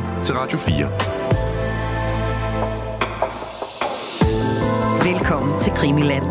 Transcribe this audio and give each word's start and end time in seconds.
lytter 0.00 0.22
til 0.22 0.34
Radio 0.34 0.58
4. 0.58 0.86
Velkommen 5.12 5.60
til 5.60 5.72
Krimiland. 5.72 6.24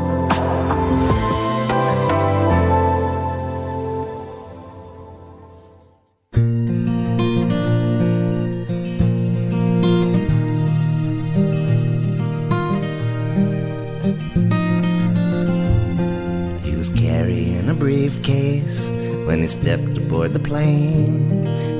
He 16.63 16.75
was 16.75 16.89
carrying 16.89 17.69
a 17.69 17.73
briefcase 17.73 18.91
when 19.27 19.41
he 19.41 19.47
stepped 19.47 19.97
aboard 19.97 20.33
the 20.33 20.39
plane. 20.39 21.38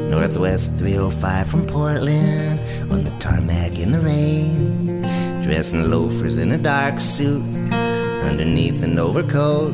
Northwest 0.09 0.71
305 0.79 1.47
from 1.47 1.67
Portland 1.67 2.59
on 2.91 3.03
the 3.03 3.11
tarmac 3.19 3.77
in 3.77 3.91
the 3.91 3.99
rain. 3.99 5.03
Dressed 5.43 5.73
in 5.73 5.91
loafers 5.91 6.39
in 6.39 6.51
a 6.51 6.57
dark 6.57 6.99
suit 6.99 7.43
underneath 7.71 8.81
an 8.81 8.97
overcoat. 8.97 9.71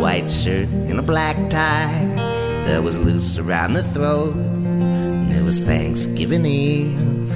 White 0.00 0.30
shirt 0.30 0.70
and 0.70 0.98
a 0.98 1.02
black 1.02 1.36
tie 1.50 2.06
that 2.64 2.82
was 2.82 2.98
loose 2.98 3.36
around 3.36 3.74
the 3.74 3.82
throat. 3.82 4.34
And 4.34 5.30
it 5.30 5.42
was 5.42 5.58
Thanksgiving 5.58 6.46
Eve 6.46 7.28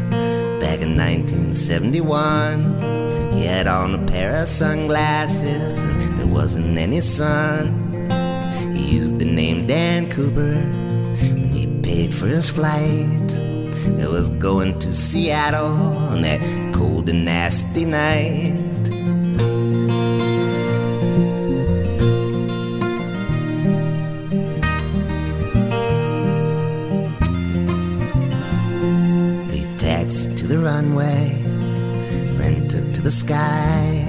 back 0.60 0.80
in 0.80 0.96
1971. 0.96 3.32
He 3.32 3.44
had 3.44 3.66
on 3.66 3.94
a 3.94 4.06
pair 4.06 4.40
of 4.40 4.48
sunglasses 4.48 5.78
and 5.78 6.18
there 6.18 6.26
wasn't 6.26 6.78
any 6.78 7.02
sun. 7.02 7.90
He 8.74 8.96
used 8.96 9.18
the 9.18 9.26
name 9.26 9.66
Dan 9.66 10.08
Cooper 10.08 10.54
paid 12.12 12.18
for 12.18 12.26
his 12.26 12.48
flight. 12.48 13.32
It 14.00 14.08
was 14.08 14.28
going 14.30 14.78
to 14.80 14.94
Seattle 14.94 15.76
on 16.10 16.22
that 16.22 16.40
cold 16.74 17.08
and 17.08 17.24
nasty 17.24 17.84
night. 17.84 18.84
They 29.50 29.66
taxied 29.78 30.36
to 30.38 30.46
the 30.46 30.58
runway, 30.58 31.42
then 32.38 32.68
took 32.68 32.92
to 32.94 33.00
the 33.00 33.10
sky. 33.10 34.04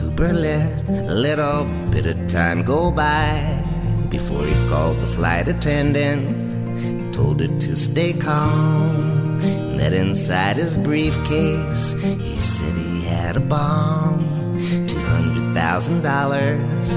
Cooper 0.00 0.32
let 0.32 0.88
a 0.88 1.14
little 1.14 1.64
bit 1.90 2.06
of 2.06 2.28
time 2.28 2.62
go 2.62 2.90
by 2.90 3.57
before 4.28 4.44
he 4.44 4.68
called 4.68 5.00
the 5.00 5.06
flight 5.06 5.48
attendant. 5.48 7.14
Told 7.14 7.40
her 7.40 7.46
to 7.46 7.74
stay 7.74 8.12
calm. 8.12 9.40
And 9.40 9.80
that 9.80 9.94
inside 9.94 10.56
his 10.56 10.76
briefcase, 10.76 11.94
he 12.02 12.38
said 12.38 12.74
he 12.74 13.04
had 13.04 13.36
a 13.36 13.40
bomb. 13.40 14.18
Two 14.86 14.98
hundred 14.98 15.54
thousand 15.54 16.02
dollars 16.02 16.90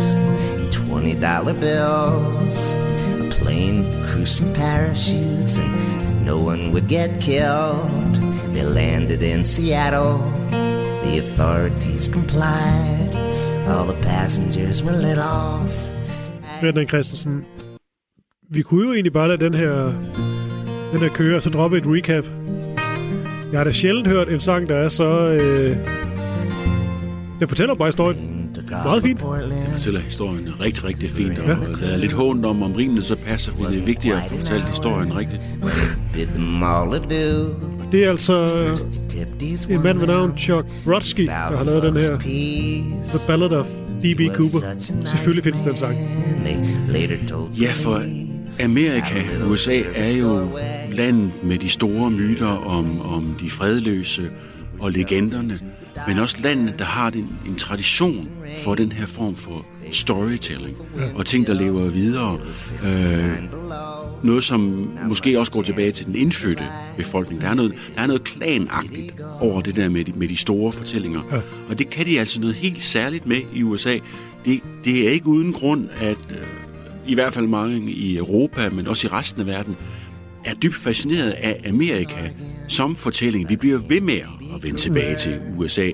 in 0.60 0.70
twenty 0.72 1.16
dollar 1.16 1.54
bills. 1.54 2.74
A 2.74 3.30
plane, 3.32 4.06
crew, 4.08 4.26
some 4.26 4.54
parachutes, 4.54 5.58
and 5.58 6.26
no 6.26 6.38
one 6.38 6.74
would 6.74 6.90
get 6.90 7.22
killed. 7.22 8.16
They 8.54 8.64
landed 8.64 9.24
in 9.24 9.46
Seattle. 9.46 10.18
The 10.50 11.20
authorities 11.20 12.10
complied. 12.10 13.16
All 13.70 13.86
the 13.86 14.00
passengers 14.02 14.84
were 14.84 14.92
let 14.92 15.18
off. 15.18 15.91
Brendan 16.62 16.88
Christensen, 16.88 17.46
vi 18.50 18.62
kunne 18.62 18.86
jo 18.86 18.94
egentlig 18.94 19.14
bare 19.14 19.28
lade 19.28 19.46
den 19.46 19.54
her, 19.54 19.86
den 20.92 21.00
her 21.00 21.10
køre, 21.10 21.36
og 21.36 21.42
så 21.42 21.50
droppe 21.50 21.78
et 21.78 21.84
recap. 21.88 22.26
Jeg 23.52 23.60
har 23.60 23.64
da 23.64 23.72
sjældent 23.72 24.08
hørt 24.08 24.30
en 24.30 24.40
sang, 24.40 24.70
der 24.70 24.76
er 24.76 24.90
så... 24.90 25.10
Øh, 25.10 25.78
den 27.40 27.48
fortæller 27.48 27.76
bare 27.76 27.88
historien. 27.88 28.50
Meget 28.70 29.04
fint. 29.04 29.20
Det 29.20 29.68
fortæller 29.72 30.00
historien 30.00 30.62
rigtig, 30.62 30.84
rigtig 30.84 31.10
fint, 31.10 31.40
og 31.40 31.48
ja. 31.48 31.56
der 31.86 31.94
er 31.94 31.98
lidt 31.98 32.14
hånd 32.14 32.46
om, 32.46 32.64
om 32.64 32.74
rimene 32.74 33.04
så 33.04 33.16
passer, 33.16 33.52
fordi 33.52 33.74
det 33.74 33.82
er 33.82 33.86
vigtigt 33.86 34.16
at 34.16 34.22
fortalt 34.30 34.64
historien 34.64 35.16
rigtigt. 35.18 35.42
Det 37.92 38.06
er 38.06 38.10
altså 38.10 38.50
en 39.70 39.84
mand 39.84 40.00
ved 40.00 40.08
navn 40.08 40.38
Chuck 40.38 40.68
Brodsky, 40.86 41.26
der 41.26 41.32
har 41.32 41.64
lavet 41.64 41.84
den 41.84 41.94
her 42.00 42.18
The 43.06 43.20
Ballad 43.28 43.52
of 43.52 43.68
D.B. 44.04 44.22
Cooper. 44.36 44.80
Selvfølgelig 45.06 45.44
findes 45.44 45.68
den 45.68 45.76
sang. 45.76 45.96
Ja, 47.62 47.72
for 47.74 48.04
Amerika, 48.64 49.24
USA, 49.50 49.82
er 49.96 50.10
jo 50.10 50.58
landet 50.92 51.32
med 51.44 51.58
de 51.58 51.70
store 51.70 52.12
myter 52.12 52.48
om, 52.48 53.02
om 53.02 53.36
de 53.40 53.50
fredløse 53.50 54.30
og 54.80 54.92
legenderne, 54.92 55.60
men 56.08 56.20
også 56.20 56.38
landet, 56.44 56.80
der 56.80 56.86
har 56.86 57.12
en, 57.12 57.30
en 57.48 57.56
tradition 57.56 58.30
for 58.64 58.76
den 58.76 58.92
her 58.92 59.06
form 59.06 59.36
for 59.36 59.66
storytelling 59.92 60.78
og 61.16 61.26
ting, 61.26 61.48
der 61.48 61.54
lever 61.54 61.90
videre. 61.90 62.40
Øh, 62.86 63.38
noget, 64.24 64.44
som 64.44 64.92
måske 65.08 65.40
også 65.40 65.52
går 65.52 65.62
tilbage 65.62 65.92
til 65.92 66.06
den 66.06 66.16
indfødte 66.16 66.64
befolkning. 66.98 67.42
Der 67.42 67.48
er 67.48 67.54
noget, 67.54 67.74
der 67.96 68.02
er 68.02 68.08
noget 68.08 68.24
klanagtigt 68.24 69.22
over 69.40 69.62
det 69.62 69.76
der 69.76 69.90
med 69.90 70.06
de, 70.06 70.12
med 70.16 70.28
de 70.28 70.38
store 70.38 70.72
fortællinger. 70.72 71.22
Ja. 71.32 71.42
Og 71.70 71.80
det 71.80 71.90
kan 71.90 72.06
de 72.06 72.20
altså 72.20 72.42
noget 72.42 72.56
helt 72.56 72.84
særligt 72.84 73.26
med 73.26 73.42
i 73.54 73.64
USA. 73.64 73.98
Det, 74.46 74.62
det 74.86 75.08
er 75.08 75.12
ikke 75.12 75.28
uden 75.28 75.54
grund, 75.54 75.90
at 76.00 76.18
øh, 76.30 76.38
i 77.08 77.14
hvert 77.14 77.34
fald 77.34 77.48
mange 77.48 77.92
i 77.92 78.18
Europa, 78.18 78.70
men 78.70 78.88
også 78.88 79.08
i 79.08 79.12
resten 79.12 79.42
af 79.42 79.48
verden, 79.48 79.76
er 80.46 80.54
dybt 80.54 80.76
fascineret 80.76 81.32
af 81.32 81.62
Amerika 81.70 82.30
som 82.68 82.96
fortælling. 82.96 83.50
Vi 83.50 83.56
bliver 83.56 83.78
ved 83.78 84.02
med 84.02 84.20
at 84.56 84.64
vende 84.64 84.78
tilbage 84.78 85.16
til 85.16 85.40
USA. 85.58 85.92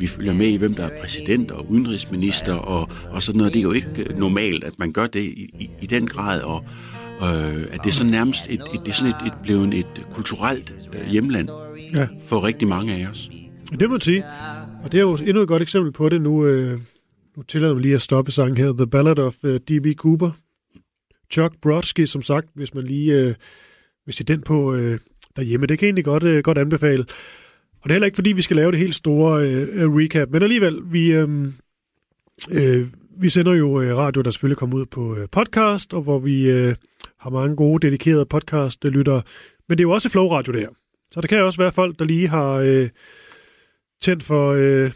Vi 0.00 0.06
følger 0.06 0.32
med 0.32 0.46
i, 0.46 0.56
hvem 0.56 0.74
der 0.74 0.84
er 0.84 1.00
præsident 1.00 1.50
og 1.50 1.70
udenrigsminister 1.70 2.54
og, 2.54 2.88
og 3.12 3.22
sådan 3.22 3.38
noget. 3.38 3.52
Det 3.52 3.58
er 3.58 3.62
jo 3.62 3.72
ikke 3.72 4.06
normalt, 4.16 4.64
at 4.64 4.78
man 4.78 4.92
gør 4.92 5.06
det 5.06 5.20
i, 5.20 5.50
i, 5.58 5.70
i 5.82 5.86
den 5.86 6.06
grad, 6.06 6.40
og 6.40 6.64
øh, 7.22 7.62
at 7.70 7.80
det 7.84 7.90
er 7.90 7.94
så 7.94 8.04
nærmest 8.04 8.44
et, 8.48 8.62
et, 8.74 8.80
det 8.80 8.88
er 8.88 8.92
sådan 8.92 9.12
et, 9.12 9.26
et, 9.26 9.32
blevet 9.42 9.74
et 9.74 10.06
kulturelt 10.14 10.74
øh, 10.92 11.10
hjemland 11.10 11.48
ja. 11.94 12.08
for 12.24 12.44
rigtig 12.44 12.68
mange 12.68 12.94
af 12.94 13.08
os. 13.10 13.30
Det 13.70 13.88
må 13.88 13.88
man 13.88 14.00
sige. 14.00 14.24
Og 14.84 14.92
det 14.92 14.98
er 14.98 15.02
jo 15.02 15.16
endnu 15.16 15.42
et 15.42 15.48
godt 15.48 15.62
eksempel 15.62 15.92
på 15.92 16.08
det. 16.08 16.20
Nu, 16.20 16.46
øh, 16.46 16.78
nu 17.36 17.42
tillader 17.42 17.74
mig 17.74 17.82
lige 17.82 17.94
at 17.94 18.02
stoppe 18.02 18.32
sangen 18.32 18.56
her. 18.56 18.72
The 18.72 18.86
Ballad 18.86 19.18
of 19.18 19.44
øh, 19.44 19.54
uh, 19.54 19.60
D.B. 19.60 19.86
Cooper. 19.96 20.30
Chuck 21.30 21.54
Brodsky, 21.62 22.04
som 22.04 22.22
sagt, 22.22 22.48
hvis 22.54 22.74
man 22.74 22.84
lige 22.84 23.12
øh, 23.12 23.34
vil 24.06 24.14
se 24.14 24.24
den 24.24 24.42
på 24.42 24.74
øh, 24.74 24.98
derhjemme. 25.36 25.66
Det 25.66 25.78
kan 25.78 25.86
egentlig 25.86 26.04
godt, 26.04 26.22
øh, 26.22 26.42
godt 26.42 26.58
anbefale. 26.58 27.02
Og 27.82 27.84
det 27.84 27.90
er 27.90 27.94
heller 27.94 28.06
ikke, 28.06 28.16
fordi 28.16 28.32
vi 28.32 28.42
skal 28.42 28.56
lave 28.56 28.70
det 28.70 28.78
helt 28.78 28.94
store 28.94 29.48
øh, 29.48 29.68
øh 29.72 29.94
recap, 29.94 30.28
men 30.30 30.42
alligevel, 30.42 30.80
vi, 30.84 31.12
øh, 31.12 31.28
øh, 32.50 32.86
vi 33.20 33.28
sender 33.28 33.52
jo 33.52 33.80
øh, 33.80 33.96
radio, 33.96 34.22
der 34.22 34.30
selvfølgelig 34.30 34.58
kommer 34.58 34.76
ud 34.76 34.86
på 34.86 35.16
øh, 35.16 35.28
podcast, 35.32 35.94
og 35.94 36.02
hvor 36.02 36.18
vi 36.18 36.50
øh, 36.50 36.74
har 37.18 37.30
mange 37.30 37.56
gode, 37.56 37.86
dedikerede 37.86 38.26
podcast-lyttere. 38.26 39.22
Men 39.68 39.78
det 39.78 39.84
er 39.84 39.88
jo 39.88 39.90
også 39.90 40.10
Flow 40.10 40.28
Radio, 40.28 40.52
det 40.52 40.60
her. 40.60 40.68
Så 41.10 41.20
der 41.20 41.26
kan 41.26 41.42
også 41.42 41.62
være 41.62 41.72
folk, 41.72 41.98
der 41.98 42.04
lige 42.04 42.28
har 42.28 42.52
øh, 42.52 42.88
tændt 44.00 44.22
for, 44.22 44.52
øh, 44.52 44.90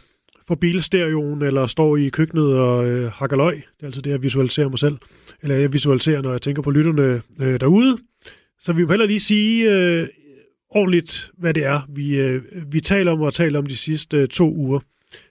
for 0.47 0.55
bilstereoen, 0.55 1.41
eller 1.41 1.67
står 1.67 1.97
i 1.97 2.09
køkkenet 2.09 2.59
og 2.59 2.87
øh, 2.87 3.11
hakker 3.11 3.37
løg. 3.37 3.55
Det 3.55 3.81
er 3.81 3.85
altså 3.85 4.01
det, 4.01 4.11
jeg 4.11 4.23
visualiserer 4.23 4.69
mig 4.69 4.79
selv. 4.79 4.97
Eller 5.41 5.55
jeg 5.55 5.73
visualiserer, 5.73 6.21
når 6.21 6.31
jeg 6.31 6.41
tænker 6.41 6.61
på 6.61 6.71
lytterne 6.71 7.21
øh, 7.41 7.59
derude. 7.59 7.97
Så 8.59 8.73
vi 8.73 8.81
vil 8.81 8.89
heller 8.89 9.05
lige 9.05 9.19
sige 9.19 9.71
øh, 9.71 10.07
ordentligt, 10.69 11.31
hvad 11.37 11.53
det 11.53 11.65
er, 11.65 11.81
vi, 11.89 12.19
øh, 12.19 12.41
vi 12.71 12.81
taler 12.81 13.11
om 13.11 13.21
og 13.21 13.33
taler 13.33 13.59
om 13.59 13.65
de 13.65 13.77
sidste 13.77 14.17
øh, 14.17 14.27
to 14.27 14.53
uger. 14.53 14.79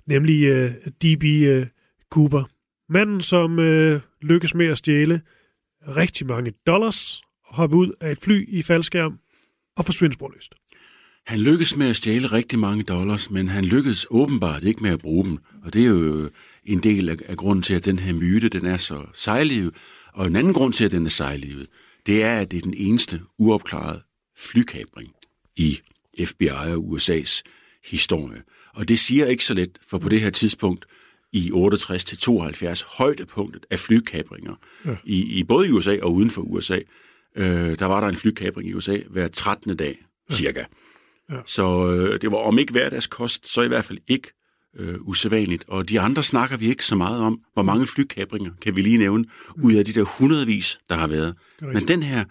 Nemlig 0.06 0.44
øh, 0.44 0.70
D.B. 1.02 1.24
Øh, 1.24 1.66
Cooper. 2.10 2.44
Manden, 2.88 3.20
som 3.20 3.58
øh, 3.58 4.00
lykkes 4.22 4.54
med 4.54 4.66
at 4.66 4.78
stjæle 4.78 5.20
rigtig 5.96 6.26
mange 6.26 6.52
dollars, 6.66 7.22
hoppe 7.44 7.76
ud 7.76 7.92
af 8.00 8.12
et 8.12 8.18
fly 8.18 8.48
i 8.48 8.62
faldskærm 8.62 9.18
og 9.76 9.84
forsvinde 9.84 10.14
sporløst. 10.14 10.54
Han 11.26 11.40
lykkedes 11.40 11.76
med 11.76 11.90
at 11.90 11.96
stjæle 11.96 12.26
rigtig 12.26 12.58
mange 12.58 12.82
dollars, 12.82 13.30
men 13.30 13.48
han 13.48 13.64
lykkedes 13.64 14.06
åbenbart 14.10 14.64
ikke 14.64 14.82
med 14.82 14.90
at 14.90 14.98
bruge 14.98 15.24
dem. 15.24 15.38
Og 15.62 15.72
det 15.72 15.82
er 15.82 15.86
jo 15.86 16.30
en 16.64 16.82
del 16.82 17.08
af, 17.08 17.16
af 17.26 17.36
grunden 17.36 17.62
til, 17.62 17.74
at 17.74 17.84
den 17.84 17.98
her 17.98 18.12
myte 18.12 18.48
den 18.48 18.66
er 18.66 18.76
så 18.76 19.06
sejlivet. 19.14 19.74
Og 20.12 20.26
en 20.26 20.36
anden 20.36 20.52
grund 20.52 20.72
til, 20.72 20.84
at 20.84 20.90
den 20.90 21.06
er 21.06 21.10
sejlivet, 21.10 21.66
det 22.06 22.22
er, 22.22 22.40
at 22.40 22.50
det 22.50 22.56
er 22.56 22.60
den 22.60 22.74
eneste 22.76 23.20
uopklarede 23.38 24.02
flykabring 24.38 25.12
i 25.56 25.80
FBI 26.24 26.48
og 26.48 26.76
USA's 26.76 27.42
historie. 27.84 28.42
Og 28.74 28.88
det 28.88 28.98
siger 28.98 29.26
ikke 29.26 29.44
så 29.44 29.54
let, 29.54 29.78
for 29.88 29.98
på 29.98 30.08
det 30.08 30.20
her 30.20 30.30
tidspunkt 30.30 30.86
i 31.32 31.50
68 31.52 32.04
til 32.04 32.18
72 32.18 32.82
højdepunktet 32.82 33.66
af 33.70 33.78
flykabringer 33.78 34.54
ja. 34.84 34.96
i, 35.04 35.22
i 35.22 35.44
både 35.44 35.68
i 35.68 35.70
USA 35.70 35.98
og 36.02 36.14
uden 36.14 36.30
for 36.30 36.42
USA, 36.42 36.78
øh, 37.36 37.78
der 37.78 37.86
var 37.86 38.00
der 38.00 38.08
en 38.08 38.16
flykabring 38.16 38.68
i 38.68 38.74
USA 38.74 38.98
hver 39.10 39.28
13. 39.28 39.76
dag, 39.76 39.98
cirka. 40.30 40.60
Ja. 40.60 40.66
Så 41.46 41.92
øh, 41.92 42.20
det 42.20 42.30
var 42.30 42.36
om 42.36 42.58
ikke 42.58 42.72
hverdagskost, 42.72 43.48
så 43.48 43.62
i 43.62 43.68
hvert 43.68 43.84
fald 43.84 43.98
ikke 44.08 44.32
øh, 44.76 44.94
usædvanligt. 45.00 45.64
Og 45.68 45.88
de 45.88 46.00
andre 46.00 46.22
snakker 46.22 46.56
vi 46.56 46.68
ikke 46.68 46.84
så 46.84 46.96
meget 46.96 47.20
om. 47.20 47.40
Hvor 47.52 47.62
mange 47.62 47.86
flykabringer 47.86 48.52
kan 48.62 48.76
vi 48.76 48.82
lige 48.82 48.98
nævne, 48.98 49.24
ud 49.62 49.74
af 49.74 49.84
de 49.84 49.92
der 49.92 50.02
hundredvis, 50.02 50.78
der 50.88 50.96
har 50.96 51.06
været. 51.06 51.34
Men 51.60 51.88
den 51.88 52.02
her, 52.02 52.24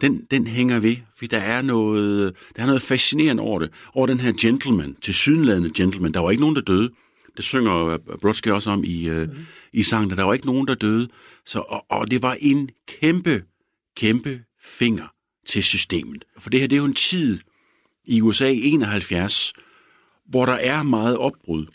den, 0.00 0.26
den 0.30 0.46
hænger 0.46 0.78
ved, 0.78 0.96
fordi 1.16 1.26
der 1.26 1.38
er, 1.38 1.62
noget, 1.62 2.34
der 2.56 2.62
er 2.62 2.66
noget 2.66 2.82
fascinerende 2.82 3.42
over 3.42 3.58
det. 3.58 3.70
Over 3.94 4.06
den 4.06 4.20
her 4.20 4.32
gentleman, 4.40 4.96
til 5.02 5.14
sydenladende 5.14 5.70
gentleman. 5.76 6.14
Der 6.14 6.20
var 6.20 6.30
ikke 6.30 6.40
nogen, 6.40 6.56
der 6.56 6.62
døde. 6.62 6.90
Det 7.36 7.44
synger 7.44 7.98
Brodsky 8.20 8.48
også 8.48 8.70
om 8.70 8.84
i, 8.84 9.10
mm. 9.10 9.30
i 9.72 9.82
sangen. 9.82 10.10
Der 10.10 10.22
var 10.22 10.34
ikke 10.34 10.46
nogen, 10.46 10.68
der 10.68 10.74
døde. 10.74 11.08
Så, 11.46 11.58
og, 11.58 11.86
og 11.88 12.10
det 12.10 12.22
var 12.22 12.36
en 12.40 12.70
kæmpe, 13.00 13.42
kæmpe 13.96 14.40
finger 14.62 15.06
til 15.46 15.62
systemet. 15.62 16.24
For 16.38 16.50
det 16.50 16.60
her, 16.60 16.66
det 16.66 16.76
er 16.76 16.80
jo 16.80 16.84
en 16.84 16.94
tid 16.94 17.38
i 18.06 18.20
USA 18.20 18.52
71, 18.52 19.52
hvor 20.28 20.46
der 20.46 20.52
er 20.52 20.82
meget 20.82 21.16
opbrud. 21.16 21.66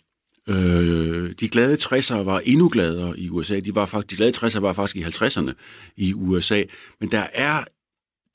Øh, 0.47 1.33
de 1.39 1.49
glade 1.49 1.73
60'ere 1.73 2.15
var 2.15 2.39
endnu 2.39 2.69
gladere 2.69 3.19
i 3.19 3.29
USA. 3.29 3.59
De, 3.59 3.75
var 3.75 3.85
faktisk, 3.85 4.11
de 4.11 4.15
glade 4.15 4.37
60'ere 4.37 4.59
var 4.59 4.73
faktisk 4.73 4.95
i 4.95 5.25
50'erne 5.25 5.51
i 5.97 6.13
USA. 6.13 6.63
Men 6.99 7.11
der 7.11 7.27
er 7.33 7.63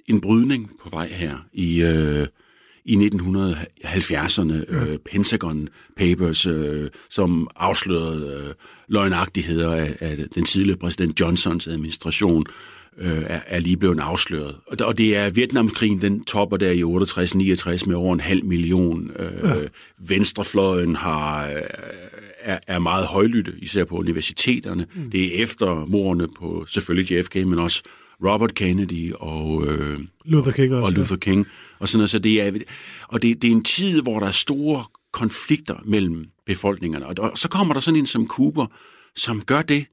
en 0.06 0.20
brydning 0.20 0.70
på 0.82 0.88
vej 0.88 1.06
her 1.06 1.46
i, 1.52 1.82
øh, 1.82 2.26
i 2.84 2.96
1970'erne. 2.96 4.75
Øh, 4.75 4.99
Pentagon 4.99 5.69
Papers, 5.96 6.46
øh, 6.46 6.90
som 7.10 7.49
afslørede 7.56 8.46
øh, 8.49 8.54
løgnagtigheder 8.88 9.72
af, 9.72 9.96
af 10.00 10.16
den 10.34 10.44
tidligere 10.44 10.78
præsident 10.78 11.20
Johnsons 11.20 11.66
administration 11.66 12.46
øh, 12.98 13.22
er, 13.26 13.40
er 13.46 13.58
lige 13.58 13.76
blevet 13.76 14.00
afsløret. 14.00 14.56
Og, 14.66 14.87
og 14.87 14.98
det 14.98 15.16
er 15.16 15.31
Vietnamkrigen, 15.31 16.00
den 16.00 16.25
topper 16.25 16.56
der 16.56 16.70
i 16.70 16.82
68-69 16.82 17.88
med 17.88 17.96
over 17.96 18.14
en 18.14 18.20
halv 18.20 18.44
million. 18.44 19.10
Øh, 19.19 19.32
ja. 19.44 19.54
Venstrefløjen 19.98 20.96
har, 20.96 21.46
øh, 21.46 21.62
er, 22.38 22.58
er 22.66 22.78
meget 22.78 23.06
højlytte, 23.06 23.52
især 23.58 23.84
på 23.84 23.96
universiteterne. 23.96 24.87
Mm. 24.94 25.10
Det 25.10 25.38
er 25.38 25.43
efter 25.43 25.87
morerne 25.87 26.28
på 26.38 26.64
selvfølgelig 26.69 27.12
JFK, 27.12 27.34
men 27.34 27.58
også 27.58 27.82
Robert 28.25 28.54
Kennedy 28.54 29.12
og, 29.12 29.66
øh, 29.66 30.00
Luther 30.25 30.52
King 30.52 30.75
også, 30.75 30.87
og 30.87 30.92
Luther 30.92 31.16
King. 31.16 31.46
Og, 31.78 31.88
sådan 31.88 31.99
noget. 31.99 32.10
Så 32.10 32.19
det 32.19 32.42
er, 32.42 32.52
og 33.08 33.22
det, 33.22 33.42
det 33.42 33.49
er 33.49 33.52
en 33.52 33.64
tid, 33.64 34.02
hvor 34.02 34.19
der 34.19 34.26
er 34.26 34.31
store 34.31 34.84
konflikter 35.12 35.76
mellem 35.84 36.26
befolkningerne. 36.46 37.06
Og, 37.06 37.14
og 37.19 37.38
så 37.38 37.49
kommer 37.49 37.75
der 37.75 37.81
sådan 37.81 38.00
en 38.00 38.06
som 38.06 38.26
Cooper, 38.26 38.66
som 39.16 39.40
gør 39.40 39.62
det, 39.62 39.87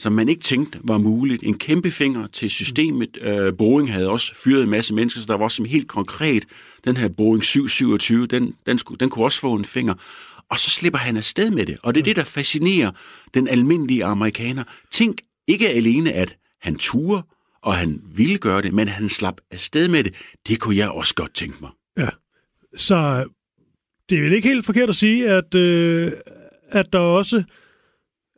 som 0.00 0.12
man 0.12 0.28
ikke 0.28 0.42
tænkte 0.42 0.80
var 0.84 0.98
muligt. 0.98 1.42
En 1.42 1.58
kæmpe 1.58 1.90
finger 1.90 2.26
til 2.26 2.50
systemet. 2.50 3.18
Øh, 3.20 3.56
Boeing 3.56 3.92
havde 3.92 4.08
også 4.08 4.34
fyret 4.44 4.62
en 4.62 4.70
masse 4.70 4.94
mennesker, 4.94 5.20
så 5.20 5.26
der 5.26 5.36
var 5.36 5.44
også 5.44 5.56
som 5.56 5.64
helt 5.64 5.88
konkret, 5.88 6.46
den 6.84 6.96
her 6.96 7.08
Boeing 7.08 7.44
727, 7.44 8.26
den, 8.26 8.54
den, 8.66 8.78
skulle, 8.78 8.98
den 8.98 9.10
kunne 9.10 9.24
også 9.24 9.40
få 9.40 9.54
en 9.54 9.64
finger. 9.64 9.94
Og 10.48 10.58
så 10.58 10.70
slipper 10.70 10.98
han 10.98 11.16
afsted 11.16 11.50
med 11.50 11.66
det. 11.66 11.78
Og 11.82 11.94
det 11.94 12.00
er 12.00 12.04
det, 12.04 12.16
der 12.16 12.24
fascinerer 12.24 12.90
den 13.34 13.48
almindelige 13.48 14.04
amerikaner. 14.04 14.64
Tænk 14.90 15.20
ikke 15.48 15.68
alene, 15.68 16.12
at 16.12 16.36
han 16.60 16.76
turer, 16.76 17.22
og 17.62 17.76
han 17.76 18.00
ville 18.14 18.38
gøre 18.38 18.62
det, 18.62 18.74
men 18.74 18.88
han 18.88 19.08
slap 19.08 19.40
afsted 19.50 19.88
med 19.88 20.04
det. 20.04 20.14
Det 20.48 20.60
kunne 20.60 20.76
jeg 20.76 20.90
også 20.90 21.14
godt 21.14 21.34
tænke 21.34 21.56
mig. 21.60 21.70
Ja, 21.98 22.08
så 22.76 22.96
øh, 22.96 23.26
det 24.10 24.18
er 24.18 24.22
vel 24.22 24.32
ikke 24.32 24.48
helt 24.48 24.66
forkert 24.66 24.88
at 24.88 24.96
sige, 24.96 25.28
at, 25.28 25.54
øh, 25.54 26.12
at 26.68 26.92
der 26.92 26.98
også 26.98 27.42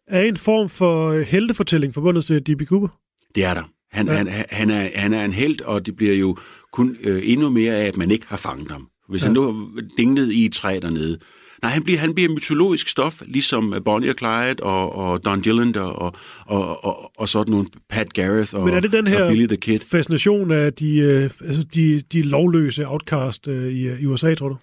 er 0.09 0.23
en 0.23 0.37
form 0.37 0.69
for 0.69 1.23
heltefortælling 1.23 1.95
forbundet 1.95 2.25
til 2.25 2.43
D.B. 2.47 2.63
Cooper? 2.63 2.89
Det 3.35 3.45
er 3.45 3.55
der. 3.55 3.63
Han, 3.93 4.07
ja. 4.07 4.13
han, 4.13 4.29
han, 4.51 4.71
er, 4.71 4.89
han 4.95 5.13
er 5.13 5.25
en 5.25 5.33
held, 5.33 5.61
og 5.61 5.87
det 5.87 5.97
bliver 5.97 6.15
jo 6.15 6.37
kun 6.73 6.97
øh, 7.03 7.23
endnu 7.25 7.51
mere 7.51 7.75
af, 7.75 7.87
at 7.87 7.97
man 7.97 8.11
ikke 8.11 8.27
har 8.29 8.37
fanget 8.37 8.71
ham. 8.71 8.89
Hvis 9.09 9.23
ja. 9.23 9.27
han 9.27 9.35
nu 9.35 9.43
har 9.43 9.83
dinglet 9.97 10.33
i 10.33 10.45
et 10.45 10.53
træ 10.53 10.79
dernede. 10.83 11.19
Nej, 11.63 11.71
han 11.71 11.83
bliver, 11.83 11.99
han 11.99 12.15
bliver 12.15 12.31
mytologisk 12.31 12.89
stof, 12.89 13.23
ligesom 13.27 13.75
Bonnie 13.85 14.11
og 14.11 14.17
Clyde 14.19 14.63
og, 14.63 14.95
og 14.95 15.25
Don 15.25 15.41
Gilland 15.41 15.77
og, 15.77 15.97
og, 15.97 16.15
og, 16.47 16.85
og, 16.85 17.13
og 17.19 17.29
sådan 17.29 17.51
nogle 17.51 17.67
Pat 17.89 18.13
Gareth 18.13 18.55
og, 18.55 18.65
Men 18.65 18.75
er 18.75 18.81
det 18.81 18.93
den 18.93 19.07
her 19.07 19.29
Billy 19.29 19.47
the 19.47 19.57
Kid. 19.57 19.79
fascination 19.79 20.51
af 20.51 20.73
de, 20.73 20.99
øh, 20.99 21.31
altså 21.41 21.63
de, 21.75 22.03
de 22.13 22.23
lovløse 22.23 22.89
outcast 22.89 23.49
øh, 23.49 23.73
i, 23.73 24.03
i 24.03 24.07
USA, 24.07 24.35
tror 24.35 24.49
du? 24.49 24.57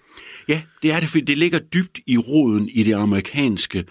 Ja, 0.48 0.62
det 0.82 0.92
er 0.92 1.00
det, 1.00 1.08
fordi 1.08 1.24
det 1.24 1.38
ligger 1.38 1.58
dybt 1.58 1.98
i 2.06 2.18
roden 2.18 2.68
i 2.68 2.82
det 2.82 2.92
amerikanske 2.92 3.78
øh, 3.78 3.84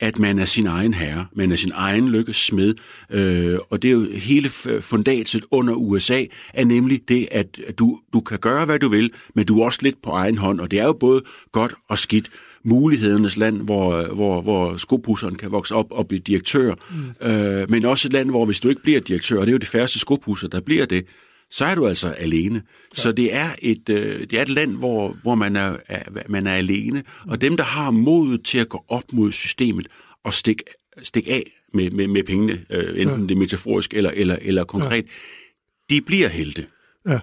at 0.00 0.18
man 0.18 0.38
er 0.38 0.44
sin 0.44 0.66
egen 0.66 0.94
herre, 0.94 1.26
man 1.32 1.52
er 1.52 1.56
sin 1.56 1.72
egen 1.74 2.08
lykkes 2.08 2.36
smed, 2.36 2.74
øh, 3.10 3.58
og 3.70 3.82
det 3.82 3.88
er 3.88 3.92
jo 3.92 4.06
hele 4.12 4.48
fundatet 4.80 5.44
under 5.50 5.74
USA, 5.74 6.24
er 6.54 6.64
nemlig 6.64 7.00
det, 7.08 7.28
at 7.30 7.60
du, 7.78 7.98
du 8.12 8.20
kan 8.20 8.38
gøre, 8.38 8.64
hvad 8.64 8.78
du 8.78 8.88
vil, 8.88 9.10
men 9.34 9.46
du 9.46 9.60
er 9.60 9.64
også 9.64 9.78
lidt 9.82 10.02
på 10.02 10.10
egen 10.10 10.38
hånd, 10.38 10.60
og 10.60 10.70
det 10.70 10.78
er 10.78 10.84
jo 10.84 10.92
både 10.92 11.22
godt 11.52 11.74
og 11.88 11.98
skidt 11.98 12.30
mulighedernes 12.64 13.36
land, 13.36 13.62
hvor, 13.62 14.14
hvor, 14.14 14.40
hvor 14.40 14.76
skopusseren 14.76 15.34
kan 15.34 15.52
vokse 15.52 15.74
op 15.74 15.86
og 15.90 16.08
blive 16.08 16.20
direktør, 16.20 16.74
mm. 17.20 17.28
øh, 17.28 17.70
men 17.70 17.84
også 17.84 18.08
et 18.08 18.12
land, 18.12 18.30
hvor 18.30 18.44
hvis 18.44 18.60
du 18.60 18.68
ikke 18.68 18.82
bliver 18.82 19.00
direktør, 19.00 19.40
og 19.40 19.46
det 19.46 19.50
er 19.50 19.54
jo 19.54 19.58
de 19.58 19.66
færreste 19.66 19.98
skopusser, 19.98 20.48
der 20.48 20.60
bliver 20.60 20.86
det, 20.86 21.04
så 21.50 21.64
er 21.64 21.74
du 21.74 21.86
altså 21.86 22.08
alene. 22.08 22.62
Ja. 22.96 23.00
Så 23.00 23.12
det 23.12 23.34
er 23.34 23.48
et, 23.58 23.88
øh, 23.88 24.20
det 24.20 24.32
er 24.32 24.42
et 24.42 24.48
land, 24.48 24.76
hvor, 24.76 25.16
hvor 25.22 25.34
man, 25.34 25.56
er, 25.56 25.76
er, 25.88 26.02
man 26.28 26.46
er 26.46 26.54
alene, 26.54 27.00
mm. 27.24 27.30
og 27.30 27.40
dem, 27.40 27.56
der 27.56 27.64
har 27.64 27.90
modet 27.90 28.44
til 28.44 28.58
at 28.58 28.68
gå 28.68 28.84
op 28.88 29.12
mod 29.12 29.32
systemet 29.32 29.86
og 30.24 30.34
stikke 30.34 30.64
stik 31.02 31.28
af 31.28 31.42
med, 31.74 31.90
med, 31.90 32.08
med 32.08 32.22
pengene, 32.22 32.64
øh, 32.70 33.00
enten 33.00 33.20
ja. 33.20 33.22
det 33.22 33.30
er 33.30 33.36
metaforisk 33.36 33.94
eller, 33.94 34.10
eller, 34.10 34.38
eller 34.42 34.64
konkret, 34.64 35.04
ja. 35.04 35.94
de 35.94 36.00
bliver 36.00 36.28
helte. 36.28 36.66
Ja. 37.08 37.18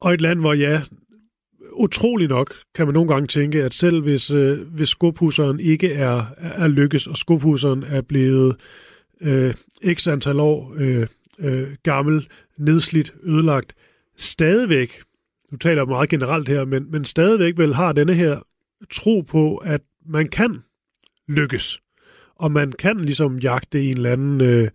Og 0.00 0.14
et 0.14 0.20
land, 0.20 0.40
hvor 0.40 0.52
ja, 0.52 0.82
utrolig 1.72 2.28
nok 2.28 2.54
kan 2.74 2.86
man 2.86 2.94
nogle 2.94 3.08
gange 3.08 3.26
tænke, 3.26 3.64
at 3.64 3.74
selv 3.74 4.02
hvis, 4.02 4.30
øh, 4.30 4.60
hvis 4.60 4.88
skopusseren 4.88 5.60
ikke 5.60 5.92
er, 5.92 6.24
er 6.36 6.68
lykkes, 6.68 7.06
og 7.06 7.16
skopusseren 7.16 7.82
er 7.82 8.00
blevet 8.00 8.56
øh, 9.20 9.54
x 9.94 10.06
antal 10.06 10.40
år 10.40 10.74
øh, 10.76 11.06
øh, 11.38 11.76
gammel, 11.82 12.28
nedslidt, 12.58 13.14
ødelagt, 13.22 13.74
stadigvæk, 14.16 15.02
nu 15.52 15.58
taler 15.58 15.82
jeg 15.82 15.88
meget 15.88 16.10
generelt 16.10 16.48
her, 16.48 16.64
men, 16.64 16.90
men 16.90 17.04
stadigvæk 17.04 17.58
vel 17.58 17.74
har 17.74 17.92
denne 17.92 18.14
her 18.14 18.40
tro 18.90 19.20
på, 19.20 19.56
at 19.56 19.80
man 20.06 20.28
kan 20.28 20.58
lykkes, 21.28 21.80
og 22.36 22.52
man 22.52 22.72
kan 22.72 23.00
ligesom 23.00 23.38
jagte 23.38 23.82
en 23.82 23.96
eller 23.96 24.12
anden 24.12 24.40
øh, 24.40 24.68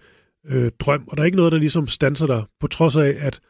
øh, 0.46 0.72
drøm, 0.80 1.04
og 1.08 1.18
der 1.18 1.24
er 1.24 1.26
ikke 1.26 1.38
noget, 1.38 1.52
der 1.52 1.58
ligesom 1.58 1.88
stanser 1.88 2.28
dig, 2.28 2.44
på 2.60 2.68
trods 2.68 2.96
af, 2.96 3.16
at 3.20 3.42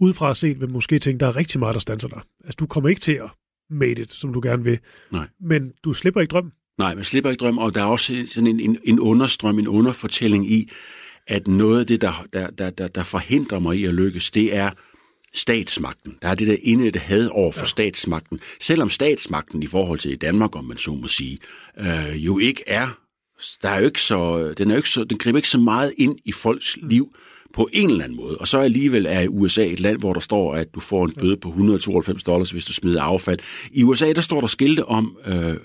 udefra 0.00 0.34
set 0.34 0.60
vil 0.60 0.70
måske 0.70 0.98
tænke, 0.98 1.20
der 1.20 1.26
er 1.26 1.36
rigtig 1.36 1.60
meget, 1.60 1.74
der 1.74 1.80
stanser 1.80 2.08
dig. 2.08 2.20
Altså, 2.44 2.56
du 2.60 2.66
kommer 2.66 2.88
ikke 2.88 3.00
til 3.00 3.12
at 3.12 3.30
made 3.70 4.02
it, 4.02 4.10
som 4.12 4.32
du 4.32 4.40
gerne 4.42 4.64
vil. 4.64 4.78
Nej. 5.12 5.28
Men 5.40 5.72
du 5.84 5.92
slipper 5.92 6.20
ikke 6.20 6.30
drøm. 6.30 6.52
Nej, 6.78 6.94
man 6.94 7.04
slipper 7.04 7.30
ikke 7.30 7.40
drøm, 7.40 7.58
og 7.58 7.74
der 7.74 7.80
er 7.80 7.84
også 7.86 8.26
sådan 8.26 8.46
en, 8.46 8.60
en, 8.60 8.78
en 8.84 9.00
understrøm, 9.00 9.58
en 9.58 9.68
underfortælling 9.68 10.50
i, 10.50 10.70
at 11.26 11.48
noget 11.48 11.80
af 11.80 11.86
det, 11.86 12.00
der, 12.00 12.26
der, 12.32 12.50
der, 12.50 12.70
der, 12.70 12.88
der 12.88 13.02
forhindrer 13.02 13.58
mig 13.58 13.76
i 13.76 13.84
at 13.84 13.94
lykkes, 13.94 14.30
det 14.30 14.56
er 14.56 14.70
statsmagten. 15.34 16.16
Der 16.22 16.28
er 16.28 16.34
det 16.34 16.46
der 16.46 16.56
inde, 16.62 16.90
det 16.90 17.00
had 17.00 17.26
over 17.26 17.52
for 17.52 17.60
ja. 17.60 17.66
statsmagten. 17.66 18.40
Selvom 18.60 18.90
statsmagten 18.90 19.62
i 19.62 19.66
forhold 19.66 19.98
til 19.98 20.16
Danmark, 20.20 20.56
om 20.56 20.64
man 20.64 20.76
så 20.76 20.90
må 20.90 21.08
sige, 21.08 21.38
øh, 21.78 22.26
jo 22.26 22.38
ikke 22.38 22.62
er, 22.66 22.88
der 23.62 23.68
er 23.68 23.78
jo 23.78 23.86
ikke 23.86 24.02
så, 24.02 24.52
den, 24.58 24.70
er 24.70 24.74
jo 24.74 24.78
ikke 24.78 24.90
så, 24.90 25.04
den 25.04 25.18
griber 25.18 25.38
ikke 25.38 25.48
så 25.48 25.58
meget 25.58 25.94
ind 25.98 26.18
i 26.24 26.32
folks 26.32 26.78
liv 26.82 27.14
på 27.54 27.68
en 27.72 27.90
eller 27.90 28.04
anden 28.04 28.16
måde. 28.16 28.36
Og 28.38 28.48
så 28.48 28.58
alligevel 28.58 29.06
er 29.06 29.28
USA 29.28 29.66
et 29.66 29.80
land, 29.80 29.98
hvor 29.98 30.12
der 30.12 30.20
står, 30.20 30.54
at 30.54 30.74
du 30.74 30.80
får 30.80 31.04
en 31.04 31.12
bøde 31.12 31.36
på 31.36 31.48
192 31.48 32.22
dollars, 32.22 32.50
hvis 32.50 32.64
du 32.64 32.72
smider 32.72 33.02
affald. 33.02 33.38
I 33.72 33.82
USA, 33.82 34.12
der 34.12 34.20
står 34.20 34.40
der 34.40 34.46
skilte 34.46 34.84
om, 34.84 35.16
øh, 35.26 35.56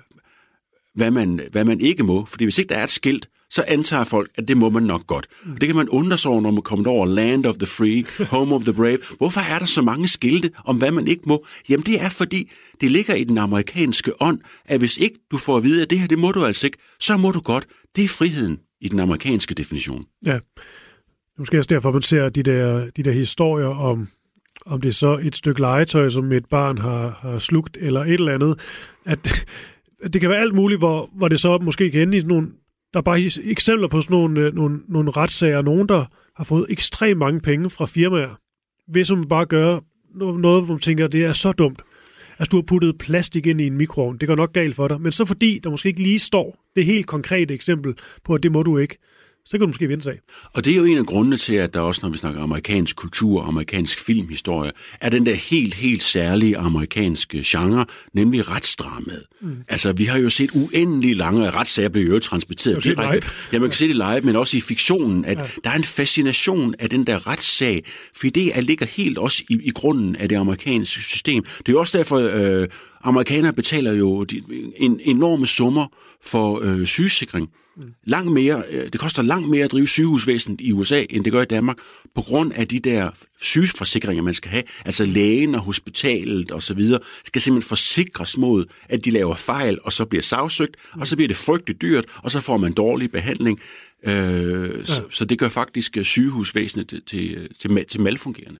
hvad, 0.96 1.12
man, 1.12 1.40
hvad 1.52 1.66
man 1.66 1.82
ikke 1.82 2.04
må. 2.04 2.26
Fordi 2.26 2.44
hvis 2.44 2.58
ikke 2.58 2.70
der 2.70 2.80
er 2.80 2.84
et 2.84 2.90
skilt, 2.90 3.28
så 3.50 3.64
antager 3.68 4.04
folk, 4.04 4.32
at 4.36 4.48
det 4.48 4.58
må 4.58 4.70
man 4.70 4.84
nok 4.84 5.08
godt. 5.08 5.28
Mm. 5.46 5.58
Det 5.58 5.68
kan 5.68 5.76
man 5.76 5.90
undre 5.90 6.18
sig 6.18 6.32
over, 6.32 6.42
når 6.42 6.52
man 6.52 6.62
kommer 6.62 6.92
over 6.92 7.06
Land 7.06 7.46
of 7.46 7.56
the 7.56 7.66
Free, 7.66 8.06
Home 8.30 8.56
of 8.56 8.64
the 8.64 8.74
Brave. 8.74 8.98
Hvorfor 9.18 9.42
er 9.42 9.60
der 9.60 9.66
så 9.66 9.82
mange 9.82 10.08
skilte 10.08 10.52
om, 10.66 10.78
hvad 10.78 10.92
man 10.92 11.08
ikke 11.08 11.24
må? 11.26 11.46
Jamen 11.70 11.86
det 11.86 12.02
er, 12.02 12.10
fordi 12.10 12.52
det 12.82 12.92
ligger 12.92 13.14
i 13.14 13.24
den 13.24 13.38
amerikanske 13.38 14.22
ånd, 14.22 14.40
at 14.66 14.80
hvis 14.80 14.98
ikke 14.98 15.20
du 15.32 15.38
får 15.38 15.58
at 15.58 15.64
vide, 15.64 15.82
at 15.82 15.90
det 15.90 16.00
her, 16.00 16.08
det 16.08 16.20
må 16.20 16.32
du 16.32 16.46
altså 16.46 16.68
ikke, 16.68 16.78
så 17.00 17.18
må 17.18 17.32
du 17.32 17.40
godt. 17.40 17.68
Det 17.96 18.04
er 18.04 18.08
friheden 18.08 18.60
i 18.82 18.88
den 18.88 19.00
amerikanske 19.00 19.54
definition. 19.54 20.06
Ja. 20.26 20.40
Måske 21.38 21.58
også 21.58 21.68
derfor, 21.68 21.92
man 21.92 22.02
ser 22.02 22.30
de 22.30 22.44
der, 22.44 22.90
de 22.90 23.04
der 23.04 23.12
historier 23.12 23.68
om, 23.68 24.08
om 24.66 24.82
det 24.82 24.90
er 24.90 24.94
så 24.94 25.20
et 25.24 25.36
stykke 25.36 25.62
legetøj, 25.62 26.10
som 26.10 26.32
et 26.32 26.46
barn 26.46 26.78
har, 26.78 27.20
har 27.22 27.40
slugt, 27.40 27.78
eller 27.82 28.02
et 28.02 28.14
eller 28.14 28.34
andet, 28.34 28.60
at 29.06 29.48
det 30.14 30.22
kan 30.22 30.30
være 30.30 30.42
alt 30.42 30.56
muligt, 30.56 30.80
hvor, 30.80 31.10
hvor 31.14 31.28
det 31.28 31.40
så 31.40 31.58
måske 31.58 31.92
kan 31.92 32.02
ende 32.02 32.18
i 32.18 32.22
sådan 32.22 32.36
nogle 32.36 32.52
der 32.96 33.00
er 33.00 33.04
bare 33.04 33.22
eksempler 33.44 33.88
på 33.88 34.02
sådan 34.02 34.14
nogle, 34.14 34.42
øh, 34.42 34.56
nogle, 34.56 34.80
nogle 34.88 35.12
retssager, 35.12 35.62
nogen, 35.62 35.90
der 35.90 36.06
har 36.36 36.44
fået 36.44 36.66
ekstremt 36.70 37.18
mange 37.18 37.40
penge 37.40 37.70
fra 37.70 37.86
firmaer, 37.86 38.40
hvis 38.88 39.12
man 39.12 39.28
bare 39.28 39.46
gør 39.46 39.80
noget, 40.18 40.64
hvor 40.66 40.74
man 40.74 40.80
tænker, 40.80 41.08
det 41.08 41.26
er 41.26 41.34
så 41.34 41.52
dumt. 41.52 41.82
Altså, 42.40 42.50
du 42.52 42.58
har 42.58 42.62
puttet 42.62 42.98
plastik 42.98 43.48
ind 43.48 43.62
i 43.62 43.68
en 43.68 43.78
mikroovn, 43.78 44.18
det 44.18 44.28
går 44.28 44.36
nok 44.36 44.54
galt 44.54 44.76
for 44.76 44.88
dig, 44.88 45.02
men 45.02 45.12
så 45.12 45.26
fordi 45.26 45.60
der 45.64 45.70
måske 45.70 45.90
ikke 45.90 46.04
lige 46.04 46.20
står 46.20 46.64
det 46.76 46.86
helt 46.86 47.08
konkrete 47.08 47.54
eksempel 47.54 47.94
på, 48.24 48.34
at 48.34 48.44
det 48.44 48.52
må 48.52 48.64
du 48.64 48.78
ikke, 48.78 48.98
så 49.46 49.52
kan 49.52 49.60
du 49.60 49.68
måske 49.68 49.88
vinde 49.88 50.04
sag. 50.04 50.20
Og 50.54 50.66
det 50.66 50.74
er 50.74 50.78
jo 50.78 50.86
en 50.86 50.98
af 50.98 51.06
grundene 51.06 51.38
til, 51.38 51.54
at 51.54 51.74
der 51.74 51.80
også, 51.80 52.00
når 52.04 52.10
vi 52.10 52.18
snakker 52.18 52.42
amerikansk 52.42 52.96
kultur 52.96 53.42
og 53.42 53.48
amerikansk 53.48 54.00
filmhistorie, 54.00 54.72
er 55.02 55.10
den 55.10 55.26
der 55.26 55.34
helt, 55.34 55.74
helt 55.76 56.04
særlige 56.04 56.58
amerikanske 56.58 57.42
genre, 57.46 57.86
nemlig 58.14 58.50
retsdramet. 58.50 59.24
Mm. 59.42 59.56
Altså, 59.68 59.94
vi 59.94 60.06
har 60.06 60.18
jo 60.18 60.30
set 60.30 60.52
uendelig 60.54 61.16
lange 61.16 61.50
retssager 61.50 61.90
blive 61.90 62.14
jo 62.14 62.20
transmitteret 62.20 62.84
direkte. 62.84 63.30
Ja, 63.54 63.60
man 63.60 63.70
kan 63.70 63.76
se 63.76 63.88
det 63.88 63.96
live, 63.96 64.22
men 64.22 64.36
også 64.36 64.58
i 64.58 64.62
fiktionen, 64.62 65.26
at 65.26 65.38
ja. 65.38 65.44
der 65.64 65.70
er 65.70 65.76
en 65.76 65.84
fascination 65.84 66.76
af 66.80 66.90
den 66.90 67.08
der 67.08 67.28
retssag, 67.28 67.84
for 68.16 68.28
det 68.28 68.58
er, 68.58 68.62
ligger 68.62 68.86
helt 68.86 69.18
også 69.18 69.44
i, 69.50 69.60
i 69.64 69.72
grunden 69.72 70.16
af 70.16 70.30
det 70.30 70.36
amerikanske 70.36 71.02
system. 71.02 71.44
Det 71.44 71.70
er 71.70 71.74
jo 71.74 71.80
også 71.80 71.98
derfor, 71.98 72.18
øh, 72.18 72.68
amerikanere 73.04 73.54
betaler 73.54 73.94
jo 73.94 74.24
de, 74.24 74.42
en, 74.78 75.00
enorme 75.04 75.48
summer 75.48 75.88
for 76.22 76.60
øh, 76.64 76.86
sygesikring. 76.86 77.50
Langt 78.04 78.32
mere, 78.32 78.64
øh, 78.70 78.92
det 78.92 79.00
koster 79.00 79.22
langt 79.22 79.50
mere 79.50 79.64
at 79.64 79.72
drive 79.72 79.88
sygehusvæsenet 79.88 80.62
i 80.62 80.72
USA, 80.72 81.04
end 81.10 81.24
det 81.24 81.32
gør 81.32 81.42
i 81.42 81.46
Danmark, 81.46 81.78
på 82.16 82.22
grund 82.22 82.54
af 82.54 82.68
de 82.68 82.80
der 82.80 83.12
sygeforsikringer, 83.42 84.24
man 84.24 84.34
skal 84.34 84.52
have. 84.52 84.64
Altså 84.86 85.06
lægen 85.06 85.56
og 85.56 85.62
hospitalet 85.62 86.52
og 86.52 86.62
så 86.62 86.74
videre, 86.74 87.00
skal 87.24 87.42
simpelthen 87.42 87.68
forsikres 87.68 88.38
mod, 88.38 88.66
at 88.90 89.06
de 89.06 89.12
laver 89.12 89.36
fejl, 89.36 89.80
og 89.84 89.92
så 89.92 90.06
bliver 90.06 90.22
sagsøgt, 90.22 90.76
og 90.94 91.08
så 91.08 91.16
bliver 91.16 91.28
det 91.28 91.38
frygteligt 91.38 91.82
dyrt, 91.82 92.06
og 92.24 92.32
så 92.32 92.40
får 92.40 92.58
man 92.58 92.74
dårlig 92.74 93.12
behandling. 93.12 93.60
Øh, 94.06 94.14
ja. 94.14 94.84
så, 94.84 95.04
så 95.10 95.26
det 95.26 95.40
gør 95.40 95.50
faktisk 95.50 95.98
øh, 95.98 96.04
sygehusvæsenet 96.04 96.90
til, 96.90 97.02
til, 97.06 97.50
til, 97.60 97.86
til 97.86 98.02
malfungerende. 98.02 98.60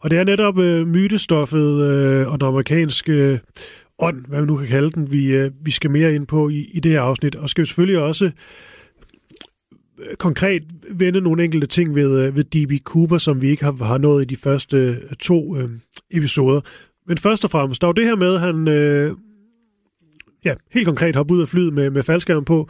Og 0.00 0.10
det 0.10 0.18
er 0.18 0.24
netop 0.24 0.58
øh, 0.58 0.86
mytestoffet 0.86 1.82
øh, 1.82 2.32
og 2.32 2.40
den 2.40 2.48
amerikanske 2.48 3.12
øh, 3.12 3.38
ånd, 3.98 4.26
hvad 4.26 4.38
man 4.38 4.46
nu 4.46 4.56
kan 4.56 4.68
kalde 4.68 4.90
den, 4.90 5.12
vi, 5.12 5.36
øh, 5.36 5.50
vi 5.62 5.70
skal 5.70 5.90
mere 5.90 6.14
ind 6.14 6.26
på 6.26 6.48
i, 6.48 6.70
i 6.72 6.80
det 6.80 6.92
her 6.92 7.00
afsnit. 7.00 7.36
Og 7.36 7.50
skal 7.50 7.62
jo 7.62 7.66
selvfølgelig 7.66 7.98
også 7.98 8.30
øh, 9.98 10.16
konkret 10.16 10.62
vende 10.90 11.20
nogle 11.20 11.44
enkelte 11.44 11.66
ting 11.66 11.94
ved, 11.94 12.26
øh, 12.26 12.36
ved 12.36 12.44
D.B. 12.44 12.84
Cooper, 12.84 13.18
som 13.18 13.42
vi 13.42 13.50
ikke 13.50 13.64
har, 13.64 13.84
har 13.84 13.98
nået 13.98 14.22
i 14.22 14.26
de 14.26 14.36
første 14.36 14.76
øh, 14.76 15.16
to 15.20 15.56
øh, 15.56 15.68
episoder. 16.10 16.60
Men 17.06 17.18
først 17.18 17.44
og 17.44 17.50
fremmest, 17.50 17.82
der 17.82 17.88
er 17.88 17.92
det 17.92 18.04
her 18.04 18.16
med, 18.16 18.34
at 18.34 18.40
han 18.40 18.68
øh, 18.68 19.16
ja, 20.44 20.54
helt 20.72 20.86
konkret 20.86 21.16
har 21.16 21.32
ud 21.32 21.40
af 21.42 21.48
flyet 21.48 21.72
med, 21.72 21.90
med 21.90 22.02
faldskærmen 22.02 22.44
på. 22.44 22.68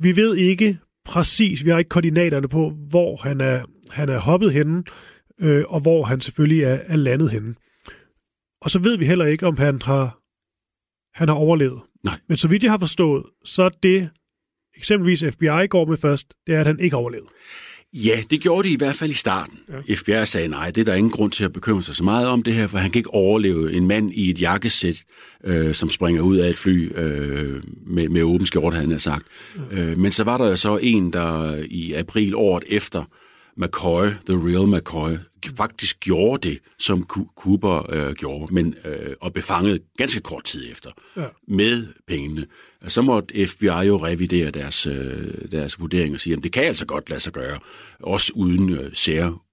Vi 0.00 0.16
ved 0.16 0.36
ikke 0.36 0.78
præcis, 1.04 1.64
vi 1.64 1.70
har 1.70 1.78
ikke 1.78 1.88
koordinaterne 1.88 2.48
på, 2.48 2.72
hvor 2.88 3.16
han 3.16 3.40
er, 3.40 3.62
han 3.90 4.08
er 4.08 4.18
hoppet 4.18 4.52
henne 4.52 4.82
øh, 5.40 5.64
og 5.68 5.80
hvor 5.80 6.04
han 6.04 6.20
selvfølgelig 6.20 6.62
er, 6.62 6.78
er 6.86 6.96
landet 6.96 7.30
henne. 7.30 7.54
Og 8.60 8.70
så 8.70 8.78
ved 8.78 8.98
vi 8.98 9.06
heller 9.06 9.24
ikke, 9.24 9.46
om 9.46 9.56
han 9.56 9.82
har, 9.82 10.18
han 11.18 11.28
har 11.28 11.36
overlevet. 11.36 11.80
Nej. 12.04 12.18
Men 12.28 12.36
så 12.36 12.48
vidt 12.48 12.62
jeg 12.62 12.72
har 12.72 12.78
forstået, 12.78 13.26
så 13.44 13.62
er 13.62 13.68
det, 13.68 14.10
eksempelvis 14.76 15.24
FBI 15.32 15.66
går 15.70 15.84
med 15.84 15.96
først, 15.96 16.34
det 16.46 16.54
er, 16.54 16.60
at 16.60 16.66
han 16.66 16.80
ikke 16.80 16.94
har 16.94 17.00
overlevet. 17.00 17.28
Ja, 17.92 18.20
det 18.30 18.40
gjorde 18.40 18.68
de 18.68 18.72
i 18.72 18.76
hvert 18.76 18.96
fald 18.96 19.10
i 19.10 19.14
starten. 19.14 19.58
Ja. 19.88 19.94
FBI 19.94 20.26
sagde, 20.26 20.48
nej, 20.48 20.70
det 20.70 20.80
er 20.80 20.84
der 20.84 20.94
ingen 20.94 21.10
grund 21.10 21.32
til 21.32 21.44
at 21.44 21.52
bekymre 21.52 21.82
sig 21.82 21.96
så 21.96 22.04
meget 22.04 22.26
om 22.26 22.42
det 22.42 22.54
her, 22.54 22.66
for 22.66 22.78
han 22.78 22.90
kan 22.90 23.00
ikke 23.00 23.14
overleve 23.14 23.72
en 23.72 23.86
mand 23.86 24.12
i 24.12 24.30
et 24.30 24.40
jakkesæt, 24.40 25.04
øh, 25.44 25.74
som 25.74 25.90
springer 25.90 26.22
ud 26.22 26.36
af 26.36 26.48
et 26.48 26.56
fly 26.56 26.98
øh, 26.98 27.62
med, 27.86 28.08
med 28.08 28.22
åben 28.22 28.46
skjort, 28.46 28.74
havde 28.74 28.88
han 28.88 29.00
sagt. 29.00 29.26
Ja. 29.72 29.80
Øh, 29.80 29.98
men 29.98 30.10
så 30.10 30.24
var 30.24 30.38
der 30.38 30.54
så 30.54 30.76
en, 30.82 31.12
der 31.12 31.56
i 31.70 31.92
april 31.92 32.34
året 32.34 32.64
efter 32.68 33.04
McCoy, 33.56 34.06
The 34.06 34.36
Real 34.36 34.68
McCoy, 34.68 35.16
faktisk 35.56 36.00
gjorde 36.00 36.48
det, 36.48 36.58
som 36.78 37.06
Cooper 37.36 37.90
øh, 37.92 38.14
gjorde, 38.14 38.54
men 38.54 38.74
øh, 38.84 39.14
og 39.20 39.32
befanget 39.32 39.82
ganske 39.96 40.20
kort 40.20 40.44
tid 40.44 40.70
efter 40.70 40.90
ja. 41.16 41.24
med 41.48 41.86
pengene. 42.06 42.46
Så 42.86 43.02
måtte 43.02 43.46
FBI 43.46 43.66
jo 43.66 43.96
revidere 43.96 44.50
deres, 44.50 44.86
øh, 44.86 45.34
deres 45.50 45.80
vurdering 45.80 46.14
og 46.14 46.20
sige, 46.20 46.36
at 46.36 46.42
det 46.42 46.52
kan 46.52 46.64
altså 46.64 46.86
godt 46.86 47.10
lade 47.10 47.20
sig 47.20 47.32
gøre, 47.32 47.58
også 48.00 48.32
uden 48.34 48.70
øh, 48.70 48.94
sær 48.94 49.44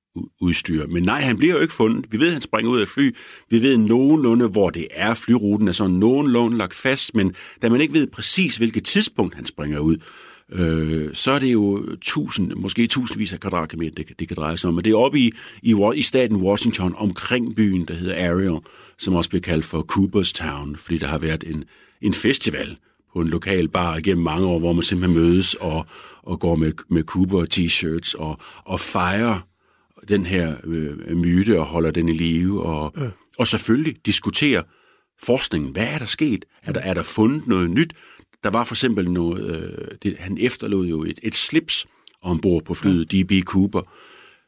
udstyr. 0.41 0.87
Men 0.87 1.03
nej, 1.03 1.21
han 1.21 1.37
bliver 1.37 1.53
jo 1.53 1.61
ikke 1.61 1.73
fundet. 1.73 2.05
Vi 2.11 2.19
ved, 2.19 2.27
at 2.27 2.33
han 2.33 2.41
springer 2.41 2.71
ud 2.71 2.81
af 2.81 2.87
fly. 2.87 3.15
Vi 3.49 3.61
ved 3.63 3.77
nogenlunde, 3.77 4.47
hvor 4.47 4.69
det 4.69 4.87
er. 4.91 5.13
Flyruten 5.13 5.67
er 5.67 5.71
sådan 5.71 5.95
nogenlunde 5.95 6.57
lagt 6.57 6.73
fast, 6.73 7.15
men 7.15 7.35
da 7.61 7.69
man 7.69 7.81
ikke 7.81 7.93
ved 7.93 8.07
præcis, 8.07 8.57
hvilket 8.57 8.85
tidspunkt 8.85 9.35
han 9.35 9.45
springer 9.45 9.79
ud, 9.79 9.95
øh, 9.95 10.01
så 11.13 11.31
er 11.31 11.39
det 11.39 11.53
jo 11.53 11.95
tusind, 12.01 12.53
måske 12.53 12.87
tusindvis 12.87 13.33
af 13.33 13.39
kvadratkilometer, 13.39 14.03
det, 14.03 14.19
det 14.19 14.27
kan 14.27 14.37
dreje 14.37 14.57
sig 14.57 14.67
om. 14.67 14.77
Og 14.77 14.85
det 14.85 14.91
er 14.91 14.97
oppe 14.97 15.19
i, 15.19 15.31
i, 15.61 15.75
i 15.95 16.01
staten 16.01 16.37
Washington, 16.37 16.95
omkring 16.97 17.55
byen, 17.55 17.85
der 17.85 17.93
hedder 17.93 18.31
Ariel, 18.31 18.59
som 18.97 19.13
også 19.13 19.29
bliver 19.29 19.41
kaldt 19.41 19.65
for 19.65 19.81
Cooperstown, 19.81 20.75
fordi 20.75 20.97
der 20.97 21.07
har 21.07 21.17
været 21.17 21.43
en, 21.47 21.63
en 22.01 22.13
festival 22.13 22.77
på 23.13 23.21
en 23.21 23.27
lokal 23.27 23.67
bar 23.67 23.97
igennem 23.97 24.23
mange 24.23 24.47
år, 24.47 24.59
hvor 24.59 24.73
man 24.73 24.83
simpelthen 24.83 25.21
mødes 25.21 25.53
og, 25.53 25.85
og 26.23 26.39
går 26.39 26.55
med, 26.55 26.71
med 26.89 27.03
Cooper 27.03 27.45
t-shirts 27.53 28.19
og, 28.19 28.37
og 28.65 28.79
fejrer 28.79 29.39
den 30.07 30.25
her 30.25 30.55
øh, 30.63 31.17
myte 31.17 31.59
og 31.59 31.65
holder 31.65 31.91
den 31.91 32.09
i 32.09 32.13
live, 32.13 32.63
og, 32.63 32.93
ja. 32.97 33.09
og 33.39 33.47
selvfølgelig 33.47 33.95
diskuterer 34.05 34.63
forskningen. 35.21 35.71
Hvad 35.71 35.87
er 35.87 35.97
der 35.97 36.05
sket? 36.05 36.45
Er 36.63 36.71
der, 36.71 36.81
er 36.81 36.93
der 36.93 37.03
fundet 37.03 37.47
noget 37.47 37.69
nyt? 37.69 37.93
Der 38.45 38.51
var 38.51 38.63
for 38.63 38.73
eksempel 38.75 39.11
noget, 39.11 39.55
øh, 39.55 39.87
det, 40.03 40.15
han 40.19 40.37
efterlod 40.41 40.87
jo 40.87 41.03
et, 41.03 41.19
et 41.23 41.35
slips 41.35 41.87
ombord 42.21 42.63
på 42.63 42.73
flyet 42.73 43.13
ja. 43.13 43.23
DB 43.23 43.43
Cooper, 43.43 43.81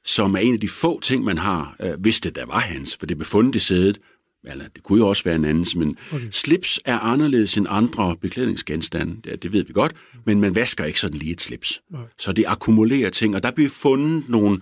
som 0.05 0.35
er 0.35 0.39
en 0.39 0.53
af 0.53 0.59
de 0.59 0.69
få 0.69 0.99
ting, 0.99 1.23
man 1.23 1.37
har, 1.37 1.75
øh, 1.81 1.93
hvis 1.99 2.19
det 2.19 2.35
der 2.35 2.45
var 2.45 2.59
hans, 2.59 2.97
for 2.99 3.05
det 3.05 3.17
blev 3.17 3.25
fundet 3.25 3.55
i 3.55 3.59
sædet, 3.59 3.99
eller 4.43 4.65
det 4.75 4.83
kunne 4.83 4.99
jo 4.99 5.07
også 5.07 5.23
være 5.23 5.35
en 5.35 5.45
andens, 5.45 5.75
men 5.75 5.97
okay. 6.13 6.25
slips 6.31 6.79
er 6.85 6.99
anderledes 6.99 7.57
end 7.57 7.65
andre 7.69 8.15
beklædningsgenstande, 8.21 9.17
det, 9.23 9.43
det 9.43 9.53
ved 9.53 9.65
vi 9.65 9.73
godt, 9.73 9.95
men 10.25 10.41
man 10.41 10.55
vasker 10.55 10.85
ikke 10.85 10.99
sådan 10.99 11.17
lige 11.17 11.31
et 11.31 11.41
slips. 11.41 11.81
Okay. 11.93 12.03
Så 12.19 12.31
det 12.31 12.45
akkumulerer 12.47 13.09
ting, 13.09 13.35
og 13.35 13.43
der 13.43 13.51
bliver 13.51 13.69
fundet 13.69 14.29
nogle 14.29 14.61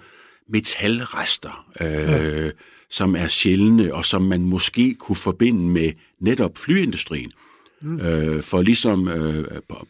metalrester, 0.50 1.68
øh, 1.82 1.88
ja. 1.88 2.50
som 2.90 3.16
er 3.16 3.28
sjældne, 3.28 3.94
og 3.94 4.06
som 4.06 4.22
man 4.22 4.42
måske 4.42 4.96
kunne 5.00 5.16
forbinde 5.16 5.64
med 5.64 5.92
netop 6.20 6.58
flyindustrien. 6.58 7.32
Mm. 7.36 7.45
Øh, 7.86 8.42
for 8.42 8.62
ligesom 8.62 9.08
øh, 9.08 9.46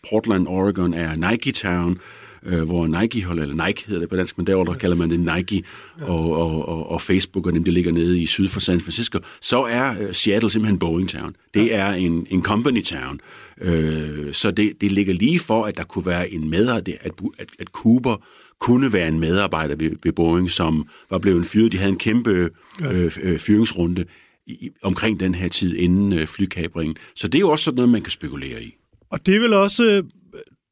Portland, 0.09 0.47
Oregon 0.47 0.93
er 0.93 1.31
Nike 1.31 1.51
Town, 1.51 1.99
øh, 2.45 2.63
hvor 2.63 2.87
Nike 3.01 3.23
holder, 3.23 3.43
eller 3.43 3.65
Nike 3.67 3.83
hedder 3.87 3.99
det 3.99 4.09
på 4.09 4.15
dansk, 4.15 4.37
men 4.37 4.47
derovre 4.47 4.73
der 4.73 4.79
kalder 4.79 4.95
man 4.95 5.09
det 5.09 5.19
Nike, 5.19 5.63
ja. 5.99 6.05
og, 6.05 6.31
og, 6.31 6.67
og, 6.67 6.91
og 6.91 7.01
Facebook 7.01 7.47
og 7.47 7.53
dem, 7.53 7.63
der 7.63 7.71
ligger 7.71 7.91
nede 7.91 8.21
i 8.21 8.25
syd 8.25 8.47
for 8.47 8.59
San 8.59 8.81
Francisco, 8.81 9.19
så 9.41 9.63
er 9.63 10.01
øh, 10.01 10.13
Seattle 10.13 10.49
simpelthen 10.49 10.79
Boeing 10.79 11.09
Town. 11.09 11.35
Det 11.53 11.65
ja. 11.65 11.77
er 11.77 11.93
en, 11.93 12.27
en 12.29 12.43
company 12.43 12.83
town. 12.83 13.19
Øh, 13.61 14.33
så 14.33 14.51
det, 14.51 14.73
det 14.81 14.91
ligger 14.91 15.13
lige 15.13 15.39
for, 15.39 15.63
at 15.63 15.77
der 15.77 15.83
kunne 15.83 16.05
være 16.05 16.29
en 16.29 16.49
medarbejder, 16.49 16.97
at, 17.01 17.11
at, 17.39 17.47
at 17.59 17.67
Cooper 17.67 18.23
kunne 18.59 18.93
være 18.93 19.07
en 19.07 19.19
medarbejder 19.19 19.75
ved, 19.75 19.91
ved 20.03 20.11
Boeing, 20.11 20.51
som 20.51 20.87
var 21.09 21.17
blevet 21.17 21.45
fyret. 21.45 21.71
De 21.71 21.77
havde 21.77 21.91
en 21.91 21.97
kæmpe 21.97 22.49
øh, 22.91 23.11
øh, 23.21 23.39
fyringsrunde 23.39 24.05
i, 24.47 24.69
omkring 24.83 25.19
den 25.19 25.35
her 25.35 25.49
tid 25.49 25.75
inden 25.75 26.13
øh, 26.13 26.27
flykabringen. 26.27 26.97
Så 27.15 27.27
det 27.27 27.35
er 27.35 27.39
jo 27.39 27.49
også 27.49 27.63
sådan 27.63 27.75
noget, 27.75 27.89
man 27.89 28.01
kan 28.01 28.11
spekulere 28.11 28.63
i. 28.63 28.75
Og 29.09 29.25
det 29.25 29.35
er 29.35 29.39
vel 29.39 29.53
også, 29.53 29.85
øh, 29.85 30.03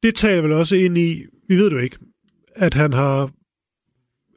det 0.03 0.15
taler 0.15 0.41
vel 0.41 0.51
også 0.51 0.75
ind 0.75 0.97
i, 0.97 1.23
vi 1.47 1.55
ved 1.57 1.71
jo 1.71 1.77
ikke, 1.77 1.97
at 2.55 2.73
han 2.73 2.93
har 2.93 3.31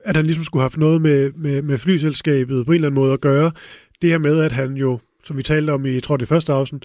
at 0.07 0.17
han 0.17 0.27
ligesom 0.27 0.45
skulle 0.45 0.61
have 0.61 0.65
haft 0.65 0.77
noget 0.77 1.03
med, 1.03 1.33
med, 1.33 1.63
med 1.63 1.79
flyselskabet 1.79 2.67
på 2.67 2.73
en 2.73 2.75
eller 2.75 2.89
anden 2.89 3.01
måde 3.01 3.13
at 3.13 3.21
gøre. 3.21 3.53
Det 4.03 4.11
her 4.11 4.19
med, 4.19 4.41
at 4.41 4.53
han 4.53 4.77
jo, 4.77 4.99
som 5.25 5.37
vi 5.37 5.43
talte 5.43 5.71
om 5.71 5.87
i, 5.87 5.93
jeg 5.93 6.03
tror 6.03 6.17
det 6.17 6.29
første 6.29 6.53
afsnit, 6.53 6.85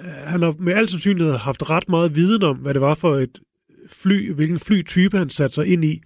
øh, 0.00 0.06
han 0.06 0.42
har 0.42 0.54
med 0.58 0.72
al 0.72 0.88
sandsynlighed 0.88 1.34
haft 1.34 1.70
ret 1.70 1.88
meget 1.88 2.16
viden 2.16 2.42
om, 2.42 2.56
hvad 2.56 2.74
det 2.74 2.82
var 2.82 2.94
for 2.94 3.16
et 3.16 3.40
fly, 3.90 4.32
hvilken 4.32 4.58
flytype 4.58 5.18
han 5.18 5.30
satte 5.30 5.54
sig 5.54 5.66
ind 5.66 5.84
i. 5.84 6.02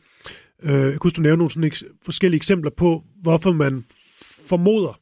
Øh, 0.63 0.73
jeg 0.73 0.99
kunne 0.99 1.11
du 1.11 1.23
nævne 1.23 1.37
nogle 1.37 1.51
sådan 1.51 1.73
eks- 1.73 2.01
forskellige 2.05 2.37
eksempler 2.37 2.71
på, 2.77 3.05
hvorfor 3.23 3.53
man 3.53 3.85
formoder, 4.47 5.01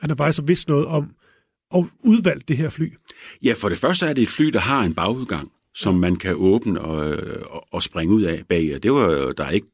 han 0.00 0.10
har 0.10 0.16
faktisk 0.16 0.42
vidst 0.46 0.68
noget 0.68 0.86
om 0.86 1.10
og 1.70 1.88
udvalgt 2.00 2.48
det 2.48 2.56
her 2.56 2.70
fly. 2.70 2.92
Ja, 3.42 3.54
for 3.56 3.68
det 3.68 3.78
første 3.78 4.06
er 4.06 4.12
det 4.12 4.22
et 4.22 4.28
fly, 4.28 4.46
der 4.46 4.58
har 4.58 4.84
en 4.84 4.94
bagudgang, 4.94 5.52
som 5.74 5.94
ja. 5.94 6.00
man 6.00 6.16
kan 6.16 6.34
åbne 6.36 6.80
og, 6.80 7.18
og, 7.50 7.66
og 7.72 7.82
springe 7.82 8.14
ud 8.14 8.22
af 8.22 8.42
bag. 8.48 8.78
Det 8.82 8.92
var 8.92 9.32
der 9.32 9.44
er 9.44 9.50
ikke 9.50 9.66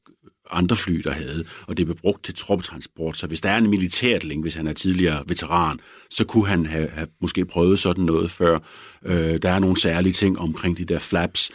andre 0.50 0.76
fly, 0.76 1.00
der 1.04 1.12
havde, 1.12 1.44
og 1.66 1.76
det 1.76 1.86
blev 1.86 1.96
brugt 1.96 2.24
til 2.24 2.34
troppetransport. 2.34 3.16
Så 3.16 3.26
hvis 3.26 3.40
der 3.40 3.50
er 3.50 3.58
en 3.58 3.70
militærtling, 3.70 4.42
hvis 4.42 4.54
han 4.54 4.66
er 4.66 4.72
tidligere 4.72 5.22
veteran, 5.26 5.80
så 6.10 6.24
kunne 6.24 6.46
han 6.46 6.66
have, 6.66 6.88
have 6.88 7.06
måske 7.20 7.44
prøvet 7.44 7.78
sådan 7.78 8.04
noget 8.04 8.30
før. 8.30 8.58
Øh, 9.04 9.38
der 9.42 9.50
er 9.50 9.58
nogle 9.58 9.80
særlige 9.80 10.12
ting 10.12 10.38
omkring 10.38 10.78
de 10.78 10.84
der 10.84 10.98
flaps 10.98 11.50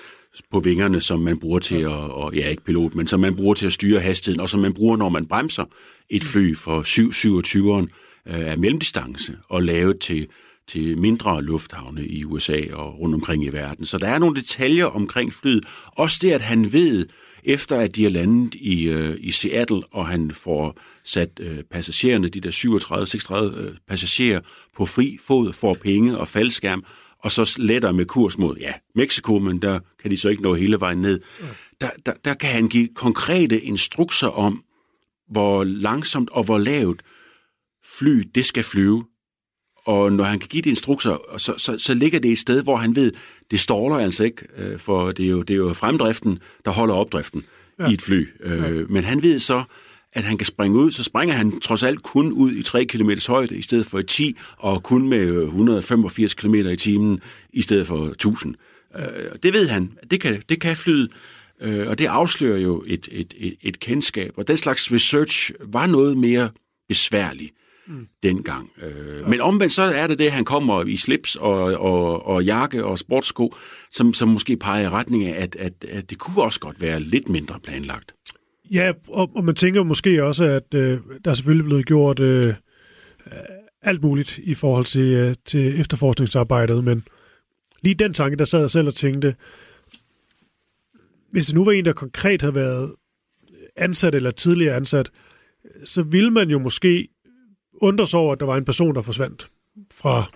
på 0.52 0.60
vingerne, 0.60 1.02
som 1.02 1.20
man 1.20 1.40
bruger 1.40 1.60
til 1.60 1.82
at, 1.82 1.92
og, 1.92 2.36
ja 2.36 2.50
ikke 2.50 2.64
pilot, 2.64 2.96
men 2.96 3.08
som 3.08 3.20
man 3.20 3.36
bruger 3.36 3.54
til 3.54 3.66
at 3.66 3.74
styre 3.74 4.00
hastigheden, 4.00 4.42
og 4.42 4.50
som 4.50 4.60
man 4.60 4.74
bruger, 4.74 4.98
når 4.98 5.10
man 5.10 5.26
bremser 5.26 5.66
et 6.10 6.24
fly 6.24 6.56
for 6.56 6.82
727'eren, 6.82 7.88
øh, 8.28 8.52
af 8.52 8.58
mellemdistance 8.58 9.38
og 9.50 9.64
lavet 9.64 10.00
til, 10.00 10.28
til 10.68 10.98
mindre 10.98 11.44
lufthavne 11.44 12.08
i 12.08 12.26
USA 12.26 12.62
og 12.74 13.00
rundt 13.00 13.16
omkring 13.16 13.44
i 13.44 13.50
verden. 13.50 13.86
Så 13.86 13.98
der 13.98 14.08
er 14.08 14.20
nogle 14.20 14.36
detaljer 14.36 14.86
omkring 14.86 15.34
flyet. 15.34 15.66
Også 15.86 16.20
det, 16.22 16.32
at 16.32 16.42
han 16.42 16.74
ved, 16.74 17.08
efter 17.44 17.80
at 17.80 17.96
de 17.96 18.06
er 18.06 18.10
landet 18.10 18.56
i, 18.56 18.88
øh, 18.88 19.18
i 19.20 19.32
Seattle, 19.32 19.84
og 19.92 20.08
han 20.08 20.32
får 20.32 20.80
sat 21.04 21.40
øh, 21.40 21.64
passagererne, 21.72 22.28
de 22.28 22.42
der 22.42 23.52
37-36 23.54 23.60
øh, 23.60 23.76
passagerer, 23.88 24.42
på 24.78 24.86
fri 24.86 25.18
fod, 25.24 25.54
får 25.54 25.74
penge 25.74 26.18
og 26.18 26.28
faldskærm, 26.28 26.84
og 27.20 27.32
så 27.32 27.56
letter 27.58 27.92
med 27.92 28.06
kurs 28.06 28.38
mod, 28.38 28.58
ja, 28.58 28.74
Mexico, 28.96 29.40
men 29.40 29.62
der 29.62 29.80
kan 30.02 30.12
de 30.12 30.18
så 30.18 30.30
ikke 30.30 30.44
nå 30.44 30.54
hele 30.54 30.80
vejen 30.80 30.98
ned. 30.98 31.22
Der, 31.82 31.90
der, 32.06 32.14
der 32.26 32.34
kan 32.34 32.50
han 32.50 32.68
give 32.68 32.88
konkrete 32.96 33.62
instrukser 33.62 34.28
om, 34.28 34.64
hvor 35.30 35.64
langsomt 35.64 36.30
og 36.30 36.44
hvor 36.44 36.58
lavt 36.58 37.02
fly 38.00 38.24
det 38.36 38.46
skal 38.46 38.64
flyve. 38.64 39.06
Og 39.86 40.12
når 40.12 40.24
han 40.24 40.40
kan 40.40 40.50
give 40.50 40.62
de 40.62 40.70
instrukser, 40.70 41.38
så, 41.38 41.54
så, 41.58 41.78
så 41.78 41.94
ligger 41.94 42.20
det 42.20 42.32
et 42.32 42.38
sted, 42.38 42.64
hvor 42.64 42.76
han 42.76 42.96
ved, 42.96 43.12
det 43.52 43.60
ståler 43.60 43.96
altså 43.96 44.24
ikke, 44.24 44.48
øh, 44.58 44.80
for 44.80 45.12
det 45.12 45.26
er, 45.26 45.30
jo, 45.30 45.42
det 45.42 45.54
er 45.54 45.58
jo 45.58 45.74
fremdriften, 45.74 46.40
der 46.66 46.72
holder 46.72 46.96
opdriften 46.96 47.44
ja. 47.80 47.90
i 47.90 47.94
et 47.94 48.02
fly. 48.02 48.28
Øh, 48.40 48.78
ja. 48.78 48.84
Men 48.90 49.04
han 49.04 49.24
ved 49.24 49.40
så, 49.40 49.64
at 50.14 50.24
han 50.24 50.38
kan 50.38 50.46
springe 50.46 50.80
ud, 50.80 50.92
så 50.92 51.04
springer 51.04 51.36
han 51.36 51.60
trods 51.60 51.84
alt 51.84 52.04
kun 52.04 52.32
ud 52.32 52.52
i 52.52 52.64
3 52.64 52.86
km 52.86 53.12
højde 53.28 53.58
i 53.58 53.62
stedet 53.62 53.86
for 53.86 54.02
10, 54.02 54.38
og 54.58 54.84
kun 54.84 55.10
med 55.10 55.44
185 55.44 56.34
km 56.34 56.56
i 56.56 56.76
timen 56.76 57.20
i 57.54 57.62
stedet 57.62 57.88
for 57.88 58.06
1000. 58.06 58.56
Øh, 58.98 59.04
det 59.44 59.54
ved 59.54 59.68
han, 59.68 59.92
det 60.12 60.22
kan, 60.22 60.42
det 60.50 60.62
kan 60.62 60.78
øh, 61.62 61.88
og 61.88 62.00
det 62.00 62.06
afslører 62.06 62.58
jo 62.58 62.84
et, 62.88 63.08
et, 63.12 63.34
et, 63.38 63.56
et 63.62 63.80
kendskab, 63.80 64.34
og 64.38 64.48
den 64.48 64.58
slags 64.58 64.92
research 64.92 65.52
var 65.60 65.88
noget 65.88 66.18
mere 66.18 66.50
besværligt 66.88 67.52
mm. 67.88 68.08
dengang. 68.24 68.72
Øh, 68.82 69.20
ja. 69.20 69.28
Men 69.28 69.42
omvendt 69.42 69.74
så 69.74 69.84
er 69.84 70.08
det 70.08 70.20
det, 70.20 70.26
at 70.26 70.32
han 70.32 70.46
kommer 70.46 70.84
i 70.84 70.96
slips 70.96 71.36
og, 71.36 71.64
og, 71.64 72.26
og 72.26 72.44
jakke 72.44 72.86
og 72.86 73.00
sportsko, 73.00 73.56
som, 73.92 74.14
som 74.14 74.30
måske 74.30 74.58
peger 74.58 74.84
i 74.84 74.90
retning 74.90 75.26
af, 75.26 75.44
at, 75.44 75.56
at, 75.56 75.74
at 75.90 76.10
det 76.10 76.18
kunne 76.18 76.44
også 76.44 76.60
godt 76.60 76.82
være 76.82 77.00
lidt 77.00 77.30
mindre 77.30 77.60
planlagt. 77.60 78.16
Ja, 78.72 78.92
og, 79.08 79.32
og 79.36 79.44
man 79.44 79.56
tænker 79.56 79.84
måske 79.84 80.24
også, 80.24 80.44
at 80.44 80.74
øh, 80.74 81.00
der 81.26 81.32
er 81.32 81.36
selvfølgelig 81.36 81.66
blevet 81.66 81.86
gjort 81.86 82.20
øh, 82.20 82.48
øh, 82.48 82.54
alt 83.82 84.04
muligt 84.04 84.38
i 84.38 84.54
forhold 84.54 84.86
til, 84.86 85.14
øh, 85.14 85.36
til 85.46 85.80
efterforskningsarbejdet, 85.80 86.84
men 86.84 87.04
lige 87.82 87.96
den 87.96 88.14
tanke, 88.14 88.38
der 88.38 88.46
sad 88.46 88.60
jeg 88.60 88.72
selv 88.72 88.88
og 88.88 88.96
tænkte, 88.96 89.36
hvis 91.32 91.46
det 91.46 91.56
nu 91.56 91.66
var 91.66 91.72
en, 91.72 91.86
der 91.86 91.94
konkret 91.94 92.42
havde 92.42 92.56
været 92.56 92.92
ansat 93.76 94.16
eller 94.16 94.32
tidligere 94.32 94.76
ansat, 94.76 95.12
så 95.86 96.04
ville 96.04 96.32
man 96.32 96.50
jo 96.50 96.60
måske 96.60 97.08
undre 97.82 98.08
sig 98.08 98.20
over, 98.20 98.34
at 98.34 98.40
der 98.40 98.46
var 98.46 98.58
en 98.58 98.66
person, 98.66 98.96
der 98.96 99.02
forsvandt 99.02 99.50
fra, 99.94 100.32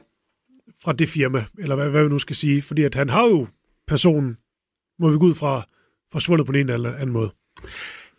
fra 0.83 0.93
det 0.93 1.09
firma, 1.09 1.45
eller 1.59 1.75
hvad, 1.75 1.89
hvad 1.89 2.03
vi 2.03 2.09
nu 2.09 2.19
skal 2.19 2.35
sige, 2.35 2.61
fordi 2.61 2.83
at 2.83 2.95
han 2.95 3.09
har 3.09 3.27
jo 3.27 3.47
personen, 3.87 4.37
må 4.99 5.09
vi 5.09 5.17
gå 5.17 5.25
ud 5.25 5.35
fra, 5.35 5.67
forsvundet 6.11 6.45
på 6.45 6.51
en 6.51 6.69
eller 6.69 6.93
anden 6.93 7.11
måde. 7.11 7.31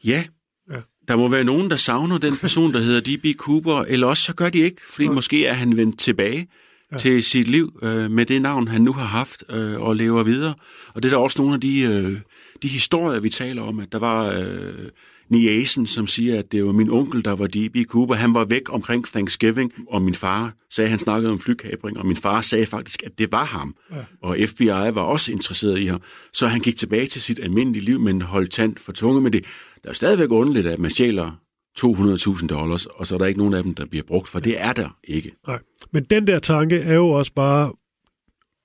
Ja, 0.05 0.25
ja. 0.71 0.81
der 1.09 1.17
må 1.17 1.29
være 1.29 1.45
nogen, 1.45 1.71
der 1.71 1.77
savner 1.77 2.19
den 2.19 2.37
person, 2.37 2.73
der 2.73 2.81
hedder 2.81 3.01
D.B. 3.01 3.39
Cooper, 3.39 3.83
eller 3.83 4.07
også 4.07 4.23
så 4.23 4.35
gør 4.35 4.49
de 4.49 4.59
ikke, 4.59 4.81
fordi 4.91 5.05
ja. 5.05 5.13
måske 5.13 5.47
er 5.47 5.53
han 5.53 5.77
vendt 5.77 5.99
tilbage 5.99 6.49
ja. 6.93 6.99
til 6.99 7.23
sit 7.23 7.49
liv 7.49 7.79
øh, 7.83 8.11
med 8.11 8.27
det 8.27 8.43
navn, 8.43 8.69
han 8.69 8.83
nu 8.83 8.93
har 8.93 9.05
haft 9.05 9.45
øh, 9.49 9.81
og 9.81 9.97
lever 9.97 10.23
videre. 10.23 10.55
Og 10.95 11.03
det 11.03 11.13
er 11.13 11.17
der 11.17 11.23
også 11.23 11.39
nogle 11.39 11.55
af 11.55 11.61
de, 11.61 11.81
øh, 11.81 12.21
de 12.63 12.69
historier, 12.69 13.21
vi 13.21 13.29
taler 13.29 13.63
om, 13.63 13.81
at 13.81 13.93
der 13.93 13.99
var 13.99 14.27
øh, 14.27 14.89
Niasen, 15.31 15.87
som 15.87 16.07
siger, 16.07 16.39
at 16.39 16.53
det 16.53 16.65
var 16.65 16.73
min 16.73 16.91
onkel, 16.91 17.25
der 17.25 17.33
var 17.33 17.47
D.B. 17.47 17.77
Cooper. 17.89 18.15
Han 18.15 18.35
var 18.35 18.45
væk 18.45 18.73
omkring 18.73 19.07
Thanksgiving, 19.07 19.73
og 19.89 20.03
min 20.03 20.15
far 20.15 20.55
sagde, 20.71 20.87
at 20.87 20.91
han 20.91 20.99
snakkede 20.99 21.33
om 21.33 21.39
flykabring, 21.39 21.99
og 21.99 22.07
min 22.07 22.17
far 22.17 22.41
sagde 22.41 22.67
faktisk, 22.67 23.03
at 23.03 23.19
det 23.19 23.33
var 23.33 23.45
ham. 23.45 23.75
Ja. 23.91 23.97
Og 24.23 24.37
FBI 24.47 24.67
var 24.67 25.01
også 25.01 25.33
interesseret 25.33 25.79
i 25.79 25.87
ham. 25.87 26.03
Så 26.33 26.47
han 26.47 26.61
gik 26.61 26.77
tilbage 26.77 27.07
til 27.07 27.23
sit 27.23 27.41
almindelige 27.43 27.85
liv, 27.85 28.01
men 28.01 28.23
holdt 28.23 28.51
tand 28.51 28.77
for 28.77 28.93
tunge 28.93 29.21
med 29.21 29.31
det. 29.31 29.45
Der 29.85 29.91
er 29.91 29.95
stadigvæk 29.95 30.31
underligt, 30.31 30.67
at 30.67 30.79
man 30.79 30.91
stjæler 30.91 31.41
200.000 31.79 32.47
dollars, 32.47 32.87
og 32.87 33.07
så 33.07 33.15
er 33.15 33.19
der 33.19 33.27
ikke 33.27 33.39
nogen 33.39 33.55
af 33.55 33.63
dem, 33.63 33.75
der 33.75 33.87
bliver 33.87 34.03
brugt, 34.03 34.29
for 34.29 34.41
det 34.41 34.61
er 34.61 34.73
der 34.73 34.99
ikke. 35.05 35.33
Nej. 35.47 35.59
Men 35.93 36.05
den 36.05 36.27
der 36.27 36.39
tanke 36.39 36.79
er 36.79 36.95
jo 36.95 37.09
også 37.09 37.33
bare, 37.33 37.73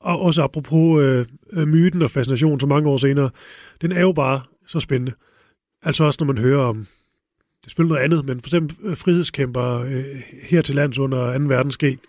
og 0.01 0.19
også 0.19 0.43
apropos 0.43 1.01
øh, 1.01 1.25
øh 1.53 1.67
myten 1.67 2.01
og 2.01 2.11
fascination 2.11 2.59
så 2.59 2.67
mange 2.67 2.89
år 2.89 2.97
senere, 2.97 3.29
den 3.81 3.91
er 3.91 4.01
jo 4.01 4.11
bare 4.11 4.41
så 4.67 4.79
spændende. 4.79 5.11
Altså 5.85 6.03
også 6.03 6.17
når 6.21 6.33
man 6.33 6.43
hører 6.43 6.61
om, 6.61 6.77
det 6.77 7.65
er 7.65 7.69
selvfølgelig 7.69 7.93
noget 7.93 8.03
andet, 8.03 8.25
men 8.25 8.41
for 8.41 8.47
eksempel 8.47 8.77
øh, 8.83 8.97
frihedskæmper 8.97 9.81
øh, 9.81 10.21
her 10.41 10.61
til 10.61 10.75
lands 10.75 10.99
under 10.99 11.37
2. 11.37 11.43
verdenskrig, 11.43 11.99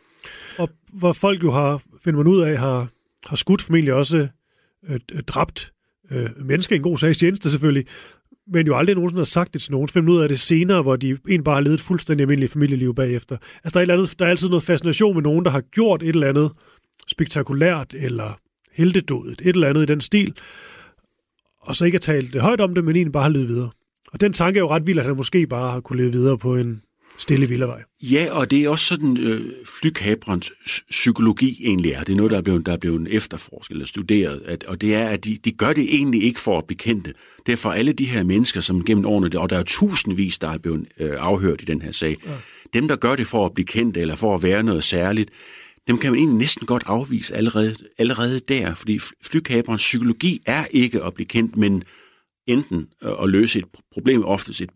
og 0.58 0.70
hvor 0.92 1.12
folk 1.12 1.42
jo 1.42 1.52
har, 1.52 1.82
finder 2.04 2.18
man 2.18 2.26
ud 2.26 2.40
af, 2.40 2.58
har, 2.58 2.88
har 3.26 3.36
skudt 3.36 3.62
formentlig 3.62 3.94
også 3.94 4.28
øh, 4.88 5.00
dræbt 5.26 5.72
øh, 6.10 6.30
mennesker 6.36 6.74
i 6.74 6.76
en 6.76 6.82
god 6.82 6.98
sags 6.98 7.18
tjeneste 7.18 7.50
selvfølgelig, 7.50 7.86
men 8.46 8.66
jo 8.66 8.76
aldrig 8.76 8.94
nogensinde 8.94 9.20
har 9.20 9.24
sagt 9.24 9.54
det 9.54 9.62
til 9.62 9.72
nogen. 9.72 9.88
Finder 9.88 10.12
ud 10.12 10.20
af 10.20 10.28
det 10.28 10.40
senere, 10.40 10.82
hvor 10.82 10.96
de 10.96 11.18
en 11.28 11.44
bare 11.44 11.54
har 11.54 11.60
levet 11.60 11.74
et 11.74 11.80
fuldstændig 11.80 12.24
almindeligt 12.24 12.52
familieliv 12.52 12.94
bagefter. 12.94 13.36
Altså 13.64 13.74
der 13.74 13.76
er, 13.76 13.80
et 13.80 13.82
eller 13.82 13.94
andet, 13.94 14.18
der 14.18 14.24
er 14.24 14.30
altid 14.30 14.48
noget 14.48 14.62
fascination 14.62 15.14
med 15.14 15.22
nogen, 15.22 15.44
der 15.44 15.50
har 15.50 15.60
gjort 15.60 16.02
et 16.02 16.08
eller 16.08 16.28
andet 16.28 16.50
spektakulært 17.06 17.94
eller 17.94 18.38
heldedådet, 18.72 19.40
et 19.40 19.54
eller 19.54 19.68
andet 19.68 19.82
i 19.82 19.86
den 19.86 20.00
stil, 20.00 20.34
og 21.66 21.76
så 21.76 21.84
ikke 21.84 21.96
har 21.96 22.00
talt 22.00 22.40
højt 22.40 22.60
om 22.60 22.74
det, 22.74 22.84
men 22.84 22.96
egentlig 22.96 23.12
bare 23.12 23.22
har 23.22 23.30
levet 23.30 23.48
videre. 23.48 23.70
Og 24.12 24.20
den 24.20 24.32
tanke 24.32 24.58
er 24.58 24.60
jo 24.60 24.68
ret 24.70 24.86
vild, 24.86 24.98
at 24.98 25.04
han 25.04 25.16
måske 25.16 25.46
bare 25.46 25.72
har 25.72 25.80
kunne 25.80 26.02
leve 26.02 26.12
videre 26.12 26.38
på 26.38 26.56
en 26.56 26.82
stille 27.18 27.48
villavej. 27.48 27.82
Ja, 28.02 28.26
og 28.30 28.50
det 28.50 28.64
er 28.64 28.68
også 28.68 28.84
sådan, 28.84 29.16
øh, 29.16 29.40
flykabrens 29.80 30.52
psykologi 30.90 31.62
egentlig 31.64 31.92
er. 31.92 32.02
Det 32.02 32.12
er 32.12 32.16
noget, 32.16 32.30
der 32.30 32.38
er 32.38 32.42
blevet, 32.42 32.66
der 32.66 32.72
er 32.72 32.76
blevet 32.76 33.08
efterforsket 33.10 33.74
eller 33.74 33.86
studeret. 33.86 34.42
At, 34.46 34.64
og 34.64 34.80
det 34.80 34.94
er, 34.94 35.08
at 35.08 35.24
de, 35.24 35.38
de 35.44 35.52
gør 35.52 35.72
det 35.72 35.94
egentlig 35.94 36.22
ikke 36.24 36.40
for 36.40 36.58
at 36.58 36.64
bekendte. 36.66 37.12
Det 37.46 37.52
er 37.52 37.56
for 37.56 37.70
alle 37.70 37.92
de 37.92 38.04
her 38.04 38.24
mennesker, 38.24 38.60
som 38.60 38.84
gennem 38.84 39.06
årene, 39.06 39.40
og 39.40 39.50
der 39.50 39.58
er 39.58 39.62
tusindvis, 39.62 40.38
der 40.38 40.48
er 40.48 40.58
blevet 40.58 40.86
øh, 41.00 41.12
afhørt 41.18 41.62
i 41.62 41.64
den 41.64 41.82
her 41.82 41.92
sag. 41.92 42.16
Ja. 42.26 42.30
Dem, 42.74 42.88
der 42.88 42.96
gør 42.96 43.16
det 43.16 43.26
for 43.26 43.46
at 43.46 43.54
blive 43.54 43.66
kendt 43.66 43.96
eller 43.96 44.16
for 44.16 44.34
at 44.34 44.42
være 44.42 44.62
noget 44.62 44.84
særligt, 44.84 45.30
dem 45.88 45.98
kan 45.98 46.10
man 46.10 46.18
egentlig 46.18 46.38
næsten 46.38 46.66
godt 46.66 46.82
afvise 46.86 47.34
allerede, 47.34 47.74
allerede 47.98 48.38
der, 48.38 48.74
fordi 48.74 49.00
flykabrens 49.22 49.82
psykologi 49.82 50.42
er 50.46 50.64
ikke 50.70 51.04
at 51.04 51.14
blive 51.14 51.26
kendt, 51.26 51.56
men 51.56 51.82
enten 52.46 52.88
at 53.22 53.28
løse 53.28 53.58
et 53.58 53.64
problem, 53.92 54.24
oftest 54.24 54.60
et 54.60 54.70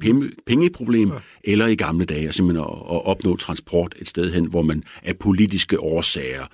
pengeproblem, 0.46 1.08
ja. 1.08 1.18
eller 1.44 1.66
i 1.66 1.74
gamle 1.74 2.04
dage 2.04 2.32
simpelthen 2.32 2.64
at, 2.64 2.70
at 2.70 3.06
opnå 3.06 3.36
transport 3.36 3.94
et 3.98 4.08
sted 4.08 4.32
hen, 4.32 4.50
hvor 4.50 4.62
man 4.62 4.82
af 5.02 5.18
politiske 5.18 5.80
årsager 5.80 6.46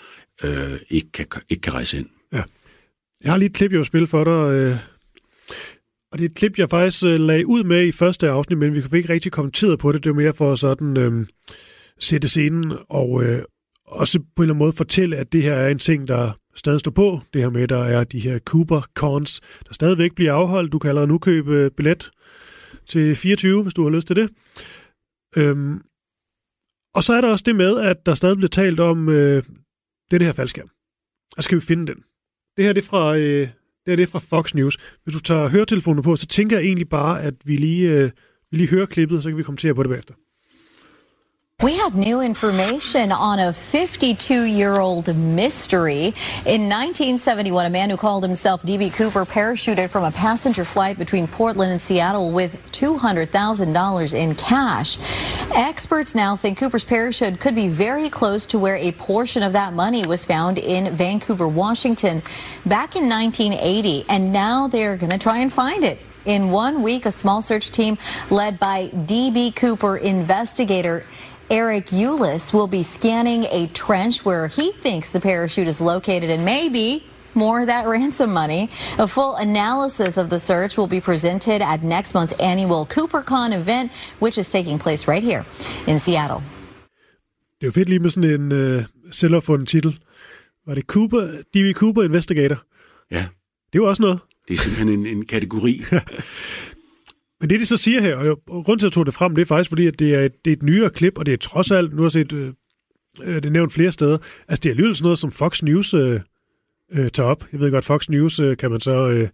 øh, 0.45 0.81
ikke, 0.91 1.13
kan, 1.13 1.27
ikke 1.49 1.61
kan 1.61 1.75
rejse 1.75 1.99
ind. 1.99 2.07
Ja. 2.33 2.43
Jeg 3.25 3.33
har 3.33 3.37
lige 3.39 3.49
et 3.49 3.55
klip, 3.55 3.71
jeg 3.71 3.79
vil 3.79 3.87
spille 3.87 4.07
for 4.07 4.25
dig, 4.25 4.55
øh, 4.55 4.77
og 6.13 6.19
det 6.19 6.25
er 6.25 6.29
et 6.29 6.35
klip, 6.35 6.59
jeg 6.59 6.71
faktisk 6.71 7.05
øh, 7.05 7.21
lagde 7.21 7.47
ud 7.47 7.65
med 7.65 7.87
i 7.87 7.93
første 7.93 8.31
afsnit, 8.31 8.59
men 8.59 8.75
vi 8.75 8.83
fik 8.83 8.93
ikke 8.95 9.13
rigtig 9.13 9.33
kommenteret 9.33 9.79
på 9.79 9.93
det. 9.93 10.05
Det 10.05 10.11
var 10.11 10.23
mere 10.23 10.35
for 10.35 10.53
at 10.53 10.59
sådan 10.59 10.97
øh, 10.97 11.27
sætte 12.01 12.29
scenen 12.29 12.73
og, 12.89 13.25
øh, 13.25 13.43
også 13.87 14.19
på 14.19 14.25
en 14.25 14.43
eller 14.43 14.55
anden 14.55 14.59
måde 14.59 14.73
fortælle, 14.73 15.17
at 15.17 15.33
det 15.33 15.43
her 15.43 15.55
er 15.55 15.69
en 15.69 15.79
ting, 15.79 16.09
der 16.09 16.33
stadig 16.55 16.81
står 16.81 16.91
på. 16.91 17.21
Det 17.35 17.43
her 17.43 17.51
med, 17.51 17.63
at 17.63 17.69
der 17.69 17.85
er 17.85 18.05
de 18.05 18.21
her 18.21 18.39
Cooper 18.39 18.81
Cons, 18.95 19.41
der 19.69 19.75
stadigvæk 19.75 20.15
bliver 20.15 20.33
afholdt. 20.33 20.73
Du 20.73 20.79
kan 20.79 20.89
allerede 20.89 21.09
nu 21.09 21.19
købe 21.19 21.53
øh, 21.53 21.71
billet 21.71 22.11
til 22.87 23.17
24, 23.17 23.63
hvis 23.63 23.75
du 23.75 23.83
har 23.83 23.91
lyst 23.91 24.07
til 24.07 24.17
det. 24.17 24.31
Øhm, 25.37 25.83
og 26.95 27.05
så 27.05 27.13
er 27.13 27.21
der 27.21 27.31
også 27.31 27.45
det 27.47 27.57
med, 27.57 27.81
at 27.81 28.07
der 28.07 28.15
stadig 28.15 28.37
bliver 28.37 28.49
talt 28.49 28.81
om 28.81 29.09
øh, 29.09 29.43
den 30.11 30.23
her 30.23 30.33
faldskærm. 30.33 30.71
Og 31.37 31.43
skal 31.43 31.57
vi 31.57 31.61
finde 31.61 31.87
den? 31.87 32.03
Det 32.57 32.65
her 32.65 32.73
det 32.73 32.83
er 32.83 32.87
fra, 32.87 33.17
øh, 33.17 33.49
det 33.87 33.91
her 33.93 33.97
det 33.97 34.03
er 34.03 34.07
fra 34.07 34.19
Fox 34.19 34.55
News. 34.55 34.77
Hvis 35.03 35.15
du 35.15 35.21
tager 35.21 35.49
høretelefonen 35.49 36.03
på, 36.03 36.17
så 36.17 36.27
tænker 36.27 36.57
jeg 36.57 36.67
egentlig 36.67 36.89
bare, 36.89 37.23
at 37.23 37.35
vi 37.45 37.57
lige, 37.57 37.93
øh, 37.93 38.11
vi 38.51 38.57
lige 38.57 38.71
hører 38.71 38.87
klippet, 38.87 39.23
så 39.23 39.29
kan 39.29 39.39
vi 39.39 39.43
kommentere 39.43 39.75
på 39.75 39.83
det 39.83 39.91
bagefter. 39.91 40.15
We 41.63 41.79
have 41.79 41.95
new 41.95 42.21
information 42.21 43.11
on 43.11 43.39
a 43.39 43.51
52 43.51 44.43
year 44.43 44.79
old 44.79 45.17
mystery. 45.17 46.13
In 46.45 46.69
1971, 46.69 47.65
a 47.65 47.71
man 47.71 47.89
who 47.89 47.97
called 47.97 48.25
himself 48.25 48.63
D.B. 48.63 48.91
Cooper 48.91 49.25
parachuted 49.25 49.89
from 49.89 50.05
a 50.05 50.11
passenger 50.11 50.67
flight 50.67 50.99
between 50.99 51.27
Portland 51.27 51.73
and 51.73 51.81
Seattle 51.81 52.31
with 52.31 52.63
$200,000 52.73 54.15
in 54.15 54.35
cash. 54.35 54.99
Experts 55.55 56.15
now 56.15 56.37
think 56.37 56.59
Cooper's 56.59 56.85
parachute 56.85 57.41
could 57.41 57.55
be 57.55 57.69
very 57.69 58.11
close 58.11 58.45
to 58.45 58.59
where 58.59 58.77
a 58.77 58.93
portion 58.93 59.43
of 59.43 59.55
that 59.55 59.73
money 59.73 60.07
was 60.07 60.27
found 60.27 60.59
in 60.59 60.95
Vancouver, 60.95 61.49
Washington 61.49 62.21
back 62.67 62.97
in 62.97 63.09
1980. 63.09 64.05
And 64.11 64.31
now 64.31 64.69
they're 64.69 64.99
going 64.99 65.09
to 65.09 65.19
try 65.19 65.39
and 65.39 65.51
find 65.51 65.85
it. 65.85 66.01
In 66.27 66.51
one 66.51 66.83
week, 66.83 67.07
a 67.07 67.13
small 67.13 67.41
search 67.41 67.71
team 67.71 67.97
led 68.31 68.59
by 68.59 68.89
D.B. 68.89 69.53
Cooper 69.53 69.97
investigator 69.97 71.05
Eric 71.49 71.93
Eulis 71.93 72.53
will 72.53 72.67
be 72.67 72.83
scanning 72.83 73.45
a 73.45 73.69
trench 73.69 74.25
where 74.25 74.49
he 74.49 74.73
thinks 74.73 75.13
the 75.13 75.21
parachute 75.21 75.69
is 75.69 75.81
located 75.81 76.29
and 76.29 76.45
maybe 76.45 77.05
more 77.35 77.61
of 77.61 77.69
that 77.69 77.87
ransom 77.95 78.33
money. 78.33 78.69
A 78.99 79.07
full 79.07 79.37
analysis 79.37 80.17
of 80.17 80.29
the 80.29 80.39
search 80.39 80.77
will 80.77 80.89
be 80.89 81.01
presented 81.01 81.63
at 81.63 81.85
next 81.85 82.15
month's 82.15 82.33
annual 82.41 82.85
CooperCon 82.85 83.53
event, 83.55 83.93
which 84.19 84.39
is 84.39 84.51
taking 84.51 84.79
place 84.79 85.07
right 85.07 85.23
here 85.23 85.45
in 85.87 85.99
Seattle. 85.99 86.43
Det 87.61 87.63
er 87.63 87.67
jo 87.67 87.73
fedt 87.73 87.89
lige 87.89 87.99
med 87.99 88.11
sådan 88.11 88.31
en, 88.41 88.53
øh, 88.53 88.85
selvopfundet 89.11 89.69
titel. 89.69 89.99
Var 90.67 90.75
det 90.75 90.85
Cooper, 90.85 91.27
D.B. 91.55 91.77
Cooper 91.77 92.03
Investigator? 92.03 92.59
Ja. 93.11 93.27
Det 93.73 93.81
var 93.81 93.87
også 93.87 94.03
noget. 94.03 94.21
Det 94.49 94.55
er 94.55 94.59
simpelthen 94.59 94.89
en, 94.89 95.07
en 95.07 95.27
kategori. 95.27 95.83
Men 97.41 97.51
det, 97.51 97.61
de 97.61 97.67
så 97.67 97.77
siger 97.77 98.01
her, 98.01 98.17
og 98.17 98.65
grund 98.65 98.79
til, 98.79 98.87
at 98.87 98.91
jeg 98.91 98.93
tog 98.93 99.07
det 99.07 99.15
frem, 99.15 99.35
det 99.35 99.43
er 99.43 99.47
faktisk 99.47 99.69
fordi, 99.69 99.87
at 99.87 99.99
det 99.99 100.15
er 100.15 100.21
et, 100.21 100.33
det 100.45 100.51
er 100.51 100.57
et 100.57 100.63
nyere 100.63 100.91
klip, 100.91 101.19
og 101.19 101.27
det 101.27 101.33
er 101.33 101.39
trods 101.39 101.71
alt, 101.71 101.91
nu 101.91 101.97
har 101.97 102.05
jeg 102.05 102.13
set 102.13 102.33
øh, 102.33 102.53
øh, 103.23 103.43
det 103.43 103.53
nævnt 103.53 103.73
flere 103.73 103.93
steder, 103.93 104.19
altså 104.49 104.61
det 104.63 104.67
er 104.67 104.73
alligevel 104.73 104.97
sådan 104.97 105.05
noget, 105.05 105.19
som 105.19 105.31
Fox 105.31 105.63
News 105.63 105.95
øh, 105.95 106.21
øh, 106.93 107.11
tager 107.11 107.29
op. 107.29 107.45
Jeg 107.53 107.61
ved 107.61 107.71
godt, 107.71 107.85
Fox 107.85 108.09
News 108.09 108.41
øh, 108.41 108.57
kan 108.57 108.71
man 108.71 108.81
så 108.81 109.09
øh, 109.09 109.29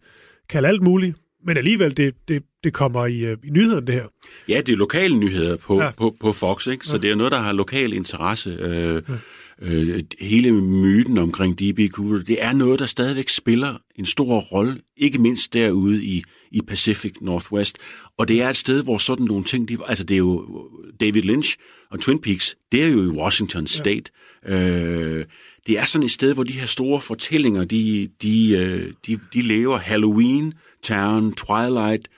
kalde 0.48 0.68
alt 0.68 0.82
muligt, 0.82 1.16
men 1.46 1.56
alligevel, 1.56 1.96
det, 1.96 2.14
det, 2.28 2.42
det 2.64 2.72
kommer 2.72 3.06
i, 3.06 3.18
øh, 3.18 3.36
i 3.44 3.50
nyhederne, 3.50 3.86
det 3.86 3.94
her. 3.94 4.06
Ja, 4.48 4.60
det 4.66 4.72
er 4.72 4.76
lokale 4.76 5.16
nyheder 5.16 5.56
på, 5.56 5.82
ja. 5.82 5.90
på, 5.90 6.16
på 6.20 6.32
Fox, 6.32 6.66
ikke? 6.66 6.86
så 6.86 6.96
ja. 6.96 7.00
det 7.00 7.10
er 7.10 7.14
noget, 7.14 7.32
der 7.32 7.38
har 7.38 7.52
lokal 7.52 7.92
interesse. 7.92 8.50
Øh, 8.50 9.02
ja. 9.08 9.14
Øh, 9.62 10.02
hele 10.20 10.52
myten 10.52 11.18
omkring 11.18 11.58
DB 11.58 11.92
Cooper, 11.92 12.18
det 12.18 12.44
er 12.44 12.52
noget, 12.52 12.78
der 12.78 12.86
stadigvæk 12.86 13.28
spiller 13.28 13.74
en 13.96 14.06
stor 14.06 14.40
rolle, 14.40 14.80
ikke 14.96 15.18
mindst 15.18 15.52
derude 15.52 16.04
i, 16.04 16.22
i 16.50 16.60
Pacific 16.68 17.12
Northwest. 17.20 17.78
Og 18.18 18.28
det 18.28 18.42
er 18.42 18.48
et 18.48 18.56
sted, 18.56 18.82
hvor 18.82 18.98
sådan 18.98 19.26
nogle 19.26 19.44
ting, 19.44 19.68
de, 19.68 19.78
altså 19.86 20.04
det 20.04 20.14
er 20.14 20.18
jo 20.18 20.68
David 21.00 21.22
Lynch 21.22 21.56
og 21.90 22.00
Twin 22.00 22.18
Peaks, 22.18 22.56
det 22.72 22.84
er 22.84 22.88
jo 22.88 23.02
i 23.02 23.16
Washington 23.16 23.66
State. 23.66 24.12
Ja. 24.48 24.60
Øh, 24.60 25.24
det 25.66 25.78
er 25.78 25.84
sådan 25.84 26.04
et 26.04 26.10
sted, 26.10 26.34
hvor 26.34 26.44
de 26.44 26.52
her 26.52 26.66
store 26.66 27.00
fortællinger, 27.00 27.64
de, 27.64 28.08
de, 28.22 28.50
øh, 28.50 28.92
de, 29.06 29.18
de 29.34 29.42
lever 29.42 29.78
Halloween, 29.78 30.54
Town, 30.82 31.32
Twilight, 31.32 32.08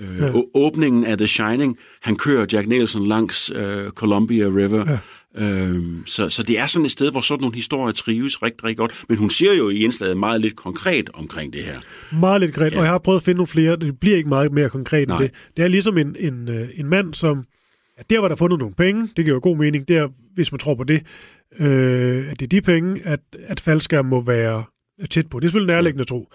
øh, 0.00 0.18
ja. 0.18 0.32
åbningen 0.54 1.04
af 1.04 1.18
The 1.18 1.26
Shining. 1.26 1.78
Han 2.02 2.16
kører 2.16 2.46
Jack 2.52 2.68
Nicholson 2.68 3.06
langs 3.06 3.52
øh, 3.54 3.90
Columbia 3.90 4.44
River. 4.44 4.90
Ja. 4.90 4.98
Øhm, 5.36 6.02
så, 6.06 6.28
så 6.28 6.42
det 6.42 6.58
er 6.58 6.66
sådan 6.66 6.84
et 6.84 6.90
sted, 6.90 7.10
hvor 7.10 7.20
sådan 7.20 7.40
nogle 7.40 7.54
historier 7.54 7.92
trives 7.92 8.42
rigtig, 8.42 8.64
rigtig 8.64 8.76
godt. 8.76 9.04
Men 9.08 9.18
hun 9.18 9.30
siger 9.30 9.52
jo 9.52 9.68
i 9.68 9.76
indslaget 9.76 10.16
meget 10.16 10.40
lidt 10.40 10.56
konkret 10.56 11.10
omkring 11.14 11.52
det 11.52 11.64
her. 11.64 11.80
Meget 12.12 12.40
lidt 12.40 12.54
konkret, 12.54 12.72
ja. 12.72 12.78
og 12.78 12.84
jeg 12.84 12.92
har 12.92 12.98
prøvet 12.98 13.18
at 13.18 13.24
finde 13.24 13.36
nogle 13.36 13.48
flere. 13.48 13.76
Det 13.76 14.00
bliver 14.00 14.16
ikke 14.16 14.28
meget 14.28 14.52
mere 14.52 14.68
konkret 14.68 15.08
Nej. 15.08 15.16
end 15.16 15.24
det. 15.24 15.34
Det 15.56 15.64
er 15.64 15.68
ligesom 15.68 15.98
en, 15.98 16.16
en, 16.18 16.48
øh, 16.48 16.68
en 16.74 16.86
mand, 16.86 17.14
som... 17.14 17.44
Ja, 17.98 18.02
der 18.14 18.20
var 18.20 18.28
der 18.28 18.36
fundet 18.36 18.58
nogle 18.58 18.74
penge, 18.74 19.08
det 19.16 19.24
giver 19.24 19.36
jo 19.36 19.40
god 19.42 19.56
mening, 19.56 19.88
der, 19.88 20.08
hvis 20.34 20.52
man 20.52 20.58
tror 20.58 20.74
på 20.74 20.84
det, 20.84 21.02
øh, 21.58 22.30
at 22.30 22.40
det 22.40 22.46
er 22.46 22.48
de 22.48 22.60
penge, 22.60 23.00
at, 23.04 23.20
at 23.46 23.60
faldskærm 23.60 24.04
må 24.04 24.20
være 24.20 24.64
tæt 25.10 25.26
på. 25.30 25.40
Det 25.40 25.46
er 25.46 25.48
selvfølgelig 25.48 25.74
nærliggende 25.74 26.04
tro. 26.04 26.28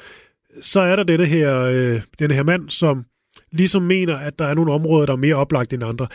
Så 0.61 0.81
er 0.81 0.95
der 0.95 1.03
denne 1.03 1.25
her, 1.25 1.59
øh, 1.59 2.01
denne 2.19 2.33
her 2.33 2.43
mand, 2.43 2.69
som 2.69 3.05
ligesom 3.51 3.81
mener, 3.83 4.17
at 4.17 4.39
der 4.39 4.45
er 4.45 4.53
nogle 4.53 4.71
områder, 4.71 5.05
der 5.05 5.13
er 5.13 5.17
mere 5.17 5.35
oplagt 5.35 5.73
end 5.73 5.83
andre. 5.83 6.07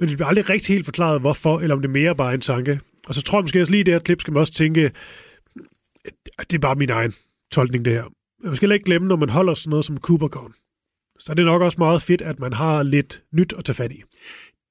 Men 0.00 0.08
det 0.08 0.16
bliver 0.16 0.28
aldrig 0.28 0.50
rigtig 0.50 0.74
helt 0.74 0.84
forklaret, 0.84 1.20
hvorfor, 1.20 1.60
eller 1.60 1.74
om 1.74 1.82
det 1.82 1.90
mere 1.90 2.16
bare 2.16 2.30
er 2.30 2.34
en 2.34 2.40
tanke. 2.40 2.80
Og 3.06 3.14
så 3.14 3.22
tror 3.22 3.38
jeg 3.38 3.42
måske 3.42 3.60
også 3.60 3.72
lige 3.72 3.80
i 3.80 3.84
det 3.84 3.94
her 3.94 3.98
klip, 3.98 4.20
skal 4.20 4.32
man 4.32 4.40
også 4.40 4.52
tænke, 4.52 4.90
at 6.38 6.50
det 6.50 6.54
er 6.54 6.60
bare 6.60 6.74
min 6.74 6.90
egen 6.90 7.14
tolkning, 7.52 7.84
det 7.84 7.92
her. 7.92 8.04
Man 8.44 8.56
skal 8.56 8.72
ikke 8.72 8.84
glemme, 8.84 9.08
når 9.08 9.16
man 9.16 9.28
holder 9.28 9.54
sådan 9.54 9.70
noget 9.70 9.84
som 9.84 9.98
CooperCon, 9.98 10.54
så 11.18 11.32
er 11.32 11.34
det 11.34 11.44
nok 11.44 11.62
også 11.62 11.78
meget 11.78 12.02
fedt, 12.02 12.22
at 12.22 12.40
man 12.40 12.52
har 12.52 12.82
lidt 12.82 13.22
nyt 13.32 13.54
at 13.58 13.64
tage 13.64 13.74
fat 13.74 13.92
i. 13.92 14.02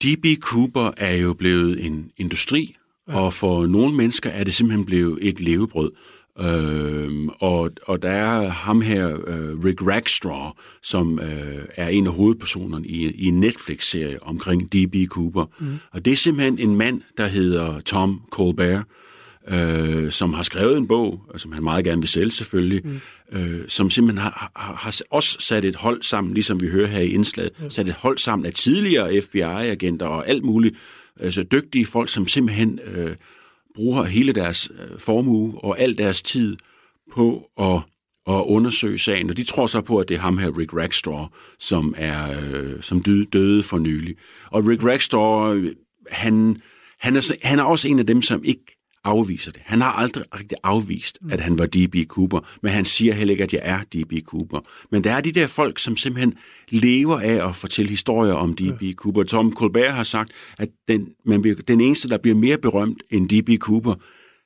DB 0.03 0.41
Cooper 0.41 0.91
er 0.97 1.11
jo 1.11 1.33
blevet 1.33 1.85
en 1.85 2.11
industri, 2.17 2.75
ja. 3.07 3.19
og 3.19 3.33
for 3.33 3.65
nogle 3.65 3.95
mennesker 3.95 4.29
er 4.29 4.43
det 4.43 4.53
simpelthen 4.53 4.85
blevet 4.85 5.19
et 5.21 5.41
levebrød. 5.41 5.91
Øh, 6.39 7.27
og, 7.39 7.71
og 7.83 8.01
der 8.01 8.09
er 8.09 8.49
ham 8.49 8.81
her, 8.81 9.07
øh, 9.27 9.63
Rick 9.65 9.81
Rackstraw, 9.81 10.51
som 10.83 11.19
øh, 11.19 11.65
er 11.75 11.87
en 11.87 12.07
af 12.07 12.13
hovedpersonerne 12.13 12.87
i, 12.87 13.11
i 13.11 13.25
en 13.25 13.39
Netflix-serie 13.39 14.23
omkring 14.23 14.73
D.B. 14.73 14.95
Cooper. 15.09 15.45
Mm. 15.59 15.79
Og 15.91 16.05
det 16.05 16.13
er 16.13 16.17
simpelthen 16.17 16.59
en 16.59 16.75
mand, 16.75 17.01
der 17.17 17.27
hedder 17.27 17.79
Tom 17.79 18.21
Colbert, 18.31 18.83
øh, 19.47 20.11
som 20.11 20.33
har 20.33 20.43
skrevet 20.43 20.77
en 20.77 20.87
bog, 20.87 21.21
som 21.37 21.51
han 21.51 21.63
meget 21.63 21.85
gerne 21.85 22.01
vil 22.01 22.09
sælge 22.09 22.31
selvfølgelig, 22.31 22.81
mm. 22.83 23.39
øh, 23.39 23.67
som 23.67 23.89
simpelthen 23.89 24.21
har, 24.21 24.51
har, 24.55 24.75
har 24.75 25.01
også 25.09 25.37
sat 25.39 25.65
et 25.65 25.75
hold 25.75 26.01
sammen, 26.01 26.33
ligesom 26.33 26.61
vi 26.61 26.67
hører 26.67 26.87
her 26.87 26.99
i 26.99 27.09
indslaget, 27.09 27.51
mm. 27.59 27.69
sat 27.69 27.87
et 27.87 27.93
hold 27.93 28.17
sammen 28.17 28.45
af 28.45 28.53
tidligere 28.53 29.21
FBI-agenter 29.21 30.05
og 30.05 30.29
alt 30.29 30.43
muligt, 30.43 30.75
altså 31.19 31.43
dygtige 31.43 31.85
folk, 31.85 32.09
som 32.09 32.27
simpelthen... 32.27 32.79
Øh, 32.85 33.15
bruger 33.75 34.03
hele 34.03 34.33
deres 34.33 34.71
øh, 34.79 34.99
formue 34.99 35.63
og 35.63 35.79
al 35.79 35.97
deres 35.97 36.21
tid 36.21 36.57
på 37.11 37.49
at, 37.59 37.75
at 38.27 38.43
undersøge 38.45 38.99
sagen. 38.99 39.29
Og 39.29 39.37
de 39.37 39.43
tror 39.43 39.67
så 39.67 39.81
på, 39.81 39.97
at 39.97 40.09
det 40.09 40.15
er 40.15 40.21
ham 40.21 40.37
her, 40.37 40.57
Rick 40.57 40.73
Rackstraw, 40.73 41.25
som, 41.59 41.93
er, 41.97 42.41
øh, 42.41 42.81
som 42.81 43.03
døde, 43.03 43.25
døde 43.25 43.63
for 43.63 43.77
nylig. 43.77 44.15
Og 44.51 44.67
Rick 44.67 44.83
Rackstraw, 44.85 45.53
øh, 45.53 45.75
han, 46.09 46.61
han, 46.99 47.15
er, 47.15 47.33
han 47.43 47.59
er 47.59 47.63
også 47.63 47.87
en 47.87 47.99
af 47.99 48.05
dem, 48.05 48.21
som 48.21 48.43
ikke 48.43 48.80
afviser 49.03 49.51
det. 49.51 49.61
Han 49.65 49.81
har 49.81 49.91
aldrig 49.91 50.23
rigtig 50.35 50.57
afvist, 50.63 51.19
at 51.29 51.39
han 51.39 51.59
var 51.59 51.65
D.B. 51.65 51.95
Cooper, 52.07 52.39
men 52.61 52.71
han 52.71 52.85
siger 52.85 53.13
heller 53.13 53.31
ikke, 53.31 53.43
at 53.43 53.53
jeg 53.53 53.61
er 53.63 53.79
D.B. 53.79 54.13
Cooper. 54.25 54.59
Men 54.91 55.03
der 55.03 55.11
er 55.11 55.21
de 55.21 55.31
der 55.31 55.47
folk, 55.47 55.79
som 55.79 55.97
simpelthen 55.97 56.33
lever 56.69 57.19
af 57.19 57.49
at 57.49 57.55
fortælle 57.55 57.89
historier 57.89 58.33
om 58.33 58.53
D.B. 58.53 58.81
Ja. 58.81 58.91
Cooper. 58.93 59.23
Tom 59.23 59.55
Colbert 59.55 59.93
har 59.93 60.03
sagt, 60.03 60.31
at 60.57 60.69
den, 60.87 61.07
man 61.25 61.41
bliver, 61.41 61.55
den 61.55 61.81
eneste, 61.81 62.09
der 62.09 62.17
bliver 62.17 62.35
mere 62.35 62.57
berømt 62.57 63.03
end 63.09 63.29
D.B. 63.29 63.61
Cooper, 63.61 63.95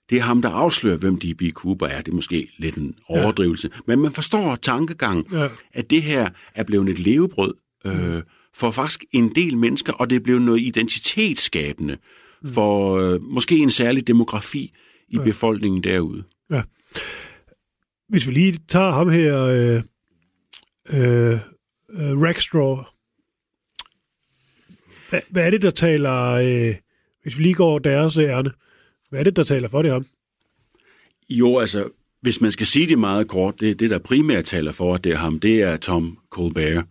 det 0.10 0.18
er 0.18 0.22
ham, 0.22 0.42
der 0.42 0.50
afslører, 0.50 0.98
hvem 0.98 1.20
D.B. 1.20 1.42
Cooper 1.54 1.86
er. 1.88 2.02
Det 2.02 2.12
er 2.12 2.16
måske 2.16 2.48
lidt 2.58 2.76
en 2.76 2.96
overdrivelse. 3.10 3.70
Ja. 3.74 3.80
Men 3.88 4.00
man 4.00 4.12
forstår 4.12 4.56
tankegang, 4.56 5.28
ja. 5.32 5.48
at 5.74 5.90
det 5.90 6.02
her 6.04 6.30
er 6.56 6.64
blevet 6.64 6.90
et 6.90 7.00
levebrød 7.00 7.54
øh, 7.86 8.22
for 8.54 8.72
faktisk 8.72 9.06
en 9.12 9.36
del 9.36 9.58
mennesker, 9.58 9.94
og 9.94 10.10
det 10.10 10.16
er 10.16 10.20
blevet 10.20 10.42
noget 10.42 10.62
identitetsskabende 10.62 11.98
for 12.54 12.98
øh, 12.98 13.22
måske 13.22 13.58
en 13.58 13.70
særlig 13.70 14.08
demografi 14.08 14.74
i 15.08 15.18
ja. 15.18 15.24
befolkningen 15.24 15.84
derude. 15.84 16.24
Ja. 16.52 16.62
Hvis 18.10 18.28
vi 18.28 18.34
lige 18.34 18.60
tager 18.68 18.92
ham 18.92 19.10
her, 19.10 19.42
øh, 19.42 19.82
øh, 20.90 21.40
øh, 21.90 22.22
Rackstraw, 22.22 22.78
hvad, 25.10 25.22
hvad 25.30 25.46
er 25.46 25.50
det, 25.50 25.62
der 25.62 25.70
taler, 25.70 26.32
øh, 26.32 26.76
hvis 27.24 27.38
vi 27.38 27.44
lige 27.44 27.54
går 27.54 27.80
deres 27.80 28.18
ærne, 28.18 28.52
hvad 29.10 29.20
er 29.20 29.24
det, 29.24 29.36
der 29.36 29.44
taler 29.44 29.70
for 29.70 29.82
det 29.82 29.92
ham? 29.92 30.06
Jo, 31.30 31.60
altså, 31.60 31.90
hvis 32.22 32.42
man 32.42 32.52
skal 32.52 32.68
sige 32.68 32.88
det 32.88 33.00
meget 33.00 33.28
kort, 33.28 33.60
det, 33.60 33.80
det 33.80 33.90
der 33.90 34.00
primært 34.00 34.46
taler 34.46 34.72
for, 34.72 34.98
det 34.98 35.12
er 35.12 35.18
ham, 35.18 35.40
det 35.40 35.62
er 35.62 35.78
Tom 35.78 36.18
Colbert 36.30 36.86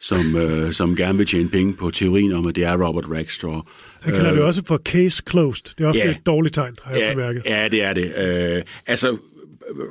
som, 0.00 0.36
øh, 0.36 0.72
som 0.72 0.96
gerne 0.96 1.18
vil 1.18 1.26
tjene 1.26 1.48
penge 1.48 1.74
på 1.74 1.90
teorien 1.90 2.32
om, 2.32 2.46
at 2.46 2.54
det 2.54 2.64
er 2.64 2.86
Robert 2.86 3.04
Rackstraw. 3.10 3.60
Han 4.02 4.14
kalder 4.14 4.30
øh, 4.30 4.36
det 4.36 4.44
også 4.44 4.62
for 4.66 4.76
case 4.76 5.22
closed. 5.30 5.74
Det 5.78 5.84
er 5.84 5.88
også 5.88 6.02
ja, 6.04 6.10
et 6.10 6.26
dårligt 6.26 6.54
tegn, 6.54 6.76
har 6.82 6.92
jeg 6.92 7.00
ja, 7.00 7.14
bemærket. 7.14 7.42
Ja, 7.46 7.68
det 7.68 7.82
er 7.82 7.92
det. 7.92 8.16
Øh, 8.16 8.62
altså, 8.86 9.16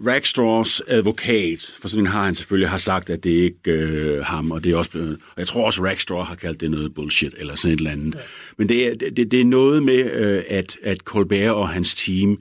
Rackstraws 0.07 0.81
advokat, 0.87 1.71
for 1.81 1.87
sådan 1.87 2.05
har 2.05 2.23
han 2.23 2.35
selvfølgelig, 2.35 2.69
har 2.69 2.77
sagt, 2.77 3.09
at 3.09 3.23
det 3.23 3.29
ikke 3.29 3.71
øh, 3.71 4.23
ham, 4.23 4.51
og 4.51 4.63
det 4.63 4.71
er 4.71 4.77
også 4.77 4.91
blevet, 4.91 5.11
og 5.11 5.37
jeg 5.37 5.47
tror 5.47 5.65
også, 5.65 5.83
Rackstraw 5.83 6.21
har 6.21 6.35
kaldt 6.35 6.61
det 6.61 6.71
noget 6.71 6.93
bullshit, 6.93 7.33
eller 7.37 7.55
sådan 7.55 7.73
et 7.73 7.77
eller 7.77 7.91
andet. 7.91 8.15
Ja. 8.15 8.19
Men 8.57 8.69
det 8.69 8.87
er, 8.87 8.95
det, 8.95 9.31
det 9.31 9.41
er 9.41 9.45
noget 9.45 9.83
med, 9.83 10.11
øh, 10.11 10.43
at, 10.49 10.77
at 10.83 10.97
Colbert 10.97 11.51
og 11.51 11.69
hans 11.69 11.95
team, 11.95 12.37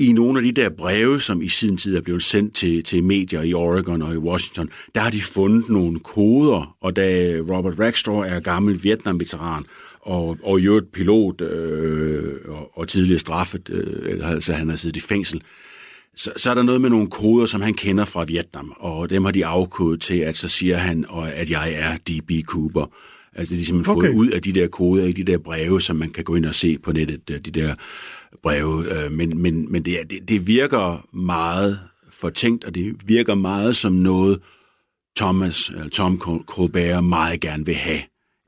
i 0.00 0.12
nogle 0.12 0.38
af 0.38 0.44
de 0.44 0.52
der 0.52 0.68
breve, 0.68 1.20
som 1.20 1.42
i 1.42 1.48
sin 1.48 1.76
tid 1.76 1.96
er 1.96 2.00
blevet 2.00 2.22
sendt 2.22 2.54
til, 2.54 2.84
til 2.84 3.04
medier 3.04 3.42
i 3.42 3.54
Oregon 3.54 4.02
og 4.02 4.14
i 4.14 4.16
Washington, 4.16 4.70
der 4.94 5.00
har 5.00 5.10
de 5.10 5.22
fundet 5.22 5.68
nogle 5.68 5.98
koder, 5.98 6.76
og 6.80 6.96
da 6.96 7.36
Robert 7.50 7.78
Rackstraw 7.78 8.18
er 8.18 8.40
gammel 8.40 8.84
Vietnam-veteran, 8.84 9.64
og, 10.00 10.38
og 10.42 10.60
jo 10.60 10.76
et 10.76 10.88
pilot 10.88 11.40
øh, 11.40 12.34
og, 12.48 12.78
og 12.78 12.88
tidligere 12.88 13.18
straffet, 13.18 13.70
øh, 13.70 14.30
altså 14.30 14.52
han 14.52 14.68
har 14.68 14.76
siddet 14.76 14.96
i 14.96 15.00
fængsel, 15.00 15.42
så, 16.16 16.32
så 16.36 16.50
er 16.50 16.54
der 16.54 16.62
noget 16.62 16.80
med 16.80 16.90
nogle 16.90 17.10
koder, 17.10 17.46
som 17.46 17.60
han 17.60 17.74
kender 17.74 18.04
fra 18.04 18.24
Vietnam, 18.24 18.72
og 18.76 19.10
dem 19.10 19.24
har 19.24 19.32
de 19.32 19.46
afkodet 19.46 20.00
til, 20.00 20.18
at 20.18 20.36
så 20.36 20.48
siger 20.48 20.76
han, 20.76 21.04
at 21.34 21.50
jeg 21.50 21.72
er 21.72 21.96
D.B. 21.96 22.30
Cooper. 22.46 22.92
Altså, 23.34 23.54
de 23.54 23.60
er 23.60 23.64
simpelthen 23.64 23.96
okay. 23.96 24.08
fået 24.08 24.16
ud 24.16 24.28
af 24.28 24.42
de 24.42 24.52
der 24.52 24.68
koder 24.68 25.04
i 25.04 25.12
de 25.12 25.22
der 25.22 25.38
breve, 25.38 25.80
som 25.80 25.96
man 25.96 26.10
kan 26.10 26.24
gå 26.24 26.34
ind 26.34 26.46
og 26.46 26.54
se 26.54 26.78
på 26.78 26.92
nettet, 26.92 27.28
de 27.28 27.50
der 27.50 27.74
breve, 28.42 29.04
øh, 29.04 29.12
men, 29.12 29.42
men, 29.42 29.72
men 29.72 29.84
det, 29.84 29.98
det, 30.10 30.28
det 30.28 30.46
virker 30.46 31.06
meget 31.16 31.80
fortænkt, 32.12 32.64
og 32.64 32.74
det 32.74 33.08
virker 33.08 33.34
meget 33.34 33.76
som 33.76 33.92
noget, 33.92 34.40
Thomas, 35.16 35.72
Tom 35.92 36.18
Colbert 36.46 37.04
meget 37.04 37.40
gerne 37.40 37.66
vil 37.66 37.74
have, 37.74 38.00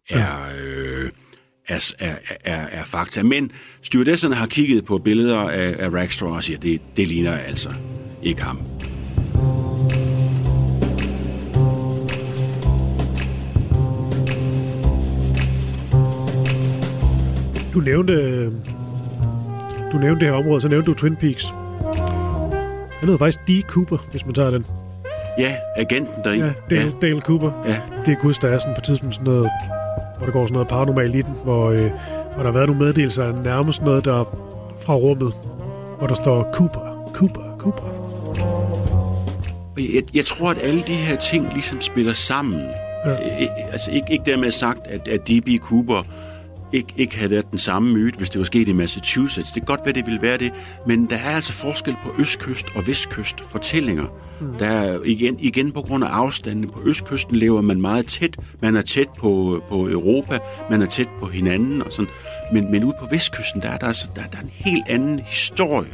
er, 0.09 0.39
øh, 0.63 1.11
er, 1.69 1.93
er, 1.99 2.17
er, 2.45 2.67
er 2.67 2.85
fakta. 2.85 3.23
Men 3.23 3.53
stewardesserne 3.83 4.35
har 4.35 4.47
kigget 4.47 4.85
på 4.85 4.99
billeder 4.99 5.39
af, 5.39 5.77
af 5.79 5.93
Rackstraw 5.93 6.35
og 6.35 6.45
siger, 6.45 6.59
det, 6.59 6.83
det 6.97 7.09
ligner 7.09 7.39
altså 7.39 7.73
ikke 8.23 8.43
ham. 8.43 8.59
Du 17.75 17.81
nævnte 17.81 18.53
du 19.93 19.99
nævnte 19.99 20.27
det 20.27 20.35
her 20.35 20.41
område, 20.41 20.61
så 20.61 20.69
nævnte 20.69 20.87
du 20.87 20.95
Twin 20.95 21.17
Peaks. 21.17 21.45
Han 23.01 23.09
hedder 23.09 23.19
faktisk 23.19 23.39
D. 23.49 23.51
Cooper, 23.69 23.99
hvis 24.11 24.27
man 24.27 24.35
tager 24.35 24.51
den. 24.51 24.67
Ja, 25.39 25.57
agenten 25.77 26.25
der 26.25 26.33
Ja, 26.33 26.53
Dale, 26.71 26.83
ja. 27.03 27.07
Dale 27.07 27.21
Cooper. 27.21 27.51
Ja. 27.67 27.81
Det 28.07 28.13
er 28.13 28.21
kus, 28.21 28.39
der 28.39 28.49
er 28.49 28.59
sådan 28.59 28.75
på 28.75 28.81
tidspunkt 28.81 29.15
sådan 29.15 29.33
noget, 29.33 29.51
hvor 30.17 30.27
der 30.27 30.33
går 30.33 30.47
sådan 30.47 30.53
noget 30.53 30.69
paranormalt 30.69 31.15
i 31.15 31.23
den, 31.23 31.35
hvor, 31.45 31.71
øh, 31.71 31.91
hvor 32.35 32.43
der 32.43 32.45
har 32.45 32.53
været 32.53 32.67
nogle 32.67 32.85
meddelelser, 32.85 33.43
nærmest 33.45 33.83
noget, 33.83 34.05
der 34.05 34.25
fra 34.81 34.95
rummet 34.95 35.33
hvor 36.03 36.07
der 36.07 36.15
står 36.15 36.51
Cooper, 36.53 37.11
Cooper, 37.13 37.57
Cooper. 37.59 37.83
Jeg, 39.79 40.03
jeg 40.15 40.25
tror, 40.25 40.51
at 40.51 40.59
alle 40.63 40.83
de 40.87 40.95
her 40.95 41.17
ting 41.17 41.53
ligesom 41.53 41.81
spiller 41.81 42.13
sammen. 42.13 42.61
Ja. 43.07 43.15
Altså 43.73 43.91
ikke, 43.91 44.13
ikke 44.13 44.25
dermed 44.31 44.51
sagt, 44.51 44.87
at, 44.87 45.09
at 45.09 45.29
D.B. 45.29 45.49
Cooper 45.61 46.03
ikke, 46.73 46.95
ikke 46.97 47.17
havde 47.17 47.31
været 47.31 47.51
den 47.51 47.59
samme 47.59 47.93
myte, 47.93 48.19
hvis 48.19 48.31
det 48.31 48.39
var 48.39 48.45
sket 48.45 48.69
i 48.69 48.73
Massachusetts. 48.73 49.53
Det 49.53 49.63
kan 49.63 49.67
godt 49.67 49.81
være, 49.85 49.95
det 49.95 50.07
ville 50.07 50.23
være 50.23 50.39
det, 50.39 50.53
men 50.87 51.07
der 51.07 51.17
er 51.17 51.31
altså 51.31 51.53
forskel 51.53 51.97
på 52.05 52.13
østkyst 52.19 52.67
og 52.75 52.87
vestkyst 52.87 53.37
fortællinger. 53.51 54.07
Mm. 54.41 54.59
Der 54.59 54.67
er 54.67 54.99
igen, 55.05 55.39
igen 55.41 55.73
på 55.73 55.83
grund 55.83 56.05
af 56.05 56.09
afstanden. 56.09 56.69
På 56.71 56.81
østkysten 56.85 57.37
lever 57.37 57.61
man 57.61 57.81
meget 57.81 58.07
tæt. 58.07 58.37
Man 58.63 58.77
er 58.77 58.83
tæt 58.83 59.09
på, 59.19 59.63
på 59.69 59.89
Europa, 59.89 60.39
man 60.71 60.83
er 60.83 60.87
tæt 60.87 61.09
på 61.21 61.27
hinanden 61.27 61.83
og 61.83 61.93
sådan. 61.93 62.11
Men, 62.53 62.71
men 62.71 62.85
ude 62.85 62.95
på 63.01 63.07
vestkysten, 63.11 63.63
der 63.63 63.69
er 63.69 63.79
der, 63.79 63.87
altså, 63.87 64.09
der, 64.17 64.23
der 64.23 64.39
er 64.39 64.43
en 64.43 64.51
helt 64.53 64.85
anden 64.89 65.19
historie, 65.19 65.91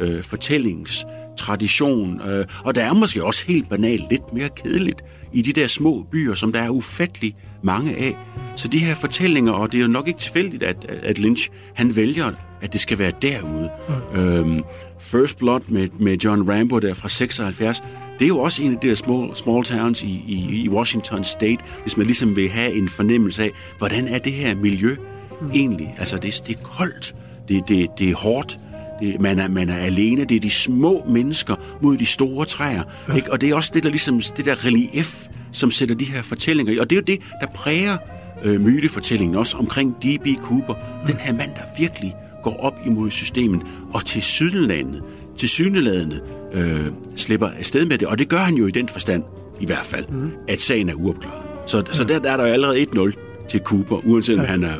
øh, 0.00 0.22
fortællings 0.22 1.06
tradition, 1.36 2.20
øh, 2.20 2.46
og 2.64 2.74
der 2.74 2.84
er 2.84 2.92
måske 2.92 3.24
også 3.24 3.44
helt 3.46 3.68
banalt 3.68 4.10
lidt 4.10 4.32
mere 4.32 4.48
kedeligt 4.48 5.02
i 5.32 5.42
de 5.42 5.52
der 5.52 5.66
små 5.66 6.06
byer, 6.12 6.34
som 6.34 6.52
der 6.52 6.62
er 6.62 6.68
ufattelig 6.68 7.36
mange 7.64 7.96
af. 7.96 8.16
Så 8.56 8.68
de 8.68 8.78
her 8.78 8.94
fortællinger, 8.94 9.52
og 9.52 9.72
det 9.72 9.78
er 9.78 9.82
jo 9.82 9.88
nok 9.88 10.08
ikke 10.08 10.20
tilfældigt, 10.20 10.62
at, 10.62 10.86
at 11.02 11.18
Lynch 11.18 11.50
han 11.74 11.96
vælger, 11.96 12.32
at 12.60 12.72
det 12.72 12.80
skal 12.80 12.98
være 12.98 13.12
derude. 13.22 13.70
Mm. 13.88 14.20
Øhm, 14.20 14.64
First 15.00 15.38
Blood 15.38 15.60
med, 15.68 15.88
med 15.98 16.16
John 16.16 16.50
Rambo 16.50 16.78
der 16.78 16.94
fra 16.94 17.08
76, 17.08 17.82
det 18.18 18.24
er 18.24 18.28
jo 18.28 18.38
også 18.38 18.62
en 18.62 18.74
af 18.74 18.80
de 18.80 18.88
der 18.88 18.94
small, 18.94 19.36
small 19.36 19.64
towns 19.64 20.02
i, 20.02 20.24
i, 20.26 20.62
i 20.62 20.68
Washington 20.68 21.24
State, 21.24 21.58
hvis 21.82 21.96
man 21.96 22.06
ligesom 22.06 22.36
vil 22.36 22.50
have 22.50 22.74
en 22.74 22.88
fornemmelse 22.88 23.42
af, 23.42 23.50
hvordan 23.78 24.08
er 24.08 24.18
det 24.18 24.32
her 24.32 24.54
miljø 24.54 24.96
mm. 25.40 25.50
egentlig? 25.54 25.94
Altså, 25.98 26.16
det, 26.16 26.42
det 26.46 26.56
er 26.56 26.62
koldt, 26.62 27.14
det, 27.48 27.68
det, 27.68 27.88
det 27.98 28.10
er 28.10 28.14
hårdt, 28.14 28.58
det, 29.00 29.20
man, 29.20 29.38
er, 29.38 29.48
man 29.48 29.68
er 29.68 29.76
alene. 29.76 30.24
Det 30.24 30.34
er 30.34 30.40
de 30.40 30.50
små 30.50 31.04
mennesker 31.08 31.56
mod 31.82 31.96
de 31.96 32.06
store 32.06 32.46
træer. 32.46 32.82
Ja. 33.08 33.14
Ikke? 33.14 33.32
Og 33.32 33.40
det 33.40 33.50
er 33.50 33.54
også 33.54 33.70
det 33.74 33.82
der, 33.82 33.88
ligesom, 33.88 34.20
det 34.36 34.44
der 34.44 34.64
relief, 34.64 35.26
som 35.52 35.70
sætter 35.70 35.94
de 35.94 36.04
her 36.04 36.22
fortællinger 36.22 36.72
i. 36.72 36.78
Og 36.78 36.90
det 36.90 36.96
er 36.96 37.00
jo 37.00 37.04
det, 37.06 37.20
der 37.40 37.46
præger 37.46 37.96
øh, 38.44 38.60
mytefortællingen 38.60 39.36
også 39.36 39.56
omkring 39.56 39.96
D.B. 40.02 40.26
Cooper. 40.42 40.74
Ja. 40.74 41.12
Den 41.12 41.20
her 41.20 41.32
mand, 41.32 41.50
der 41.54 41.62
virkelig 41.78 42.14
går 42.42 42.56
op 42.60 42.80
imod 42.86 43.10
systemet, 43.10 43.62
og 43.92 44.04
til 44.04 44.22
sydlandet, 44.22 45.02
til 45.36 45.48
syneladende 45.48 46.20
øh, 46.52 46.86
slipper 47.16 47.48
afsted 47.48 47.84
med 47.84 47.98
det. 47.98 48.08
Og 48.08 48.18
det 48.18 48.28
gør 48.28 48.38
han 48.38 48.54
jo 48.54 48.66
i 48.66 48.70
den 48.70 48.88
forstand, 48.88 49.22
i 49.60 49.66
hvert 49.66 49.86
fald, 49.86 50.04
mm. 50.08 50.30
at 50.48 50.60
sagen 50.60 50.88
er 50.88 50.94
uopklaret. 50.94 51.42
Så, 51.66 51.78
ja. 51.78 51.92
så 51.92 52.04
der, 52.04 52.18
der 52.18 52.32
er 52.32 52.36
der 52.36 52.46
jo 52.46 52.52
allerede 52.52 52.82
1-0 52.82 53.46
til 53.48 53.60
Cooper, 53.60 54.06
uanset 54.06 54.36
ja. 54.36 54.40
om 54.40 54.46
han 54.46 54.62
har 54.62 54.78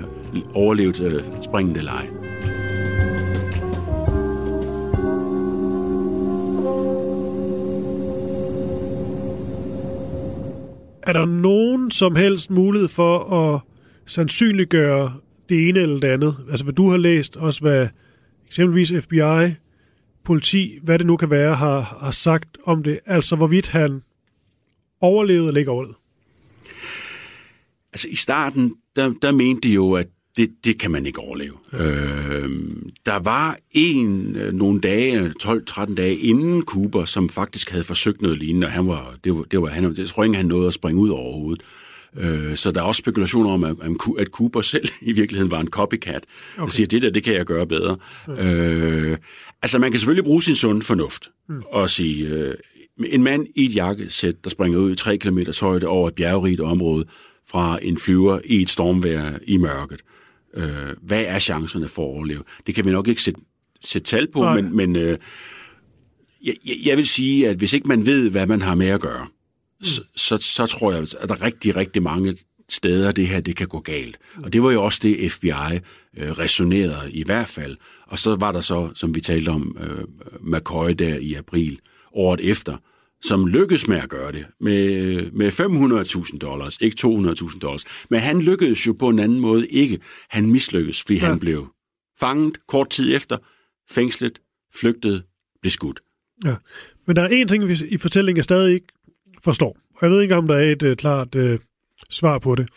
overlevet 0.55 1.01
øh, 1.01 1.23
springende 1.43 1.79
eller 1.79 1.93
ej. 1.93 2.24
Er 11.07 11.13
der 11.13 11.25
nogen 11.25 11.91
som 11.91 12.17
helst 12.17 12.51
mulighed 12.51 12.89
for 12.89 13.19
at 13.33 13.61
sandsynliggøre 14.07 15.13
det 15.49 15.69
ene 15.69 15.81
eller 15.81 16.01
det 16.01 16.09
andet? 16.09 16.37
Altså 16.51 16.65
hvad 16.65 16.75
du 16.75 16.91
har 16.91 16.97
læst, 16.97 17.37
også 17.37 17.61
hvad 17.61 17.89
eksempelvis 18.47 18.93
FBI, 19.01 19.55
politi, 20.25 20.79
hvad 20.83 20.99
det 20.99 21.07
nu 21.07 21.17
kan 21.17 21.31
være, 21.31 21.55
har, 21.55 21.81
har 22.01 22.11
sagt 22.11 22.59
om 22.65 22.83
det. 22.83 23.01
Altså 23.07 23.37
hvorvidt 23.37 23.69
han 23.69 24.03
overlevede 25.01 25.49
eller 25.49 25.59
ikke 25.59 25.71
overlevede? 25.71 25.99
Altså 27.93 28.09
i 28.09 28.15
starten, 28.15 28.75
der, 28.97 29.15
der 29.23 29.33
mente 29.33 29.69
de 29.69 29.75
jo, 29.75 29.93
at 29.93 30.09
det, 30.37 30.51
det 30.65 30.79
kan 30.79 30.91
man 30.91 31.07
ikke 31.07 31.19
overleve. 31.19 31.55
Øh, 31.73 32.51
der 33.07 33.19
var 33.19 33.57
en 33.71 34.37
øh, 34.37 34.53
nogle 34.53 34.81
dage, 34.81 35.33
12-13 35.43 35.95
dage 35.95 36.17
inden 36.17 36.63
Cooper, 36.63 37.05
som 37.05 37.29
faktisk 37.29 37.71
havde 37.71 37.85
forsøgt 37.85 38.23
noget 38.23 38.39
lignende, 38.39 38.67
og 38.67 38.73
han 38.73 38.87
var, 38.87 39.15
det 39.25 39.35
var, 39.35 39.43
det 39.43 39.63
var 39.63 39.69
han, 39.69 39.97
det 39.97 40.09
tror 40.09 40.25
ikke, 40.25 40.37
han 40.37 40.47
nåede 40.47 40.69
at 40.69 40.75
springe 40.75 41.01
ud 41.01 41.11
overhovedet. 41.11 41.63
Øh, 42.17 42.57
så 42.57 42.71
der 42.71 42.81
er 42.81 42.85
også 42.85 42.99
spekulationer 42.99 43.51
om, 43.51 43.65
at, 43.65 43.77
at 44.19 44.27
Cooper 44.27 44.61
selv 44.75 44.89
i 45.01 45.13
virkeligheden 45.13 45.51
var 45.51 45.61
en 45.61 45.69
copycat, 45.69 46.25
okay. 46.57 46.65
der 46.65 46.71
siger, 46.71 46.87
det 46.87 47.03
der, 47.03 47.11
det 47.11 47.23
kan 47.23 47.35
jeg 47.35 47.47
gøre 47.47 47.67
bedre. 47.67 47.97
Ja. 48.29 48.53
Øh, 48.53 49.19
altså, 49.63 49.79
man 49.79 49.91
kan 49.91 50.01
selvfølgelig 50.01 50.25
bruge 50.25 50.43
sin 50.43 50.55
sunde 50.57 50.83
fornuft 50.83 51.31
mm. 51.49 51.63
og 51.71 51.91
sige, 51.91 52.29
øh, 52.29 52.55
en 53.07 53.23
mand 53.23 53.47
i 53.55 53.65
et 53.65 53.75
jakkesæt, 53.75 54.45
der 54.45 54.51
springer 54.51 54.79
ud 54.79 54.93
i 54.93 54.95
3 54.95 55.17
km 55.17 55.39
højde 55.61 55.87
over 55.87 56.09
et 56.09 56.15
bjergerigt 56.15 56.61
område 56.61 57.05
fra 57.51 57.79
en 57.83 57.99
flyver 57.99 58.39
i 58.45 58.63
et 58.63 58.71
stormvejr 58.71 59.39
i 59.47 59.57
mørket. 59.57 60.01
Øh, 60.01 60.15
hvad 61.03 61.25
er 61.25 61.39
chancerne 61.39 61.89
for 61.89 62.03
at 62.03 62.15
overleve? 62.17 62.43
Det 62.67 62.75
kan 62.75 62.85
vi 62.85 62.91
nok 62.91 63.09
ikke 63.09 63.23
sætte, 63.23 63.41
sætte 63.85 64.07
tal 64.07 64.31
på, 64.33 64.41
Nej. 64.41 64.61
men, 64.61 64.77
men 64.77 64.97
øh, 64.97 65.19
jeg, 66.45 66.55
jeg 66.85 66.97
vil 66.97 67.07
sige, 67.07 67.49
at 67.49 67.57
hvis 67.57 67.73
ikke 67.73 67.89
man 67.89 68.07
ved, 68.07 68.31
hvad 68.31 68.47
man 68.47 68.63
har 68.63 68.75
med 68.75 68.87
at 68.87 69.01
gøre, 69.01 69.25
mm. 69.25 69.85
så, 69.85 70.03
så, 70.17 70.37
så 70.37 70.67
tror 70.67 70.93
jeg, 70.93 71.03
at 71.03 71.29
der 71.29 71.35
er 71.35 71.43
rigtig, 71.43 71.77
rigtig 71.77 72.03
mange 72.03 72.37
steder, 72.69 73.13
det 73.13 73.29
her 73.29 73.41
det 73.41 73.57
kan 73.57 73.69
gå 73.69 73.81
galt. 73.81 74.19
Og 74.43 74.53
det 74.53 74.63
var 74.63 74.71
jo 74.71 74.85
også 74.85 75.01
det, 75.03 75.33
FBI 75.33 75.49
øh, 76.17 76.31
resonerede 76.31 77.13
i 77.13 77.25
hvert 77.25 77.49
fald. 77.49 77.77
Og 78.07 78.19
så 78.19 78.37
var 78.37 78.53
der 78.53 78.61
så, 78.61 78.91
som 78.95 79.15
vi 79.15 79.21
talte 79.21 79.49
om, 79.49 79.77
øh, 79.81 80.05
McCoy 80.41 80.91
der 80.91 81.17
i 81.17 81.35
april, 81.35 81.79
året 82.13 82.41
efter, 82.51 82.77
som 83.25 83.47
lykkedes 83.47 83.89
med 83.89 83.97
at 83.97 84.09
gøre 84.09 84.33
det 84.33 84.47
med, 84.61 85.31
med 85.31 85.49
500.000 86.33 86.39
dollars, 86.39 86.79
ikke 86.81 86.97
200.000 87.07 87.59
dollars. 87.59 87.85
Men 88.09 88.21
han 88.21 88.41
lykkedes 88.41 88.87
jo 88.87 88.93
på 88.93 89.09
en 89.09 89.19
anden 89.19 89.41
måde 89.41 89.69
ikke. 89.69 90.01
Han 90.29 90.51
mislykkedes, 90.51 91.03
fordi 91.03 91.15
ja. 91.15 91.27
han 91.27 91.41
blev 91.41 91.69
fanget 92.21 92.67
kort 92.67 92.91
tid 92.91 93.17
efter, 93.17 93.39
fængslet, 93.91 94.41
flygtede, 94.75 95.23
blev 95.61 95.71
skudt. 95.71 96.01
Ja. 96.45 96.55
Men 97.07 97.17
der 97.17 97.23
er 97.23 97.29
en 97.29 97.49
ting, 97.49 97.69
vi 97.69 97.79
i 97.89 97.97
fortællingen 97.97 98.37
jeg 98.37 98.45
stadig 98.45 98.75
ikke 98.75 98.87
forstår. 99.45 99.79
Og 99.95 99.99
jeg 100.03 100.11
ved 100.11 100.23
ikke, 100.23 100.37
om 100.37 100.47
der 100.47 100.55
er 100.55 100.73
et 100.73 100.83
uh, 100.83 100.95
klart 100.95 101.35
uh, 101.35 101.59
svar 102.11 102.39
på 102.39 102.55
det. 102.55 102.69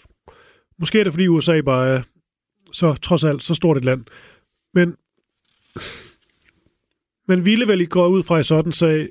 Måske 0.79 0.99
er 0.99 1.03
det, 1.03 1.13
fordi 1.13 1.27
USA 1.27 1.61
bare 1.61 1.87
er 1.87 2.01
så 2.71 2.93
trods 2.93 3.23
alt 3.23 3.43
så 3.43 3.53
stort 3.53 3.77
et 3.77 3.85
land. 3.85 4.05
Men 4.73 4.95
man 7.27 7.45
ville 7.45 7.67
vel 7.67 7.81
ikke 7.81 7.89
gå 7.89 8.07
ud 8.07 8.23
fra 8.23 8.39
i 8.39 8.43
sådan 8.43 8.71
sag, 8.71 9.09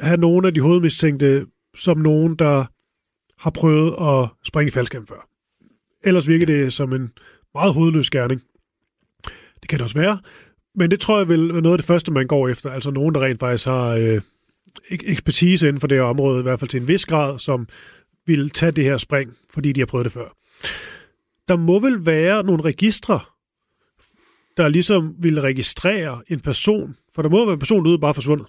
have 0.00 0.16
nogle 0.16 0.46
af 0.46 0.54
de 0.54 0.60
hovedmistænkte 0.60 1.46
som 1.74 1.98
nogen, 1.98 2.34
der 2.34 2.64
har 3.38 3.50
prøvet 3.50 3.94
at 4.00 4.28
springe 4.44 4.72
faldskærm 4.72 5.06
før. 5.06 5.28
Ellers 6.04 6.28
virker 6.28 6.46
det 6.46 6.72
som 6.72 6.92
en 6.92 7.12
meget 7.54 7.74
hovedløs 7.74 8.10
gerning. 8.10 8.42
Det 9.60 9.68
kan 9.68 9.78
det 9.78 9.84
også 9.84 9.98
være, 9.98 10.18
men 10.74 10.90
det 10.90 11.00
tror 11.00 11.18
jeg 11.18 11.28
vel 11.28 11.50
er 11.50 11.60
noget 11.60 11.72
af 11.74 11.78
det 11.78 11.86
første, 11.86 12.12
man 12.12 12.26
går 12.26 12.48
efter. 12.48 12.70
Altså 12.70 12.90
nogen, 12.90 13.14
der 13.14 13.22
rent 13.22 13.40
faktisk 13.40 13.66
har 13.66 13.88
øh, 13.88 14.20
ekspertise 14.90 15.68
inden 15.68 15.80
for 15.80 15.86
det 15.86 15.98
her 15.98 16.04
område, 16.04 16.40
i 16.40 16.42
hvert 16.42 16.60
fald 16.60 16.70
til 16.70 16.80
en 16.80 16.88
vis 16.88 17.06
grad, 17.06 17.38
som 17.38 17.68
vil 18.26 18.50
tage 18.50 18.72
det 18.72 18.84
her 18.84 18.96
spring, 18.96 19.36
fordi 19.50 19.72
de 19.72 19.80
har 19.80 19.86
prøvet 19.86 20.04
det 20.04 20.12
før. 20.12 20.36
Der 21.48 21.56
må 21.56 21.78
vel 21.78 22.06
være 22.06 22.42
nogle 22.42 22.62
registre, 22.62 23.20
der 24.56 24.68
ligesom 24.68 25.14
vil 25.18 25.40
registrere 25.40 26.22
en 26.28 26.40
person, 26.40 26.96
for 27.14 27.22
der 27.22 27.28
må 27.28 27.44
være 27.44 27.52
en 27.52 27.58
person, 27.58 27.86
er 27.86 27.98
bare 27.98 28.14
forsvundet 28.14 28.46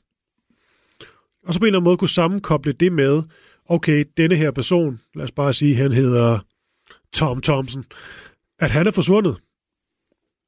og 1.46 1.54
så 1.54 1.60
på 1.60 1.66
en 1.66 1.68
eller 1.68 1.80
anden 1.80 1.90
måde 1.90 1.98
kunne 1.98 2.10
sammenkoble 2.10 2.72
det 2.72 2.92
med, 2.92 3.24
okay, 3.66 4.06
denne 4.18 4.36
her 4.36 4.52
person, 4.52 5.00
lad 5.16 5.24
os 5.24 5.32
bare 5.32 5.54
sige, 5.54 5.76
han 5.76 5.92
hedder 5.92 6.40
Tom 7.14 7.42
Thompson, 7.42 7.86
at 8.60 8.72
han 8.72 8.88
er 8.88 8.92
forsvundet, 8.92 9.38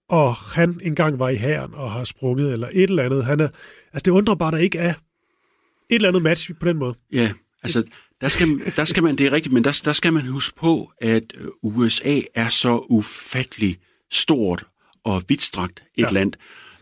og 0.10 0.36
han 0.36 0.79
engang 0.84 1.19
var 1.19 1.29
i 1.29 1.36
hæren 1.36 1.73
og 1.73 1.91
har 1.91 2.03
sprunget, 2.03 2.51
eller 2.53 2.69
et 2.73 2.89
eller 2.89 3.03
andet. 3.03 3.25
Han 3.25 3.39
er, 3.39 3.47
altså 3.93 4.01
det 4.06 4.12
undrer 4.12 4.36
bare, 4.36 4.51
der 4.51 4.58
ikke 4.58 4.77
er 4.77 4.93
et 5.89 5.95
eller 5.95 6.08
andet 6.08 6.21
match 6.21 6.51
på 6.60 6.67
den 6.67 6.77
måde. 6.77 6.95
Ja, 7.12 7.34
altså 7.63 7.84
der 8.21 8.27
skal, 8.27 8.47
der 8.75 8.86
skal 8.86 9.03
man, 9.03 9.15
det 9.15 9.25
er 9.25 9.32
rigtigt, 9.32 9.53
men 9.53 9.63
der, 9.63 9.82
der 9.86 9.93
skal 9.93 10.13
man 10.13 10.25
huske 10.25 10.56
på, 10.56 10.91
at 11.01 11.23
USA 11.63 12.19
er 12.36 12.49
så 12.49 12.86
ufattelig 12.89 13.77
stort 14.12 14.65
og 15.03 15.23
vidtstrakt 15.27 15.84
et 15.95 16.03
ja. 16.03 16.10
land, 16.12 16.34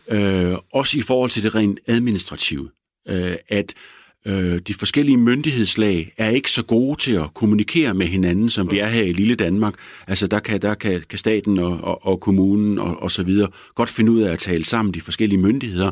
øh, 0.08 0.58
også 0.72 0.98
i 0.98 1.02
forhold 1.02 1.30
til 1.30 1.42
det 1.42 1.54
rent 1.54 1.80
administrative, 1.86 2.70
øh, 3.08 3.36
at 3.48 3.74
øh, 4.26 4.58
de 4.58 4.74
forskellige 4.74 5.16
myndighedslag 5.16 6.12
er 6.16 6.28
ikke 6.28 6.50
så 6.50 6.62
gode 6.62 7.00
til 7.00 7.12
at 7.12 7.34
kommunikere 7.34 7.94
med 7.94 8.06
hinanden, 8.06 8.50
som 8.50 8.70
vi 8.70 8.78
er 8.78 8.88
her 8.88 9.02
i 9.02 9.12
lille 9.12 9.34
Danmark. 9.34 9.74
Altså 10.06 10.26
der 10.26 10.38
kan, 10.38 10.62
der 10.62 10.74
kan, 10.74 11.02
kan 11.08 11.18
staten 11.18 11.58
og, 11.58 11.80
og, 11.84 12.06
og 12.06 12.20
kommunen 12.20 12.78
og, 12.78 13.02
og 13.02 13.10
så 13.10 13.22
videre 13.22 13.48
godt 13.74 13.88
finde 13.88 14.12
ud 14.12 14.20
af 14.20 14.32
at 14.32 14.38
tale 14.38 14.64
sammen, 14.64 14.94
de 14.94 15.00
forskellige 15.00 15.40
myndigheder. 15.40 15.90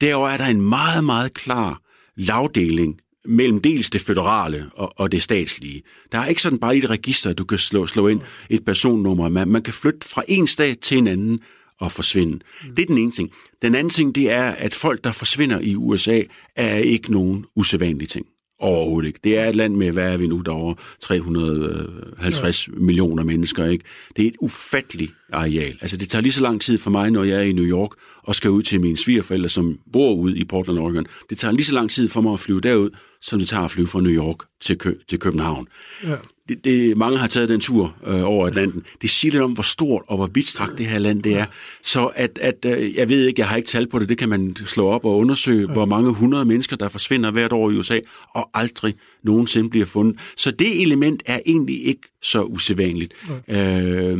Derover 0.00 0.28
er 0.28 0.36
der 0.36 0.46
en 0.46 0.60
meget, 0.60 1.04
meget 1.04 1.34
klar 1.34 1.82
lavdeling 2.16 3.00
mellem 3.24 3.60
dels 3.60 3.90
det 3.90 4.00
føderale 4.00 4.66
og, 4.74 4.92
og 4.96 5.12
det 5.12 5.22
statslige. 5.22 5.82
Der 6.12 6.18
er 6.18 6.26
ikke 6.26 6.42
sådan 6.42 6.58
bare 6.58 6.76
et 6.76 6.90
register, 6.90 7.32
du 7.32 7.44
kan 7.44 7.58
slå, 7.58 7.86
slå 7.86 8.08
ind 8.08 8.20
et 8.50 8.64
personnummer. 8.64 9.28
Man, 9.28 9.48
man 9.48 9.62
kan 9.62 9.74
flytte 9.74 10.08
fra 10.08 10.22
en 10.28 10.46
stat 10.46 10.78
til 10.78 10.98
en 10.98 11.06
anden 11.06 11.40
og 11.80 11.92
forsvinde. 11.92 12.32
Mm. 12.32 12.74
Det 12.74 12.82
er 12.82 12.86
den 12.86 12.98
ene 12.98 13.10
ting. 13.10 13.30
Den 13.62 13.74
anden 13.74 13.90
ting, 13.90 14.14
det 14.14 14.30
er, 14.30 14.44
at 14.44 14.74
folk, 14.74 15.04
der 15.04 15.12
forsvinder 15.12 15.60
i 15.60 15.74
USA, 15.74 16.22
er 16.56 16.76
ikke 16.76 17.12
nogen 17.12 17.44
usædvanlige 17.56 18.08
ting. 18.08 18.26
Overhovedet 18.60 19.06
ikke. 19.06 19.20
Det 19.24 19.38
er 19.38 19.48
et 19.48 19.54
land 19.54 19.74
med, 19.76 19.92
hvad 19.92 20.12
er 20.12 20.16
vi 20.16 20.26
nu, 20.26 20.40
der 20.40 20.52
over 20.52 20.74
350 21.02 22.68
ja. 22.68 22.72
millioner 22.76 23.24
mennesker, 23.24 23.64
ikke? 23.64 23.84
Det 24.16 24.24
er 24.24 24.28
et 24.28 24.36
ufatteligt 24.40 25.12
areal. 25.32 25.78
Altså, 25.80 25.96
det 25.96 26.08
tager 26.08 26.22
lige 26.22 26.32
så 26.32 26.42
lang 26.42 26.60
tid 26.60 26.78
for 26.78 26.90
mig, 26.90 27.10
når 27.10 27.24
jeg 27.24 27.38
er 27.38 27.42
i 27.42 27.52
New 27.52 27.64
York 27.64 27.90
og 28.22 28.34
skal 28.34 28.50
ud 28.50 28.62
til 28.62 28.80
mine 28.80 28.96
svigerforældre, 28.96 29.48
som 29.48 29.78
bor 29.92 30.14
ude 30.14 30.38
i 30.38 30.44
Portland, 30.44 30.78
Oregon. 30.78 31.06
Det 31.30 31.38
tager 31.38 31.52
lige 31.52 31.64
så 31.64 31.74
lang 31.74 31.90
tid 31.90 32.08
for 32.08 32.20
mig 32.20 32.32
at 32.32 32.40
flyve 32.40 32.60
derud, 32.60 32.90
som 33.20 33.38
det 33.38 33.48
tager 33.48 33.62
at 33.64 33.70
flyve 33.70 33.86
fra 33.86 34.00
New 34.00 34.12
York 34.12 34.36
til, 34.60 34.78
Kø- 34.78 34.98
til 35.08 35.18
København. 35.18 35.68
Ja. 36.04 36.16
Det, 36.48 36.64
det, 36.64 36.96
mange 36.96 37.18
har 37.18 37.26
taget 37.26 37.48
den 37.48 37.60
tur 37.60 37.96
øh, 38.06 38.22
over 38.24 38.46
Atlanten. 38.46 38.82
Det 39.02 39.10
siger 39.10 39.32
lidt 39.32 39.42
om, 39.42 39.52
hvor 39.52 39.62
stort 39.62 40.02
og 40.06 40.16
hvor 40.16 40.26
vidtstrakt 40.34 40.78
det 40.78 40.86
her 40.86 40.98
land 40.98 41.22
det 41.22 41.36
er. 41.36 41.46
Så 41.82 42.06
at, 42.06 42.38
at 42.42 42.64
øh, 42.64 42.96
jeg 42.96 43.08
ved 43.08 43.26
ikke, 43.26 43.40
jeg 43.40 43.48
har 43.48 43.56
ikke 43.56 43.68
tal 43.68 43.88
på 43.88 43.98
det, 43.98 44.08
det 44.08 44.18
kan 44.18 44.28
man 44.28 44.56
slå 44.56 44.88
op 44.88 45.04
og 45.04 45.16
undersøge, 45.16 45.66
ja. 45.66 45.72
hvor 45.72 45.84
mange 45.84 46.12
hundrede 46.12 46.44
mennesker, 46.44 46.76
der 46.76 46.88
forsvinder 46.88 47.30
hvert 47.30 47.52
år 47.52 47.70
i 47.70 47.74
USA, 47.74 47.98
og 48.34 48.50
aldrig 48.54 48.94
nogensinde 49.22 49.70
bliver 49.70 49.86
fundet. 49.86 50.16
Så 50.36 50.50
det 50.50 50.82
element 50.82 51.22
er 51.26 51.40
egentlig 51.46 51.86
ikke 51.86 52.08
så 52.22 52.42
usædvanligt. 52.42 53.14
Ja. 53.48 53.80
Øh, 53.80 54.18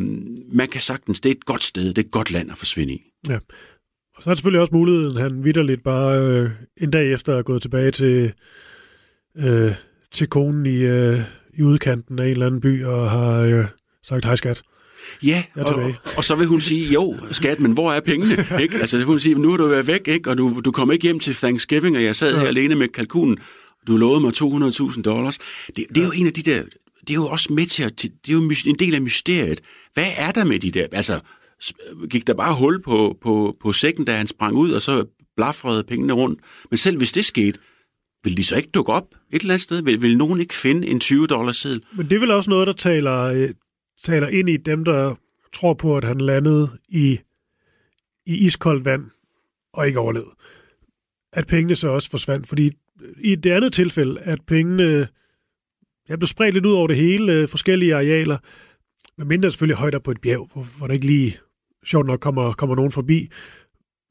man 0.52 0.68
kan 0.68 0.80
sagtens, 0.80 1.20
det 1.20 1.28
er 1.28 1.34
et 1.34 1.44
godt 1.44 1.64
sted, 1.64 1.88
det 1.88 1.98
er 1.98 2.02
et 2.02 2.10
godt 2.10 2.30
land 2.30 2.50
at 2.50 2.58
forsvinde 2.58 2.94
i. 2.94 3.02
Ja. 3.28 3.38
Og 4.16 4.22
så 4.22 4.30
er 4.30 4.34
det 4.34 4.38
selvfølgelig 4.38 4.60
også 4.60 4.74
muligheden, 4.74 5.16
han 5.16 5.44
vidderligt 5.44 5.82
bare 5.82 6.20
øh, 6.20 6.50
en 6.76 6.90
dag 6.90 7.12
efter 7.12 7.36
at 7.36 7.44
gået 7.44 7.62
tilbage 7.62 7.90
til, 7.90 8.32
øh, 9.36 9.72
til 10.12 10.26
konen 10.26 10.66
i, 10.66 10.76
øh, 10.76 11.20
i 11.58 11.62
udkanten 11.62 12.18
af 12.18 12.24
en 12.24 12.30
eller 12.30 12.46
anden 12.46 12.60
by 12.60 12.84
og 12.84 13.10
har 13.10 13.40
øh, 13.40 13.64
sagt, 14.02 14.24
hej 14.24 14.36
skat. 14.36 14.62
Ja, 15.22 15.44
og, 15.54 15.92
og 16.16 16.24
så 16.24 16.34
vil 16.34 16.46
hun 16.46 16.60
sige, 16.60 16.92
jo, 16.92 17.16
skat, 17.30 17.60
men 17.60 17.72
hvor 17.72 17.92
er 17.92 18.00
pengene? 18.00 18.46
ikke? 18.62 18.78
Altså, 18.78 19.04
hun 19.04 19.20
sige, 19.20 19.34
nu 19.34 19.50
har 19.50 19.56
du 19.56 19.66
været 19.66 19.86
væk, 19.86 20.08
ikke? 20.08 20.30
og 20.30 20.38
du, 20.38 20.60
du 20.64 20.70
kommer 20.72 20.94
ikke 20.94 21.02
hjem 21.02 21.20
til 21.20 21.34
Thanksgiving, 21.34 21.96
og 21.96 22.04
jeg 22.04 22.16
sad 22.16 22.34
ja. 22.34 22.40
her 22.40 22.46
alene 22.46 22.74
med 22.74 22.88
kalkunen. 22.88 23.38
Du 23.86 23.96
lovede 23.96 24.20
mig 24.20 24.32
200.000 24.36 25.02
dollars. 25.02 25.38
Det, 25.66 25.86
det 25.88 25.98
er 25.98 26.04
jo 26.04 26.12
en 26.12 26.26
af 26.26 26.32
de 26.32 26.42
der, 26.42 26.62
det 27.00 27.10
er 27.10 27.14
jo 27.14 27.26
også 27.26 27.52
med 27.52 27.66
til 27.66 27.82
at, 27.82 28.02
det 28.02 28.28
er 28.28 28.32
jo 28.32 28.50
en 28.66 28.76
del 28.78 28.94
af 28.94 29.00
mysteriet. 29.00 29.60
Hvad 29.94 30.06
er 30.16 30.30
der 30.30 30.44
med 30.44 30.58
de 30.58 30.70
der, 30.70 30.86
altså, 30.92 31.20
gik 32.10 32.26
der 32.26 32.34
bare 32.34 32.54
hul 32.54 32.82
på, 32.82 33.18
på, 33.22 33.56
på 33.60 33.72
sækken, 33.72 34.04
da 34.04 34.16
han 34.16 34.26
sprang 34.26 34.56
ud, 34.56 34.70
og 34.70 34.82
så 34.82 35.04
blafrede 35.36 35.84
pengene 35.84 36.12
rundt. 36.12 36.40
Men 36.70 36.78
selv 36.78 36.96
hvis 36.96 37.12
det 37.12 37.24
skete, 37.24 37.58
vil 38.24 38.36
de 38.36 38.44
så 38.44 38.56
ikke 38.56 38.70
dukke 38.70 38.92
op 38.92 39.14
et 39.30 39.40
eller 39.40 39.54
andet 39.54 39.62
sted? 39.62 39.82
Vil, 39.82 40.02
vil 40.02 40.18
nogen 40.18 40.40
ikke 40.40 40.54
finde 40.54 40.88
en 40.88 41.00
20 41.00 41.26
dollars 41.26 41.56
seddel? 41.56 41.84
Men 41.96 42.08
det 42.08 42.16
er 42.16 42.20
vel 42.20 42.30
også 42.30 42.50
noget, 42.50 42.66
der 42.66 42.72
taler, 42.72 43.22
øh, 43.22 43.50
taler 44.04 44.28
ind 44.28 44.48
i 44.48 44.56
dem, 44.56 44.84
der 44.84 45.14
tror 45.52 45.74
på, 45.74 45.96
at 45.96 46.04
han 46.04 46.20
landede 46.20 46.78
i, 46.88 47.18
i 48.26 48.34
iskoldt 48.34 48.84
vand 48.84 49.04
og 49.72 49.86
ikke 49.86 49.98
overlevede. 49.98 50.34
At 51.32 51.46
pengene 51.46 51.76
så 51.76 51.88
også 51.88 52.10
forsvandt, 52.10 52.48
fordi 52.48 52.66
øh, 53.02 53.14
i 53.18 53.34
det 53.34 53.50
andet 53.50 53.72
tilfælde, 53.72 54.20
at 54.20 54.38
pengene 54.46 55.08
jeg 56.08 56.18
blev 56.18 56.26
spredt 56.26 56.54
lidt 56.54 56.66
ud 56.66 56.72
over 56.72 56.86
det 56.86 56.96
hele, 56.96 57.32
øh, 57.32 57.48
forskellige 57.48 57.94
arealer, 57.94 58.38
men 59.18 59.28
mindre 59.28 59.50
selvfølgelig 59.50 59.76
højt 59.76 59.94
op 59.94 60.02
på 60.02 60.10
et 60.10 60.20
bjerg, 60.20 60.50
hvor, 60.52 60.62
hvor 60.62 60.86
der 60.86 60.94
ikke 60.94 61.06
lige 61.06 61.38
sjovt 61.84 62.06
nok 62.06 62.20
kommer, 62.20 62.52
kommer 62.52 62.76
nogen 62.76 62.92
forbi. 62.92 63.30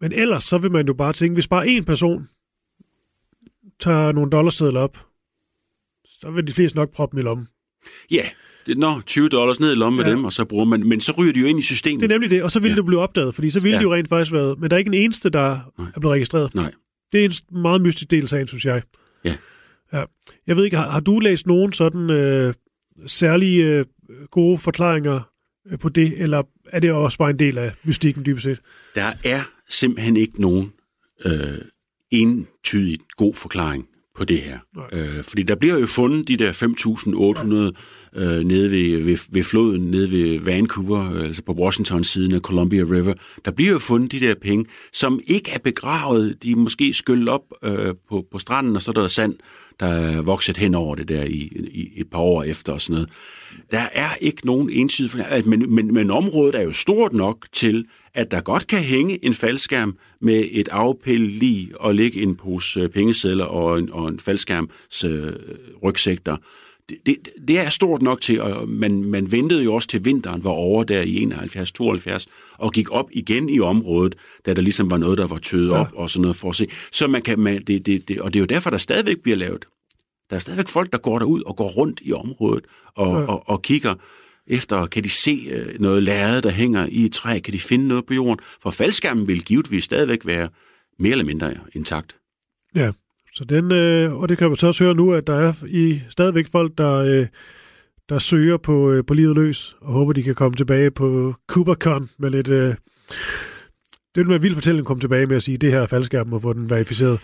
Men 0.02 0.12
ellers 0.12 0.44
så 0.44 0.58
vil 0.58 0.72
man 0.72 0.88
jo 0.88 0.94
bare 0.94 1.14
tænke, 1.14 1.34
hvis 1.34 1.48
bare 1.48 1.68
en 1.68 1.86
person 1.86 2.30
tager 3.80 4.12
nogle 4.12 4.32
dollarsedler 4.32 4.80
op, 4.80 4.98
så 6.06 6.32
vil 6.32 6.48
de 6.48 6.54
fleste 6.54 6.78
nok 6.78 6.92
proppe 6.92 7.16
dem 7.16 7.20
i 7.20 7.24
lommen. 7.24 7.48
Ja, 8.12 8.30
det, 8.68 8.78
nå, 8.78 9.02
20 9.02 9.28
dollars 9.30 9.60
ned 9.60 9.72
i 9.72 9.76
lommen 9.76 10.00
ja. 10.00 10.06
med 10.06 10.12
dem, 10.12 10.26
og 10.26 10.34
så 10.34 10.46
bruger 10.46 10.66
man, 10.66 10.88
men 10.88 11.02
så 11.02 11.12
ryger 11.18 11.34
de 11.34 11.40
jo 11.40 11.46
ind 11.46 11.60
i 11.60 11.62
systemet. 11.62 12.02
Det 12.02 12.12
er 12.12 12.16
nemlig 12.16 12.30
det, 12.30 12.44
og 12.44 12.52
så 12.52 12.60
vil 12.60 12.70
ja. 12.70 12.76
det 12.76 12.86
blive 12.86 13.00
opdaget, 13.00 13.36
fordi 13.36 13.50
så 13.50 13.60
ville 13.60 13.74
ja. 13.74 13.78
det 13.78 13.84
jo 13.84 13.94
rent 13.94 14.10
faktisk 14.10 14.34
været, 14.34 14.60
men 14.60 14.70
der 14.70 14.76
er 14.76 14.78
ikke 14.78 14.90
en 14.90 14.94
eneste, 14.94 15.30
der 15.30 15.60
Nej. 15.78 15.88
er 15.96 16.00
blevet 16.00 16.14
registreret. 16.14 16.56
Nej. 16.56 16.72
Det 17.12 17.26
er 17.26 17.30
en 17.30 17.62
meget 17.62 17.82
mystisk 17.82 18.12
del 18.12 18.24
af 18.24 18.30
sagen, 18.30 18.48
synes 18.48 18.66
jeg. 18.66 18.82
Ja. 19.26 19.36
ja. 19.94 20.04
Jeg 20.48 20.56
ved 20.56 20.66
ikke, 20.66 20.78
har, 20.78 20.90
har 20.90 21.00
du 21.00 21.20
læst 21.20 21.48
nogen 21.48 21.74
sådan 21.74 22.10
øh, 22.10 22.54
særlige 23.06 23.64
øh, 23.64 23.86
gode 24.32 24.58
forklaringer 24.58 25.22
øh, 25.72 25.80
på 25.80 25.90
det, 25.90 26.14
eller 26.18 26.44
er 26.66 26.80
det 26.80 26.92
også 26.92 27.18
bare 27.18 27.30
en 27.30 27.40
del 27.40 27.58
af 27.58 27.72
mystikken 27.84 28.26
dybest 28.26 28.44
set? 28.44 28.60
Der 28.96 29.14
er 29.24 29.42
simpelthen 29.70 30.18
ikke 30.18 30.42
nogen 30.42 30.72
øh, 31.26 31.58
entydigt 32.12 33.02
god 33.18 33.34
forklaring 33.34 33.88
på 34.18 34.26
det 34.26 34.42
her. 34.42 34.60
Øh, 34.94 35.24
fordi 35.24 35.44
der 35.44 35.56
bliver 35.56 35.80
jo 35.80 35.86
fundet 35.86 36.28
de 36.28 36.38
der 36.38 36.54
5.800 38.14 38.20
øh, 38.22 38.44
nede 38.44 38.72
ved, 38.72 39.04
ved, 39.04 39.18
ved 39.32 39.44
floden, 39.44 39.82
nede 39.82 40.12
ved 40.12 40.40
Vancouver, 40.40 41.24
altså 41.24 41.44
på 41.44 41.54
Washington-siden 41.54 42.34
af 42.34 42.42
Columbia 42.42 42.82
River. 42.82 43.14
Der 43.46 43.52
bliver 43.52 43.72
jo 43.72 43.80
fundet 43.80 44.12
de 44.12 44.20
der 44.20 44.36
penge, 44.42 44.66
som 44.94 45.20
ikke 45.28 45.52
er 45.52 45.60
begravet. 45.60 46.44
De 46.44 46.52
er 46.52 46.56
måske 46.56 46.94
skyllet 46.94 47.30
op 47.30 47.42
øh, 47.64 47.94
på, 48.10 48.26
på 48.32 48.40
stranden, 48.40 48.76
og 48.76 48.82
så 48.82 48.92
er 48.92 49.02
der 49.02 49.08
sand, 49.08 49.36
der 49.80 49.88
er 49.88 50.22
vokset 50.22 50.58
hen 50.58 50.76
over 50.76 50.96
det 50.96 51.08
der 51.08 51.24
i, 51.24 51.52
i 51.72 51.92
et 51.96 52.10
par 52.12 52.20
år 52.20 52.44
efter 52.44 52.74
og 52.74 52.82
sådan 52.82 52.94
noget. 52.94 53.10
Der 53.72 53.88
er 53.94 54.10
ikke 54.22 54.46
nogen 54.46 54.70
ensidig 54.70 55.46
men, 55.46 55.76
men, 55.76 55.94
men 55.94 56.12
området 56.12 56.56
er 56.56 56.62
jo 56.62 56.72
stort 56.72 57.14
nok 57.14 57.48
til, 57.54 57.86
at 58.18 58.32
der 58.32 58.42
godt 58.42 58.68
kan 58.68 58.80
hænge 58.80 59.26
en 59.26 59.34
faldskærm 59.34 59.98
med 60.22 60.48
et 60.52 60.68
afpil 60.68 61.22
lige 61.22 61.82
og 61.82 61.96
ligge 61.96 62.22
en 62.22 62.36
pose 62.36 62.80
øh, 62.80 62.90
pengesedler 62.90 63.46
og 63.46 63.80
en, 63.80 63.92
og 63.92 64.08
en 64.08 64.20
faldskærms 64.20 65.04
øh, 65.04 65.34
rygsæk 65.84 66.26
der. 66.26 66.38
Det, 66.90 66.98
det, 67.06 67.18
det 67.48 67.60
er 67.60 67.70
stort 67.70 68.02
nok 68.02 68.22
til, 68.22 68.42
og 68.42 68.70
man, 68.70 69.04
man 69.04 69.32
ventede 69.32 69.64
jo 69.64 69.74
også 69.74 69.88
til 69.88 70.06
vinteren 70.06 70.44
var 70.44 70.50
over 70.50 70.84
der 70.84 71.02
i 71.02 71.26
71-72, 71.26 72.26
og 72.58 72.74
gik 72.74 72.92
op 72.92 73.10
igen 73.12 73.50
i 73.50 73.60
området, 73.60 74.16
da 74.46 74.54
der 74.54 74.62
ligesom 74.62 74.92
var 74.92 74.98
noget, 74.98 75.18
der 75.18 75.28
var 75.28 75.38
tøet 75.38 75.70
ja. 75.70 75.80
op 75.80 75.88
og 75.96 76.10
sådan 76.10 76.22
noget 76.22 76.36
for 76.36 76.50
at 76.50 76.56
se. 76.56 76.68
Så 76.92 77.08
man 77.08 77.22
kan, 77.22 77.40
man, 77.40 77.64
det, 77.64 77.86
det, 77.86 78.08
det, 78.08 78.22
og 78.22 78.34
det 78.34 78.40
er 78.40 78.42
jo 78.42 78.46
derfor, 78.46 78.70
der 78.70 78.78
stadigvæk 78.78 79.18
bliver 79.24 79.38
lavet. 79.38 79.66
Der 80.30 80.36
er 80.36 80.40
stadigvæk 80.40 80.68
folk, 80.68 80.92
der 80.92 80.98
går 80.98 81.20
derud 81.20 81.42
og 81.42 81.56
går 81.56 81.70
rundt 81.70 82.02
i 82.04 82.14
området 82.14 82.66
og, 82.96 83.20
ja. 83.20 83.26
og, 83.26 83.50
og 83.50 83.62
kigger 83.62 83.96
efter, 84.48 84.86
kan 84.86 85.04
de 85.04 85.10
se 85.10 85.48
øh, 85.52 85.80
noget 85.80 86.04
lærred, 86.04 86.42
der 86.42 86.50
hænger 86.50 86.88
i 86.92 87.06
et 87.06 87.12
træ, 87.12 87.40
kan 87.40 87.54
de 87.54 87.60
finde 87.60 87.88
noget 87.88 88.06
på 88.06 88.14
jorden, 88.14 88.40
for 88.62 88.72
faldskærmen 88.72 89.28
vil 89.28 89.44
givetvis 89.44 89.84
stadigvæk 89.84 90.26
være 90.26 90.50
mere 91.00 91.12
eller 91.12 91.26
mindre 91.26 91.54
intakt. 91.74 92.16
Ja, 92.76 92.92
så 93.34 93.44
den, 93.44 93.72
øh, 93.72 94.14
og 94.14 94.30
det 94.30 94.38
kan 94.38 94.52
vi 94.52 94.56
så 94.56 94.68
også 94.68 94.84
høre 94.84 94.96
nu, 94.96 95.14
at 95.14 95.28
der 95.28 95.36
er 95.36 95.54
i 95.68 96.02
stadigvæk 96.10 96.48
folk, 96.52 96.78
der, 96.78 96.94
øh, 96.94 97.28
der 98.10 98.20
søger 98.20 98.58
på, 98.58 98.92
øh, 98.92 99.04
på 99.06 99.14
livet 99.14 99.36
løs, 99.36 99.76
og 99.82 99.94
håber, 99.94 100.14
de 100.14 100.24
kan 100.24 100.36
komme 100.36 100.56
tilbage 100.56 100.92
på 100.92 101.36
KubaCon 101.48 102.10
med 102.20 102.32
lidt... 102.32 102.48
Øh, 102.48 102.76
det 104.16 104.26
vil 104.26 104.30
være 104.30 104.42
vild 104.42 104.54
fortælling 104.54 104.80
at 104.80 104.86
komme 104.86 105.02
tilbage 105.02 105.26
med 105.26 105.36
at 105.36 105.44
sige, 105.44 105.56
at 105.56 105.62
det 105.62 105.72
her 105.72 105.82
er 105.82 105.88
faldskærmen, 105.88 106.34
og 106.34 106.42
få 106.42 106.54
den 106.54 106.70
verificeret. 106.70 107.20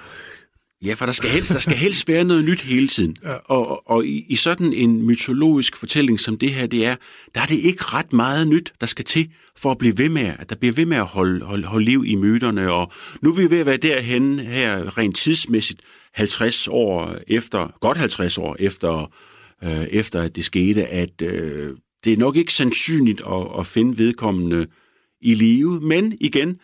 Ja, 0.85 0.93
for 0.93 1.05
der 1.05 1.13
skal 1.13 1.29
helst, 1.29 1.53
der 1.53 1.59
skal 1.59 1.75
helst 1.75 2.07
være 2.07 2.23
noget 2.23 2.45
nyt 2.45 2.61
hele 2.61 2.87
tiden. 2.87 3.17
Ja. 3.23 3.33
Og, 3.33 3.67
og, 3.67 3.89
og 3.89 4.05
i, 4.05 4.25
i 4.29 4.35
sådan 4.35 4.73
en 4.73 5.05
mytologisk 5.05 5.77
fortælling 5.77 6.19
som 6.19 6.37
det 6.37 6.53
her, 6.53 6.65
det 6.65 6.85
er, 6.85 6.95
der 7.35 7.41
er 7.41 7.45
det 7.45 7.55
ikke 7.55 7.83
ret 7.83 8.13
meget 8.13 8.47
nyt, 8.47 8.73
der 8.81 8.87
skal 8.87 9.05
til 9.05 9.29
for 9.57 9.71
at 9.71 9.77
blive 9.77 9.97
ved 9.97 10.09
med, 10.09 10.33
at 10.39 10.49
der 10.49 10.55
bliver 10.55 10.73
ved 10.73 10.85
med 10.85 10.97
at 10.97 11.05
holde, 11.05 11.45
holde, 11.45 11.67
holde 11.67 11.85
liv 11.85 12.03
i 12.07 12.15
myterne. 12.15 12.71
Og 12.71 12.91
nu 13.21 13.29
er 13.29 13.35
vi 13.35 13.49
ved 13.49 13.59
at 13.59 13.65
være 13.65 13.77
derhen 13.77 14.39
her 14.39 14.97
rent 14.97 15.15
tidsmæssigt 15.15 15.81
50 16.13 16.67
år 16.67 17.15
efter, 17.27 17.77
godt 17.81 17.97
50 17.97 18.37
år 18.37 18.55
efter, 18.59 19.11
øh, 19.63 19.83
efter 19.83 20.21
at 20.21 20.35
det 20.35 20.45
skete, 20.45 20.87
at 20.87 21.21
øh, 21.21 21.77
det 22.03 22.13
er 22.13 22.17
nok 22.17 22.35
ikke 22.35 22.53
sandsynligt 22.53 23.21
at, 23.21 23.47
at 23.59 23.67
finde 23.67 23.97
vedkommende 23.97 24.67
i 25.21 25.33
live. 25.33 25.79
Men 25.81 26.17
igen, 26.21 26.59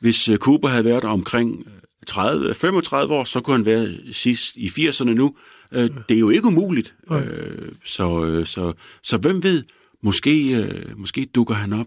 hvis 0.00 0.28
øh, 0.28 0.36
Cooper 0.36 0.68
havde 0.68 0.84
været 0.84 1.04
omkring 1.04 1.66
30, 2.06 2.54
35 2.54 3.14
år, 3.14 3.24
så 3.24 3.40
kunne 3.40 3.56
han 3.56 3.64
være 3.64 4.12
sidst 4.12 4.56
i 4.56 4.66
80'erne 4.66 5.04
nu. 5.04 5.36
Øh, 5.72 5.90
det 6.08 6.14
er 6.14 6.20
jo 6.20 6.30
ikke 6.30 6.46
umuligt. 6.46 6.94
Øh, 7.12 7.72
så, 7.84 8.24
øh, 8.24 8.46
så, 8.46 8.72
så 9.02 9.16
hvem 9.16 9.42
ved, 9.42 9.64
måske, 10.02 10.66
måske 10.96 11.26
dukker 11.34 11.54
han 11.54 11.72
op. 11.72 11.86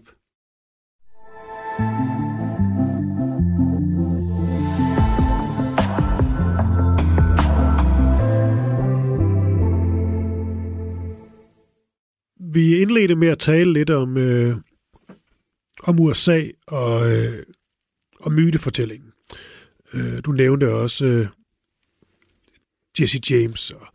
Vi 12.54 12.80
indledte 12.80 13.14
med 13.14 13.28
at 13.28 13.38
tale 13.38 13.72
lidt 13.72 13.90
om, 13.90 14.16
øh, 14.16 14.56
om 15.82 16.00
USA 16.00 16.42
og, 16.66 17.12
øh, 17.12 17.46
og 18.20 18.32
mytefortællingen. 18.32 19.13
Øh, 19.94 20.18
du 20.24 20.32
nævnte 20.32 20.74
også 20.74 21.06
øh, 21.06 21.26
Jesse 23.00 23.20
James. 23.30 23.70
Og, 23.70 23.86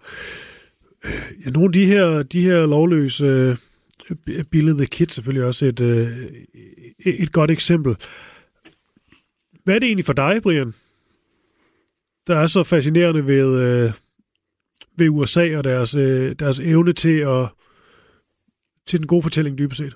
øh, 1.05 1.45
ja, 1.45 1.49
nogle 1.49 1.69
af 1.69 1.73
de 1.73 1.85
her, 1.85 2.23
de 2.23 2.41
her 2.41 2.65
lovløse 2.65 3.25
øh, 3.25 3.57
Billy 4.51 4.71
the 4.71 4.85
Kid 4.85 5.07
selvfølgelig 5.07 5.45
også 5.45 5.65
et, 5.65 5.79
øh, 5.79 6.29
et 7.05 7.31
godt 7.31 7.51
eksempel. 7.51 7.95
Hvad 9.63 9.75
er 9.75 9.79
det 9.79 9.87
egentlig 9.87 10.05
for 10.05 10.13
dig, 10.13 10.41
Brian, 10.43 10.73
der 12.27 12.35
er 12.35 12.47
så 12.47 12.63
fascinerende 12.63 13.27
ved, 13.27 13.61
øh, 13.61 13.93
ved 14.97 15.09
USA 15.09 15.57
og 15.57 15.63
deres, 15.63 15.95
øh, 15.95 16.35
deres 16.39 16.59
evne 16.59 16.93
til 16.93 17.19
at 17.19 17.47
til 18.85 18.99
den 18.99 19.07
gode 19.07 19.23
fortælling 19.23 19.57
dybest 19.57 19.77
set? 19.77 19.95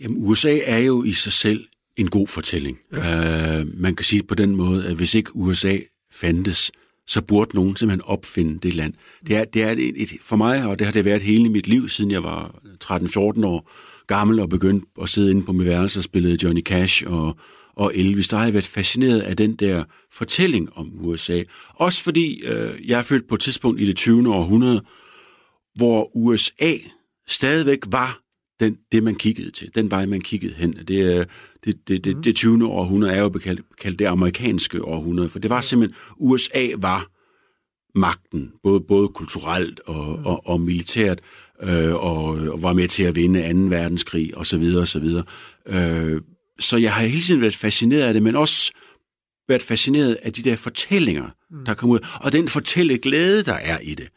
Jamen, 0.00 0.16
USA 0.26 0.58
er 0.64 0.78
jo 0.78 1.04
i 1.04 1.12
sig 1.12 1.32
selv 1.32 1.68
en 1.96 2.10
god 2.10 2.26
fortælling. 2.26 2.78
Ja. 2.92 3.60
Uh, 3.60 3.80
man 3.80 3.94
kan 3.94 4.04
sige 4.04 4.22
på 4.22 4.34
den 4.34 4.56
måde, 4.56 4.86
at 4.86 4.96
hvis 4.96 5.14
ikke 5.14 5.36
USA 5.36 5.78
fandtes, 6.12 6.72
så 7.06 7.22
burde 7.22 7.56
nogen 7.56 7.76
simpelthen 7.76 8.02
opfinde 8.04 8.58
det 8.58 8.74
land. 8.74 8.94
Det 9.26 9.36
er, 9.36 9.44
det 9.44 9.62
er 9.62 9.70
et, 9.70 10.02
et, 10.02 10.12
for 10.22 10.36
mig, 10.36 10.66
og 10.66 10.78
det 10.78 10.86
har 10.86 10.92
det 10.92 11.04
været 11.04 11.22
hele 11.22 11.48
mit 11.48 11.68
liv, 11.68 11.88
siden 11.88 12.10
jeg 12.10 12.22
var 12.22 12.54
13-14 12.84 13.46
år 13.46 13.70
gammel 14.06 14.40
og 14.40 14.48
begyndte 14.48 14.86
at 15.02 15.08
sidde 15.08 15.30
inde 15.30 15.42
på 15.42 15.52
mit 15.52 15.66
værelse 15.66 16.00
og 16.00 16.04
spillede 16.04 16.38
Johnny 16.42 16.62
Cash 16.62 17.04
og, 17.06 17.36
og 17.76 17.92
Elvis. 17.94 18.28
Der 18.28 18.36
har 18.36 18.44
jeg 18.44 18.54
været 18.54 18.66
fascineret 18.66 19.20
af 19.20 19.36
den 19.36 19.56
der 19.56 19.84
fortælling 20.12 20.76
om 20.76 20.90
USA. 21.00 21.42
Også 21.74 22.02
fordi 22.02 22.40
øh, 22.40 22.88
jeg 22.88 22.98
er 22.98 23.02
født 23.02 23.28
på 23.28 23.34
et 23.34 23.40
tidspunkt 23.40 23.80
i 23.80 23.84
det 23.84 23.96
20. 23.96 24.34
århundrede, 24.34 24.82
hvor 25.74 26.16
USA 26.16 26.74
stadigvæk 27.28 27.78
var 27.86 28.21
den, 28.62 28.78
det, 28.92 29.02
man 29.02 29.14
kiggede 29.14 29.50
til, 29.50 29.74
den 29.74 29.90
vej, 29.90 30.06
man 30.06 30.20
kiggede 30.20 30.54
hen. 30.54 30.72
Det, 30.72 30.88
det, 30.88 31.28
det, 31.64 31.88
det, 31.88 32.04
det, 32.04 32.24
det 32.24 32.36
20. 32.36 32.66
århundrede 32.66 33.14
er 33.14 33.20
jo 33.20 33.28
kaldt, 33.28 33.60
kaldt 33.80 33.98
det 33.98 34.06
amerikanske 34.06 34.84
århundrede, 34.84 35.28
for 35.28 35.38
det 35.38 35.50
var 35.50 35.60
simpelthen, 35.60 35.96
USA 36.16 36.68
var 36.76 37.10
magten, 37.94 38.52
både, 38.62 38.80
både 38.80 39.08
kulturelt 39.08 39.80
og, 39.86 40.18
og, 40.24 40.46
og 40.46 40.60
militært, 40.60 41.20
øh, 41.62 41.94
og, 41.94 42.24
og 42.24 42.62
var 42.62 42.72
med 42.72 42.88
til 42.88 43.02
at 43.04 43.14
vinde 43.14 43.52
2. 43.52 43.58
verdenskrig 43.76 44.36
osv. 44.36 44.74
osv. 44.76 45.06
Øh, 45.66 46.20
så 46.60 46.76
jeg 46.76 46.92
har 46.92 47.06
hele 47.06 47.22
tiden 47.22 47.40
været 47.40 47.56
fascineret 47.56 48.02
af 48.02 48.12
det, 48.12 48.22
men 48.22 48.36
også 48.36 48.72
været 49.48 49.62
fascineret 49.62 50.18
af 50.22 50.32
de 50.32 50.42
der 50.42 50.56
fortællinger, 50.56 51.28
der 51.66 51.74
kommer 51.74 51.94
ud, 51.94 52.00
og 52.20 52.32
den 52.32 52.48
fortælleglæde, 52.48 53.44
der 53.44 53.54
er 53.54 53.78
i 53.78 53.94
det. 53.94 54.08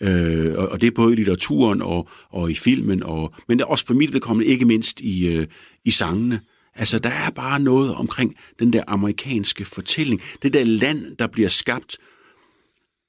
Øh, 0.00 0.54
og, 0.56 0.68
og 0.68 0.80
det 0.80 0.86
er 0.86 0.90
både 0.94 1.12
i 1.12 1.16
litteraturen 1.16 1.82
og, 1.82 2.08
og 2.30 2.50
i 2.50 2.54
filmen, 2.54 3.02
og, 3.02 3.34
men 3.48 3.58
det 3.58 3.64
er 3.64 3.68
også 3.68 3.86
for 3.86 3.94
mit 3.94 4.12
vedkommende 4.12 4.50
ikke 4.50 4.64
mindst 4.64 5.00
i, 5.00 5.26
øh, 5.26 5.46
i 5.84 5.90
sangene. 5.90 6.40
Altså, 6.76 6.98
der 6.98 7.10
er 7.10 7.30
bare 7.30 7.60
noget 7.60 7.94
omkring 7.94 8.34
den 8.58 8.72
der 8.72 8.82
amerikanske 8.86 9.64
fortælling. 9.64 10.20
Det 10.42 10.52
der 10.52 10.64
land, 10.64 11.16
der 11.16 11.26
bliver 11.26 11.48
skabt 11.48 11.98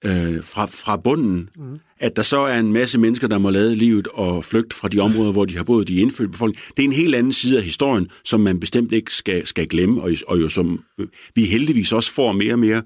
øh, 0.05 0.43
fra, 0.43 0.65
fra 0.65 0.97
bunden. 0.97 1.49
Mm. 1.55 1.79
At 1.99 2.15
der 2.15 2.21
så 2.21 2.39
er 2.39 2.59
en 2.59 2.73
masse 2.73 2.99
mennesker, 2.99 3.27
der 3.27 3.38
må 3.38 3.49
lade 3.49 3.75
livet 3.75 4.07
og 4.07 4.45
flygte 4.45 4.75
fra 4.75 4.88
de 4.88 4.99
områder, 4.99 5.31
hvor 5.31 5.45
de 5.45 5.55
har 5.57 5.63
boet, 5.63 5.88
de 5.88 5.95
indfødte 5.95 6.31
befolkning. 6.31 6.65
Det 6.77 6.83
er 6.83 6.88
en 6.88 6.93
helt 6.93 7.15
anden 7.15 7.33
side 7.33 7.57
af 7.57 7.63
historien, 7.63 8.07
som 8.23 8.39
man 8.39 8.59
bestemt 8.59 8.91
ikke 8.91 9.13
skal, 9.13 9.47
skal 9.47 9.67
glemme, 9.67 10.01
og, 10.01 10.11
og 10.27 10.41
jo 10.41 10.49
som 10.49 10.83
vi 11.36 11.45
heldigvis 11.45 11.91
også 11.91 12.13
får 12.13 12.31
mere 12.31 12.53
og 12.53 12.59
mere 12.59 12.81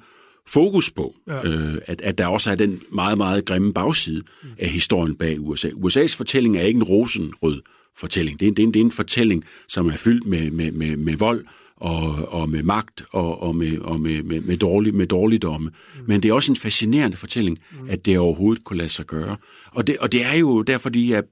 fokus 0.50 0.92
på, 0.92 1.16
ja. 1.28 1.48
øh, 1.48 1.82
at, 1.86 2.02
at 2.02 2.18
der 2.18 2.28
også 2.28 2.52
er 2.52 2.56
den 2.56 2.82
meget, 2.92 3.18
meget 3.18 3.46
grimme 3.46 3.74
bagside 3.74 4.24
mm. 4.44 4.50
af 4.58 4.70
historien 4.70 5.16
bag 5.16 5.40
USA. 5.40 5.70
USA's 5.70 6.18
fortælling 6.18 6.58
er 6.58 6.62
ikke 6.62 6.78
en 6.78 6.84
rosenrød 6.84 7.62
fortælling. 7.98 8.40
Det 8.40 8.48
er, 8.48 8.52
det 8.52 8.64
er, 8.64 8.68
en, 8.68 8.74
det 8.74 8.80
er 8.80 8.84
en 8.84 8.92
fortælling, 8.92 9.46
som 9.68 9.88
er 9.88 9.98
fyldt 9.98 10.26
med, 10.26 10.52
med, 10.52 10.72
med, 10.72 10.98
med 10.98 11.18
vold 11.18 11.46
og, 11.76 12.34
og 12.34 12.50
med 12.50 12.64
magt 12.64 13.04
og, 13.12 13.42
og, 13.42 13.56
med, 13.56 13.80
og 13.80 14.00
med, 14.00 14.24
med, 14.24 14.42
med, 14.42 14.58
dårlig, 14.58 14.94
med 14.96 15.08
dårligdomme. 15.08 15.70
Mm. 15.70 16.04
Men 16.08 16.24
det 16.24 16.30
er 16.30 16.34
også 16.34 16.52
en 16.52 16.56
fascinerende 16.56 17.18
fortælling, 17.18 17.58
mm. 17.72 17.90
at 17.90 18.06
det 18.06 18.20
overhovedet 18.20 18.64
kunne 18.64 18.78
lade 18.78 18.90
sig 18.90 19.06
gøre. 19.06 19.38
Og 19.72 19.88
det, 19.88 19.98
og 19.98 20.12
det 20.12 20.26
er 20.26 20.34
jo 20.34 20.62
derfor, 20.62 20.82
fordi 20.82 21.12
at 21.12 21.26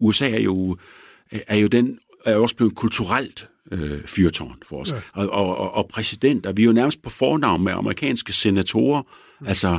USA 0.00 0.30
er 0.30 0.40
jo, 0.40 0.76
er 1.30 1.56
jo 1.56 1.66
den 1.66 1.98
er 2.24 2.36
også 2.36 2.56
blevet 2.56 2.74
kulturelt 2.74 3.48
øh, 3.72 4.00
fyrtårn 4.06 4.56
for 4.68 4.80
os. 4.80 4.92
Ja. 4.92 4.96
Og, 5.12 5.30
og, 5.30 5.74
og 5.74 5.88
præsidenter, 5.88 6.52
vi 6.52 6.62
er 6.62 6.66
jo 6.66 6.72
nærmest 6.72 7.02
på 7.02 7.10
fornavn 7.10 7.64
med 7.64 7.72
amerikanske 7.72 8.32
senatorer, 8.32 9.02
mm. 9.40 9.46
altså 9.46 9.78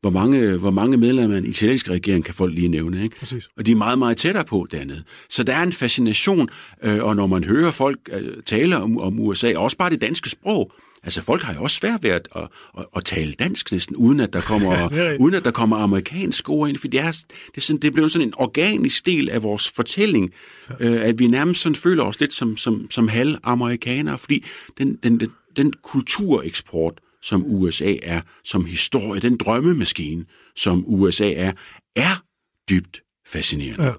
hvor 0.00 0.10
mange, 0.10 0.56
hvor 0.56 0.70
mange 0.70 0.96
medlemmer 0.96 1.36
af 1.36 1.40
en 1.40 1.46
italiensk 1.46 1.90
regering 1.90 2.24
kan 2.24 2.34
folk 2.34 2.54
lige 2.54 2.68
nævne. 2.68 3.02
Ikke? 3.02 3.16
Præcis. 3.16 3.48
Og 3.56 3.66
de 3.66 3.72
er 3.72 3.76
meget, 3.76 3.98
meget 3.98 4.16
tættere 4.16 4.44
på 4.44 4.66
dernede. 4.70 5.02
Så 5.30 5.42
der 5.42 5.54
er 5.54 5.62
en 5.62 5.72
fascination, 5.72 6.48
øh, 6.82 7.04
og 7.04 7.16
når 7.16 7.26
man 7.26 7.44
hører 7.44 7.70
folk 7.70 7.98
øh, 8.12 8.42
tale 8.42 8.76
om, 8.76 8.98
om 8.98 9.20
USA, 9.20 9.56
også 9.56 9.76
bare 9.76 9.90
det 9.90 10.00
danske 10.00 10.30
sprog, 10.30 10.72
Altså 11.06 11.22
folk 11.22 11.42
har 11.42 11.54
jo 11.54 11.62
også 11.62 11.76
svært 11.76 12.02
ved 12.02 12.10
at, 12.10 12.28
at, 12.36 12.48
at, 12.78 12.84
at 12.96 13.04
tale 13.04 13.32
dansk 13.32 13.72
næsten, 13.72 13.96
uden 13.96 14.20
at 14.20 14.32
der 14.32 14.40
kommer, 14.40 14.88
uden 15.22 15.34
at 15.34 15.44
der 15.44 15.50
kommer 15.50 15.76
amerikansk 15.76 16.48
ord 16.48 16.68
ind, 16.68 16.78
for 16.78 16.88
det 16.88 17.00
er, 17.00 17.12
det 17.46 17.56
er, 17.56 17.60
sådan, 17.60 17.80
det 17.82 17.88
er 17.88 17.92
blevet 17.92 18.12
sådan 18.12 18.28
en 18.28 18.34
organisk 18.36 19.06
del 19.06 19.30
af 19.30 19.42
vores 19.42 19.68
fortælling, 19.70 20.32
ja. 20.80 20.86
øh, 20.88 21.08
at 21.08 21.18
vi 21.18 21.26
nærmest 21.26 21.60
sådan 21.62 21.76
føler 21.76 22.04
os 22.04 22.20
lidt 22.20 22.32
som, 22.32 22.56
som, 22.56 22.90
som 22.90 23.08
halv-amerikanere, 23.08 24.18
fordi 24.18 24.44
den, 24.78 24.96
den, 25.02 25.20
den, 25.20 25.30
den 25.56 25.72
kultureksport, 25.72 26.94
som 27.22 27.44
USA 27.46 27.94
er, 28.02 28.20
som 28.44 28.64
historie, 28.64 29.20
den 29.20 29.36
drømmemaskine, 29.36 30.24
som 30.56 30.84
USA 30.86 31.32
er, 31.32 31.52
er 31.96 32.22
dybt 32.70 33.00
fascinerende. 33.28 33.84
Ja. 33.84 33.92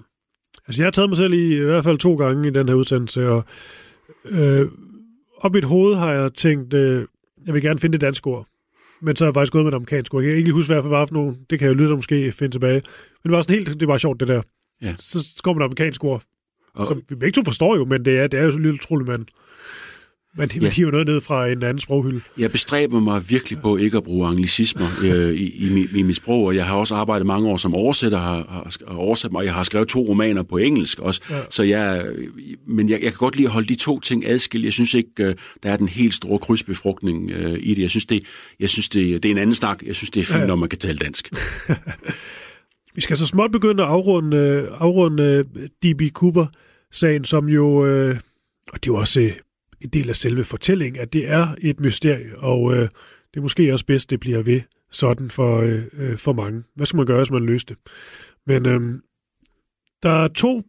Altså 0.66 0.82
jeg 0.82 0.86
har 0.86 0.90
taget 0.90 1.10
mig 1.10 1.16
selv 1.16 1.32
i, 1.32 1.56
i 1.56 1.60
hvert 1.60 1.84
fald 1.84 1.98
to 1.98 2.14
gange 2.14 2.48
i 2.48 2.50
den 2.50 2.68
her 2.68 2.74
udsendelse, 2.74 3.28
og 3.28 3.44
øh, 4.24 4.66
op 5.40 5.54
i 5.54 5.56
mit 5.56 5.64
hoved 5.64 5.94
har 5.94 6.12
jeg 6.12 6.34
tænkt, 6.34 6.74
øh, 6.74 7.06
jeg 7.46 7.54
vil 7.54 7.62
gerne 7.62 7.78
finde 7.78 7.92
det 7.92 8.00
danske 8.00 8.26
ord. 8.26 8.46
Men 9.02 9.16
så 9.16 9.24
har 9.24 9.28
jeg 9.28 9.34
faktisk 9.34 9.52
gået 9.52 9.64
med 9.64 9.72
det 9.72 9.76
amerikanske 9.76 10.14
ord. 10.14 10.22
Jeg 10.22 10.30
kan 10.30 10.38
ikke 10.38 10.52
huske, 10.52 10.72
hvad 10.72 10.82
det 10.82 10.90
var 10.90 11.06
for 11.06 11.14
nogen. 11.14 11.38
Det 11.50 11.58
kan 11.58 11.68
jeg 11.68 11.76
lytte 11.76 11.94
måske 11.94 12.32
finde 12.32 12.54
tilbage. 12.54 12.82
Men 13.24 13.30
det 13.30 13.36
var 13.36 13.42
sådan 13.42 13.54
helt, 13.54 13.80
det 13.80 13.88
var 13.88 13.98
sjovt, 13.98 14.20
det 14.20 14.28
der. 14.28 14.42
Ja. 14.82 14.94
Så, 14.96 15.18
så 15.18 15.40
kommer 15.44 15.58
der 15.60 15.64
amerikanske 15.64 16.04
ord, 16.04 16.22
og... 16.74 16.86
som 16.86 17.02
vi 17.08 17.14
begge 17.14 17.32
to 17.32 17.44
forstår 17.44 17.76
jo, 17.76 17.84
men 17.84 18.04
det 18.04 18.18
er, 18.18 18.26
det 18.26 18.40
er 18.40 18.44
jo 18.44 18.58
lidt 18.58 18.74
utroligt, 18.74 19.08
man 20.38 20.48
men 20.54 20.60
de, 20.60 20.66
ja. 20.66 20.70
hiver 20.70 20.90
noget 20.90 21.06
ned 21.06 21.20
fra 21.20 21.48
en 21.48 21.62
anden 21.62 21.78
sproghylde. 21.78 22.20
Jeg 22.38 22.52
bestræber 22.52 23.00
mig 23.00 23.30
virkelig 23.30 23.58
på 23.60 23.76
ikke 23.76 23.96
at 23.96 24.04
bruge 24.04 24.28
anglicismer 24.28 24.86
øh, 25.04 25.30
i, 25.30 25.44
i, 25.44 25.86
i 25.96 26.02
mit 26.02 26.16
sprog, 26.16 26.44
og 26.44 26.56
jeg 26.56 26.66
har 26.66 26.74
også 26.74 26.94
arbejdet 26.94 27.26
mange 27.26 27.48
år 27.48 27.56
som 27.56 27.74
oversætter, 27.74 28.18
har, 28.18 28.68
har 28.88 28.96
oversat 28.96 29.32
mig. 29.32 29.44
Jeg 29.44 29.54
har 29.54 29.62
skrevet 29.62 29.88
to 29.88 30.00
romaner 30.00 30.42
på 30.42 30.56
engelsk 30.56 30.98
også, 30.98 31.20
ja. 31.30 31.40
så 31.50 31.62
jeg, 31.62 32.06
men 32.66 32.88
jeg, 32.88 33.02
jeg 33.02 33.10
kan 33.10 33.18
godt 33.18 33.36
lide 33.36 33.46
at 33.46 33.52
holde 33.52 33.68
de 33.68 33.74
to 33.74 34.00
ting 34.00 34.26
adskilt. 34.26 34.64
Jeg 34.64 34.72
synes 34.72 34.94
ikke, 34.94 35.10
øh, 35.20 35.34
der 35.62 35.72
er 35.72 35.76
den 35.76 35.88
helt 35.88 36.14
store 36.14 36.38
krydsbefrugtning 36.38 37.30
øh, 37.30 37.58
i 37.60 37.74
det. 37.74 37.82
Jeg 37.82 37.90
synes, 37.90 38.06
det, 38.06 38.24
jeg 38.60 38.68
synes 38.68 38.88
det, 38.88 39.22
det 39.22 39.28
er 39.28 39.32
en 39.32 39.38
anden 39.38 39.54
snak. 39.54 39.82
Jeg 39.86 39.96
synes, 39.96 40.10
det 40.10 40.20
er 40.20 40.24
fint, 40.24 40.40
ja. 40.40 40.46
når 40.46 40.56
man 40.56 40.68
kan 40.68 40.78
tale 40.78 40.98
dansk. 40.98 41.30
Vi 42.94 43.00
skal 43.00 43.16
så 43.16 43.26
småt 43.26 43.52
begynde 43.52 43.82
at 43.82 43.88
afrunde, 43.88 44.68
afrunde 44.78 45.42
D.B. 45.82 46.02
Cooper-sagen, 46.12 47.24
som 47.24 47.48
jo... 47.48 47.86
Øh, 47.86 48.16
og 48.72 48.84
det 48.84 48.90
er 48.90 48.92
jo 48.92 48.96
også 48.96 49.30
en 49.80 49.88
del 49.88 50.08
af 50.08 50.16
selve 50.16 50.44
fortællingen, 50.44 51.02
at 51.02 51.12
det 51.12 51.28
er 51.28 51.46
et 51.60 51.80
mysterie, 51.80 52.38
og 52.38 52.74
øh, 52.74 52.88
det 53.30 53.36
er 53.36 53.40
måske 53.40 53.72
også 53.72 53.86
bedst, 53.86 54.10
det 54.10 54.20
bliver 54.20 54.42
ved 54.42 54.60
sådan 54.90 55.30
for, 55.30 55.60
øh, 55.60 55.82
øh, 55.92 56.16
for 56.18 56.32
mange. 56.32 56.62
Hvad 56.74 56.86
skal 56.86 56.96
man 56.96 57.06
gøre, 57.06 57.18
hvis 57.18 57.30
man 57.30 57.46
løser 57.46 57.66
det? 57.66 57.76
Men 58.46 58.66
øh, 58.66 59.00
der 60.02 60.10
er 60.10 60.28
to, 60.28 60.62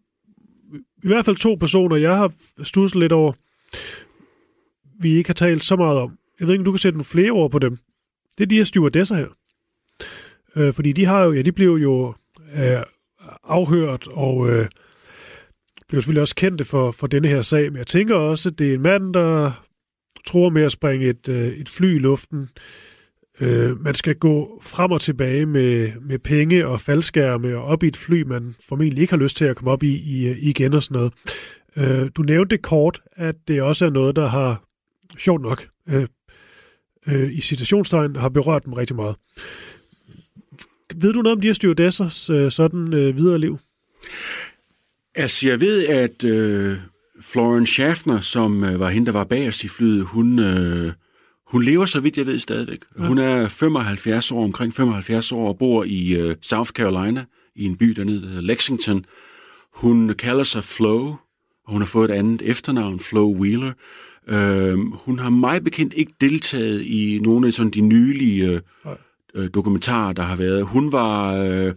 i 1.03 1.07
hvert 1.07 1.25
fald 1.25 1.35
to 1.35 1.55
personer, 1.55 1.95
jeg 1.95 2.17
har 2.17 2.33
studset 2.63 2.99
lidt 2.99 3.11
over, 3.11 3.33
vi 5.01 5.15
ikke 5.15 5.29
har 5.29 5.33
talt 5.33 5.63
så 5.63 5.75
meget 5.75 5.99
om. 5.99 6.17
Jeg 6.39 6.47
ved 6.47 6.53
ikke, 6.53 6.61
om 6.61 6.65
du 6.65 6.71
kan 6.71 6.79
sætte 6.79 6.97
nogle 6.97 7.05
flere 7.05 7.31
ord 7.31 7.51
på 7.51 7.59
dem. 7.59 7.77
Det 8.37 8.43
er 8.43 8.47
de 8.47 8.57
her 8.57 8.63
stewardesser 8.63 9.15
her. 9.15 9.27
Øh, 10.55 10.73
fordi 10.73 10.91
de 10.91 11.05
har 11.05 11.23
jo, 11.23 11.33
ja, 11.33 11.41
de 11.41 11.51
blev 11.51 11.71
jo 11.71 12.13
øh, 12.55 12.77
afhørt 13.43 14.07
og 14.07 14.49
øh, 14.49 14.67
blev 15.89 16.01
selvfølgelig 16.01 16.21
også 16.21 16.35
kendte 16.35 16.65
for, 16.65 16.91
for 16.91 17.07
denne 17.07 17.27
her 17.27 17.41
sag, 17.41 17.71
men 17.71 17.77
jeg 17.77 17.87
tænker 17.87 18.15
også, 18.15 18.49
at 18.49 18.59
det 18.59 18.69
er 18.69 18.73
en 18.73 18.81
mand, 18.81 19.13
der 19.13 19.51
tror 20.27 20.49
med 20.49 20.61
at 20.61 20.71
springe 20.71 21.07
et, 21.07 21.29
øh, 21.29 21.47
et 21.47 21.69
fly 21.69 21.95
i 21.95 21.99
luften. 21.99 22.49
Øh, 23.41 23.81
man 23.81 23.93
skal 23.93 24.15
gå 24.15 24.61
frem 24.63 24.91
og 24.91 25.01
tilbage 25.01 25.45
med, 25.45 25.91
med 26.01 26.19
penge 26.19 26.67
og 26.67 26.81
faldskærme 26.81 27.57
og 27.57 27.63
op 27.63 27.83
i 27.83 27.87
et 27.87 27.97
fly, 27.97 28.21
man 28.21 28.55
formentlig 28.67 29.01
ikke 29.01 29.13
har 29.13 29.21
lyst 29.21 29.37
til 29.37 29.45
at 29.45 29.55
komme 29.55 29.71
op 29.71 29.83
i, 29.83 29.95
i 29.97 30.27
øh, 30.27 30.37
igen 30.39 30.73
og 30.73 30.83
sådan 30.83 30.95
noget. 30.95 31.13
Øh, 31.75 32.09
du 32.15 32.21
nævnte 32.21 32.57
kort, 32.57 33.01
at 33.11 33.35
det 33.47 33.61
også 33.61 33.85
er 33.85 33.89
noget, 33.89 34.15
der 34.15 34.27
har, 34.27 34.63
sjovt 35.17 35.41
nok, 35.41 35.67
øh, 35.89 36.07
øh, 37.07 37.33
i 37.33 37.41
citationstegn, 37.41 38.15
har 38.15 38.29
berørt 38.29 38.65
dem 38.65 38.73
rigtig 38.73 38.95
meget. 38.95 39.15
Ved 40.95 41.13
du 41.13 41.21
noget 41.21 41.35
om 41.35 41.41
de 41.41 41.47
her 41.47 41.53
stewardessers 41.53 42.29
øh, 42.29 42.51
sådan 42.51 42.93
øh, 42.93 43.17
videre 43.17 43.39
liv? 43.39 43.59
Altså, 45.19 45.47
jeg 45.47 45.59
ved, 45.59 45.87
at 45.87 46.23
øh, 46.23 46.77
Florence 47.21 47.71
Schaffner, 47.71 48.19
som 48.21 48.63
øh, 48.63 48.79
var 48.79 48.89
hende, 48.89 49.05
der 49.05 49.11
var 49.11 49.23
bag 49.23 49.47
os 49.47 49.63
i 49.63 49.67
flyet, 49.67 50.03
hun, 50.03 50.39
øh, 50.39 50.93
hun 51.47 51.63
lever, 51.63 51.85
så 51.85 51.99
vidt 51.99 52.17
jeg 52.17 52.25
ved, 52.25 52.39
stadigvæk. 52.39 52.79
Ja. 52.99 53.07
Hun 53.07 53.17
er 53.17 53.47
75 53.47 54.31
år, 54.31 54.43
omkring 54.43 54.73
75 54.73 55.31
år, 55.31 55.47
og 55.47 55.57
bor 55.57 55.83
i 55.83 56.13
øh, 56.13 56.35
South 56.41 56.69
Carolina, 56.69 57.25
i 57.55 57.65
en 57.65 57.77
by 57.77 57.85
dernede, 57.85 58.21
der 58.21 58.27
hedder 58.27 58.41
Lexington. 58.41 59.05
Hun 59.73 60.13
kalder 60.13 60.43
sig 60.43 60.63
Flo, 60.63 61.05
og 61.65 61.71
hun 61.71 61.81
har 61.81 61.87
fået 61.87 62.09
et 62.09 62.15
andet 62.15 62.41
efternavn, 62.41 62.99
Flo 62.99 63.35
Wheeler. 63.39 63.71
Øh, 64.27 64.77
hun 64.79 65.19
har 65.19 65.29
meget 65.29 65.63
bekendt 65.63 65.93
ikke 65.97 66.13
deltaget 66.21 66.81
i 66.81 67.19
nogle 67.23 67.47
af 67.47 67.53
sådan 67.53 67.71
de 67.71 67.81
nylige 67.81 68.61
øh, 69.35 69.49
dokumentarer, 69.53 70.13
der 70.13 70.23
har 70.23 70.35
været. 70.35 70.65
Hun 70.65 70.91
var... 70.91 71.35
Øh, 71.35 71.73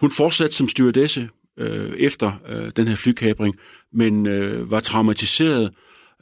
hun 0.00 0.10
fortsatte 0.10 0.56
som 0.56 0.68
stewardesse 0.68 1.28
øh, 1.58 1.92
efter 1.96 2.32
øh, 2.48 2.72
den 2.76 2.88
her 2.88 2.96
flykabring, 2.96 3.54
men 3.92 4.26
øh, 4.26 4.70
var 4.70 4.80
traumatiseret, 4.80 5.70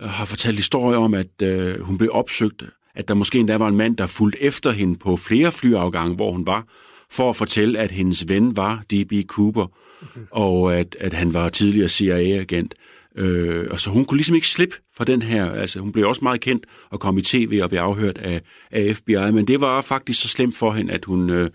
øh, 0.02 0.08
har 0.08 0.24
fortalt 0.24 0.56
historier 0.56 0.98
om, 0.98 1.14
at 1.14 1.42
øh, 1.42 1.80
hun 1.80 1.98
blev 1.98 2.10
opsøgt, 2.12 2.64
at 2.94 3.08
der 3.08 3.14
måske 3.14 3.38
endda 3.38 3.56
var 3.56 3.68
en 3.68 3.76
mand, 3.76 3.96
der 3.96 4.06
fulgte 4.06 4.42
efter 4.42 4.70
hende 4.70 4.98
på 4.98 5.16
flere 5.16 5.52
flyafgange, 5.52 6.16
hvor 6.16 6.32
hun 6.32 6.46
var, 6.46 6.64
for 7.10 7.30
at 7.30 7.36
fortælle, 7.36 7.78
at 7.78 7.90
hendes 7.90 8.28
ven 8.28 8.56
var 8.56 8.82
D.B. 8.92 9.12
Cooper, 9.26 9.66
okay. 10.02 10.20
og 10.30 10.76
at, 10.76 10.96
at 11.00 11.12
han 11.12 11.34
var 11.34 11.48
tidligere 11.48 11.88
CIA-agent. 11.88 12.74
Øh, 13.16 13.66
og 13.70 13.80
så 13.80 13.90
hun 13.90 14.04
kunne 14.04 14.18
ligesom 14.18 14.34
ikke 14.34 14.48
slippe 14.48 14.76
for 14.96 15.04
den 15.04 15.22
her, 15.22 15.50
altså 15.50 15.80
hun 15.80 15.92
blev 15.92 16.08
også 16.08 16.20
meget 16.22 16.40
kendt 16.40 16.66
og 16.90 17.00
kom 17.00 17.18
i 17.18 17.22
tv 17.22 17.60
og 17.62 17.68
blev 17.68 17.80
afhørt 17.80 18.18
af, 18.18 18.42
af 18.70 18.96
FBI, 18.96 19.30
men 19.32 19.46
det 19.46 19.60
var 19.60 19.80
faktisk 19.80 20.22
så 20.22 20.28
slemt 20.28 20.56
for 20.56 20.72
hende, 20.72 20.92
at 20.92 21.04
hun, 21.04 21.30
øh, 21.30 21.50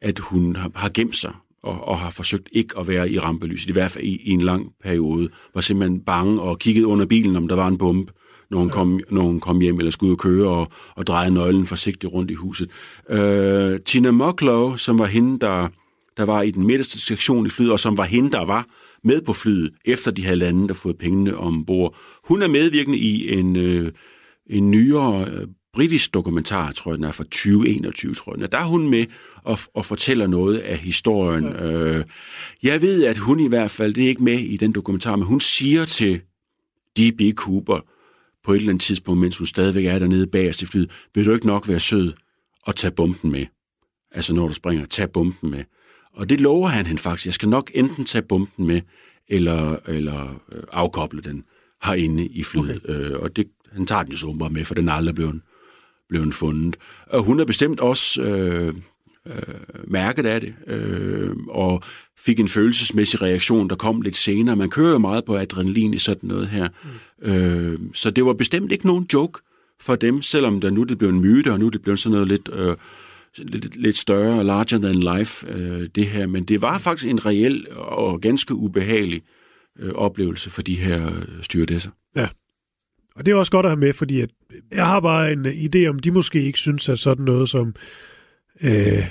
at 0.00 0.18
hun 0.18 0.56
har, 0.56 0.70
har 0.74 0.88
gemt 0.88 1.16
sig 1.16 1.32
og, 1.66 1.88
og 1.88 1.98
har 1.98 2.10
forsøgt 2.10 2.48
ikke 2.52 2.78
at 2.78 2.88
være 2.88 3.10
i 3.10 3.18
rampelyset, 3.18 3.68
i 3.68 3.72
hvert 3.72 3.90
fald 3.90 4.04
i, 4.04 4.20
i 4.24 4.30
en 4.30 4.40
lang 4.40 4.72
periode. 4.82 5.28
Var 5.54 5.60
simpelthen 5.60 6.00
bange 6.00 6.40
og 6.40 6.58
kiggede 6.58 6.86
under 6.86 7.06
bilen, 7.06 7.36
om 7.36 7.48
der 7.48 7.56
var 7.56 7.68
en 7.68 7.78
bombe, 7.78 8.12
når 8.50 8.58
hun, 8.58 8.68
kom, 8.68 9.00
når 9.10 9.22
hun 9.22 9.40
kom 9.40 9.60
hjem 9.60 9.78
eller 9.78 9.90
skulle 9.90 10.10
ud 10.10 10.16
og 10.16 10.18
køre 10.18 10.48
og, 10.48 10.68
og 10.94 11.06
dreje 11.06 11.30
nøglen 11.30 11.66
forsigtigt 11.66 12.12
rundt 12.12 12.30
i 12.30 12.34
huset. 12.34 12.70
Øh, 13.10 13.80
Tina 13.80 14.10
Mucklow, 14.10 14.76
som 14.76 14.98
var 14.98 15.06
hende, 15.06 15.38
der, 15.38 15.68
der 16.16 16.24
var 16.24 16.42
i 16.42 16.50
den 16.50 16.66
midterste 16.66 17.00
sektion 17.00 17.46
i 17.46 17.48
flyet, 17.48 17.72
og 17.72 17.80
som 17.80 17.98
var 17.98 18.04
hende, 18.04 18.30
der 18.30 18.44
var 18.44 18.66
med 19.04 19.22
på 19.22 19.32
flyet, 19.32 19.70
efter 19.84 20.10
de 20.10 20.24
havde 20.24 20.36
landet 20.36 20.70
og 20.70 20.76
fået 20.76 20.98
pengene 20.98 21.36
ombord. 21.36 21.96
Hun 22.24 22.42
er 22.42 22.48
medvirkende 22.48 22.98
i 22.98 23.38
en, 23.38 23.56
øh, 23.56 23.92
en 24.50 24.70
nyere 24.70 25.26
øh, 25.30 25.46
britisk 25.76 26.14
dokumentar, 26.14 26.72
tror 26.72 26.92
jeg, 26.92 26.96
den 26.96 27.04
er 27.04 27.12
fra 27.12 27.24
2021, 27.24 28.14
tror 28.14 28.36
jeg. 28.38 28.52
Der 28.52 28.58
er 28.58 28.64
hun 28.64 28.88
med 28.88 29.06
og, 29.42 29.58
og 29.74 29.84
fortæller 29.84 30.26
noget 30.26 30.58
af 30.58 30.78
historien. 30.78 31.44
Ja. 31.44 31.66
Øh, 31.66 32.04
jeg 32.62 32.82
ved, 32.82 33.04
at 33.04 33.18
hun 33.18 33.40
i 33.40 33.48
hvert 33.48 33.70
fald, 33.70 33.94
det 33.94 34.04
er 34.04 34.08
ikke 34.08 34.24
med 34.24 34.38
i 34.38 34.56
den 34.56 34.72
dokumentar, 34.72 35.16
men 35.16 35.26
hun 35.26 35.40
siger 35.40 35.84
til 35.84 36.20
D.B. 36.98 37.20
Cooper 37.34 37.80
på 38.44 38.52
et 38.52 38.56
eller 38.56 38.70
andet 38.70 38.82
tidspunkt, 38.82 39.20
mens 39.20 39.38
hun 39.38 39.46
stadigvæk 39.46 39.84
er 39.84 39.98
dernede 39.98 40.26
bagerst 40.26 40.62
i 40.62 40.66
flyet, 40.66 40.90
vil 41.14 41.24
du 41.24 41.34
ikke 41.34 41.46
nok 41.46 41.68
være 41.68 41.80
sød 41.80 42.12
og 42.62 42.76
tage 42.76 42.90
bomben 42.90 43.30
med? 43.30 43.46
Altså 44.10 44.34
når 44.34 44.48
du 44.48 44.54
springer, 44.54 44.86
tag 44.86 45.10
bomben 45.10 45.50
med. 45.50 45.64
Og 46.12 46.28
det 46.28 46.40
lover 46.40 46.68
han 46.68 46.86
hende 46.86 47.02
faktisk. 47.02 47.26
Jeg 47.26 47.34
skal 47.34 47.48
nok 47.48 47.70
enten 47.74 48.04
tage 48.04 48.22
bomben 48.22 48.66
med, 48.66 48.80
eller, 49.28 49.76
eller 49.86 50.40
øh, 50.54 50.62
afkoble 50.72 51.22
den 51.22 51.44
herinde 51.82 52.26
i 52.26 52.42
flyet. 52.42 52.80
Okay. 52.84 52.94
Øh, 52.94 53.18
og 53.20 53.36
det, 53.36 53.46
han 53.72 53.86
tager 53.86 54.02
den 54.02 54.12
jo 54.12 54.18
så 54.18 54.36
bare 54.38 54.50
med, 54.50 54.64
for 54.64 54.74
den 54.74 54.88
er 54.88 54.92
aldrig 54.92 55.14
blevet, 55.14 55.40
blevet 56.08 56.34
fundet. 56.34 56.76
Og 57.06 57.22
hun 57.22 57.40
er 57.40 57.44
bestemt 57.44 57.80
også 57.80 58.22
øh, 58.22 58.74
øh, 59.26 59.54
mærket 59.84 60.26
af 60.26 60.40
det, 60.40 60.54
øh, 60.66 61.36
og 61.48 61.82
fik 62.18 62.40
en 62.40 62.48
følelsesmæssig 62.48 63.22
reaktion, 63.22 63.68
der 63.68 63.76
kom 63.76 64.00
lidt 64.02 64.16
senere. 64.16 64.56
Man 64.56 64.70
kører 64.70 64.92
jo 64.92 64.98
meget 64.98 65.24
på 65.24 65.36
adrenalin 65.36 65.94
i 65.94 65.98
sådan 65.98 66.28
noget 66.28 66.48
her. 66.48 66.68
Mm. 67.22 67.30
Øh, 67.30 67.78
så 67.94 68.10
det 68.10 68.24
var 68.24 68.32
bestemt 68.32 68.72
ikke 68.72 68.86
nogen 68.86 69.06
joke 69.12 69.40
for 69.80 69.96
dem, 69.96 70.22
selvom 70.22 70.60
der 70.60 70.70
nu 70.70 70.82
det 70.82 70.98
blev 70.98 71.10
en 71.10 71.20
myte, 71.20 71.52
og 71.52 71.58
nu 71.58 71.68
det 71.68 71.82
blev 71.82 71.96
sådan 71.96 72.12
noget 72.12 72.28
lidt... 72.28 72.50
Øh, 72.52 72.76
lidt, 73.38 73.76
lidt 73.76 73.98
større, 73.98 74.44
larger 74.44 74.78
than 74.78 75.18
life, 75.18 75.48
øh, 75.48 75.88
det 75.94 76.06
her, 76.06 76.26
men 76.26 76.44
det 76.44 76.62
var 76.62 76.78
faktisk 76.78 77.10
en 77.10 77.26
reel 77.26 77.66
og 77.70 78.20
ganske 78.20 78.54
ubehagelig 78.54 79.22
øh, 79.78 79.92
oplevelse 79.94 80.50
for 80.50 80.62
de 80.62 80.74
her 80.74 81.06
øh, 81.06 81.42
styrdesser. 81.42 81.90
Ja, 82.16 82.28
og 83.16 83.26
det 83.26 83.32
er 83.32 83.36
også 83.36 83.52
godt 83.52 83.66
at 83.66 83.70
have 83.70 83.80
med, 83.80 83.92
fordi 83.92 84.20
at 84.20 84.30
jeg 84.72 84.86
har 84.86 85.00
bare 85.00 85.32
en 85.32 85.46
øh, 85.46 85.52
idé 85.52 85.86
om, 85.88 85.98
de 85.98 86.10
måske 86.10 86.42
ikke 86.42 86.58
synes, 86.58 86.88
at 86.88 86.98
sådan 86.98 87.24
noget 87.24 87.48
som, 87.48 87.74
øh, 88.62 89.06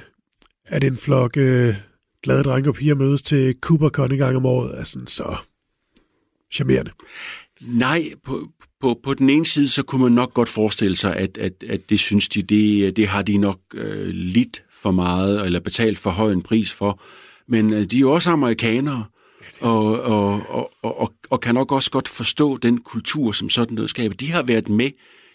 at 0.66 0.84
en 0.84 0.98
flok 0.98 1.38
øh, 1.38 1.76
glade 2.24 2.44
drenge 2.44 2.70
og 2.70 2.76
piger 2.76 2.96
mødes 2.96 3.22
til 3.22 3.56
CooperCon 3.62 4.12
en 4.12 4.18
gang 4.18 4.36
om 4.36 4.46
året, 4.46 4.80
er 4.80 4.84
sådan 4.84 5.08
så 5.08 5.36
charmerende. 6.52 6.92
Nej, 7.62 8.04
på, 8.24 8.48
på, 8.82 9.00
på 9.04 9.14
den 9.14 9.30
ene 9.30 9.46
side, 9.46 9.70
så 9.70 9.84
kunne 9.84 10.02
man 10.02 10.12
nok 10.12 10.34
godt 10.34 10.50
forestille 10.50 10.96
sig, 10.96 11.16
at, 11.16 11.38
at, 11.38 11.64
at 11.70 11.90
det 11.90 12.00
synes 12.00 12.30
de, 12.30 12.42
det, 12.42 12.96
det 12.96 13.08
har 13.08 13.22
de 13.22 13.38
nok 13.38 13.60
øh, 13.74 14.08
lidt 14.08 14.64
for 14.72 14.92
meget, 14.92 15.46
eller 15.46 15.60
betalt 15.60 16.00
for 16.00 16.10
høj 16.10 16.32
en 16.32 16.42
pris 16.42 16.72
for. 16.72 17.02
Men 17.48 17.74
øh, 17.74 17.84
de 17.84 17.96
er 17.96 18.00
jo 18.00 18.12
også 18.12 18.30
amerikanere, 18.30 19.06
og, 19.62 20.02
og, 20.02 20.42
og, 20.50 20.72
og, 20.84 21.14
og 21.30 21.42
kan 21.42 21.56
nok 21.56 21.72
også 21.72 21.92
godt 21.92 22.08
forstå 22.08 22.58
den 22.58 22.78
kultur, 22.78 23.32
som 23.32 23.50
sådan 23.50 23.76
noget 23.76 23.90
skaber. 23.90 24.16
De 24.16 24.32
har 24.32 24.44
været 24.44 24.70
med 24.70 24.92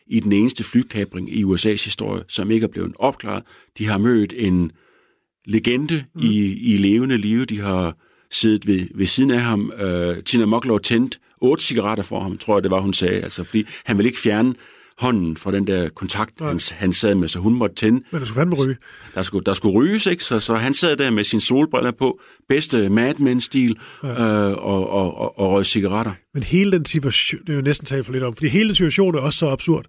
i 0.07 0.21
den 0.21 0.33
eneste 0.33 0.65
flykabring 0.65 1.35
i 1.35 1.45
USA's 1.45 1.85
historie, 1.85 2.23
som 2.29 2.51
ikke 2.51 2.65
er 2.65 2.69
blevet 2.69 2.93
opklaret. 2.99 3.43
De 3.79 3.87
har 3.87 3.99
mødt 3.99 4.35
en 4.37 4.73
legende 5.47 6.05
mm. 6.15 6.21
i, 6.21 6.53
i 6.73 6.77
levende 6.77 7.17
liv. 7.17 7.45
De 7.45 7.61
har 7.61 7.97
siddet 8.31 8.67
ved, 8.67 8.87
ved 8.95 9.07
siden 9.07 9.31
af 9.31 9.41
ham. 9.41 9.73
Uh, 9.83 10.23
Tina 10.25 10.47
Mocklow 10.47 10.79
tændt 10.79 11.21
otte 11.41 11.65
cigaretter 11.65 12.05
for 12.05 12.21
ham, 12.21 12.39
tror 12.39 12.57
jeg, 12.57 12.63
det 12.63 12.71
var, 12.71 12.81
hun 12.81 12.93
sagde. 12.93 13.21
Altså, 13.21 13.45
fordi 13.45 13.67
han 13.85 13.99
ville 13.99 14.09
ikke 14.09 14.21
fjerne 14.21 14.55
hånden 15.01 15.37
fra 15.37 15.53
den 15.53 15.67
der 15.67 15.89
kontakt, 15.89 16.41
han, 16.41 16.61
han 16.73 16.93
sad 16.93 17.15
med, 17.15 17.29
så 17.29 17.39
hun 17.39 17.55
måtte 17.55 17.75
tænde. 17.77 18.03
Men 18.11 18.21
der 18.21 18.27
skulle 18.27 18.41
fandme 18.41 18.57
ryge. 18.65 18.77
Der 19.15 19.23
skulle, 19.23 19.45
der 19.45 19.55
skulle 19.55 19.75
ryges, 19.75 20.07
ikke? 20.07 20.25
Så, 20.25 20.41
så 20.41 20.55
han 20.55 20.75
sad 20.75 20.97
der 20.97 21.11
med 21.11 21.25
sin 21.25 21.41
solbriller 21.41 21.91
på, 21.91 22.21
bedste 22.49 22.89
Mad 22.89 23.15
Men-stil, 23.15 23.79
ja. 24.03 24.09
øh, 24.09 24.53
og, 24.53 24.91
og, 24.91 25.17
og, 25.17 25.39
og 25.39 25.53
røg 25.53 25.67
cigaretter. 25.67 26.13
Men 26.35 26.43
hele 26.43 26.73
den 26.73 26.85
situation, 26.85 27.41
det 27.41 27.49
er 27.49 27.57
jo 27.57 27.63
næsten 27.63 27.87
talt 27.87 28.07
for 28.07 28.13
lidt 28.13 28.25
om, 28.25 28.35
fordi 28.35 28.49
hele 28.49 28.69
den 28.69 28.75
situation 28.75 29.15
er 29.15 29.21
også 29.21 29.39
så 29.39 29.49
absurd. 29.49 29.85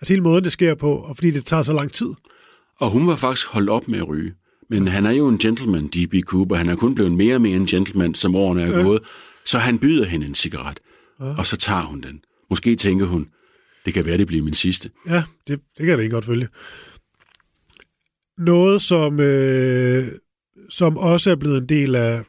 Altså 0.00 0.12
hele 0.12 0.22
måden, 0.22 0.44
det 0.44 0.52
sker 0.52 0.74
på, 0.74 0.94
og 0.94 1.16
fordi 1.16 1.30
det 1.30 1.46
tager 1.46 1.62
så 1.62 1.72
lang 1.72 1.92
tid. 1.92 2.08
Og 2.80 2.90
hun 2.90 3.06
var 3.06 3.16
faktisk 3.16 3.48
holdt 3.48 3.70
op 3.70 3.88
med 3.88 3.98
at 3.98 4.08
ryge. 4.08 4.32
Men 4.70 4.88
han 4.88 5.06
er 5.06 5.10
jo 5.10 5.28
en 5.28 5.38
gentleman, 5.38 5.88
D.B. 5.88 6.14
Cooper. 6.26 6.56
Han 6.56 6.68
er 6.68 6.76
kun 6.76 6.94
blevet 6.94 7.12
mere 7.12 7.34
og 7.34 7.40
mere 7.40 7.56
en 7.56 7.66
gentleman, 7.66 8.14
som 8.14 8.34
årene 8.34 8.62
er 8.62 8.76
ja. 8.76 8.82
gået. 8.82 9.02
Så 9.44 9.58
han 9.58 9.78
byder 9.78 10.04
hende 10.04 10.26
en 10.26 10.34
cigaret, 10.34 10.80
ja. 11.20 11.24
og 11.24 11.46
så 11.46 11.56
tager 11.56 11.82
hun 11.82 12.00
den. 12.00 12.20
Måske 12.50 12.76
tænker 12.76 13.06
hun, 13.06 13.26
det 13.84 13.94
kan 13.94 14.06
være, 14.06 14.18
det 14.18 14.26
bliver 14.26 14.42
min 14.42 14.54
sidste. 14.54 14.90
Ja, 15.06 15.24
det, 15.46 15.60
det 15.78 15.86
kan 15.86 15.98
det 15.98 16.04
ikke 16.04 16.14
godt 16.14 16.24
følge. 16.24 16.48
Noget, 18.38 18.82
som, 18.82 19.20
øh, 19.20 20.12
som 20.68 20.96
også 20.96 21.30
er 21.30 21.36
blevet 21.36 21.58
en 21.58 21.68
del 21.68 21.94
af, 21.94 22.22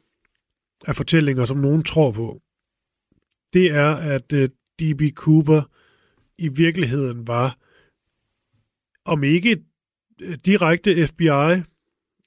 af 0.87 0.95
fortællinger, 0.95 1.45
som 1.45 1.57
nogen 1.57 1.83
tror 1.83 2.11
på, 2.11 2.41
det 3.53 3.71
er, 3.71 3.89
at 3.89 4.33
øh, 4.33 4.49
D.B. 4.79 5.01
Cooper 5.15 5.61
i 6.37 6.47
virkeligheden 6.47 7.27
var, 7.27 7.57
om 9.05 9.23
ikke 9.23 9.63
øh, 10.21 10.37
direkte 10.45 11.07
FBI 11.07 11.61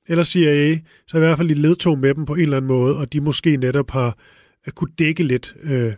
eller 0.07 0.25
CIA, 0.25 0.79
så 1.07 1.17
i 1.17 1.21
hvert 1.21 1.39
fald 1.39 1.51
i 1.51 1.55
ledtog 1.55 1.99
med 1.99 2.15
dem 2.15 2.25
på 2.25 2.35
en 2.35 2.41
eller 2.41 2.57
anden 2.57 2.69
måde, 2.69 2.97
og 2.97 3.13
de 3.13 3.21
måske 3.21 3.57
netop 3.57 3.91
har 3.91 4.19
øh, 4.67 4.73
kunne 4.73 4.93
dække 4.99 5.23
lidt 5.23 5.57
øh, 5.63 5.93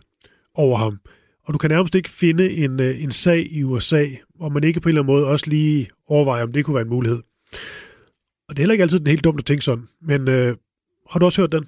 over 0.53 0.77
ham. 0.77 0.99
Og 1.45 1.53
du 1.53 1.57
kan 1.57 1.69
nærmest 1.69 1.95
ikke 1.95 2.09
finde 2.09 2.51
en, 2.51 2.79
øh, 2.79 3.03
en 3.03 3.11
sag 3.11 3.47
i 3.51 3.63
USA, 3.63 4.05
hvor 4.35 4.49
man 4.49 4.63
ikke 4.63 4.79
på 4.79 4.89
en 4.89 4.91
eller 4.91 5.01
anden 5.01 5.15
måde 5.15 5.27
også 5.27 5.49
lige 5.49 5.89
overvejer, 6.07 6.43
om 6.43 6.51
det 6.51 6.65
kunne 6.65 6.75
være 6.75 6.83
en 6.83 6.89
mulighed. 6.89 7.19
Og 8.49 8.57
det 8.57 8.59
er 8.59 8.61
heller 8.63 8.73
ikke 8.73 8.81
altid 8.81 8.99
den 8.99 9.07
helt 9.07 9.23
dumt 9.23 9.39
at 9.39 9.45
tænke 9.45 9.63
sådan, 9.63 9.87
men 10.01 10.27
øh, 10.27 10.55
har 11.11 11.19
du 11.19 11.25
også 11.25 11.41
hørt 11.41 11.51
den? 11.51 11.65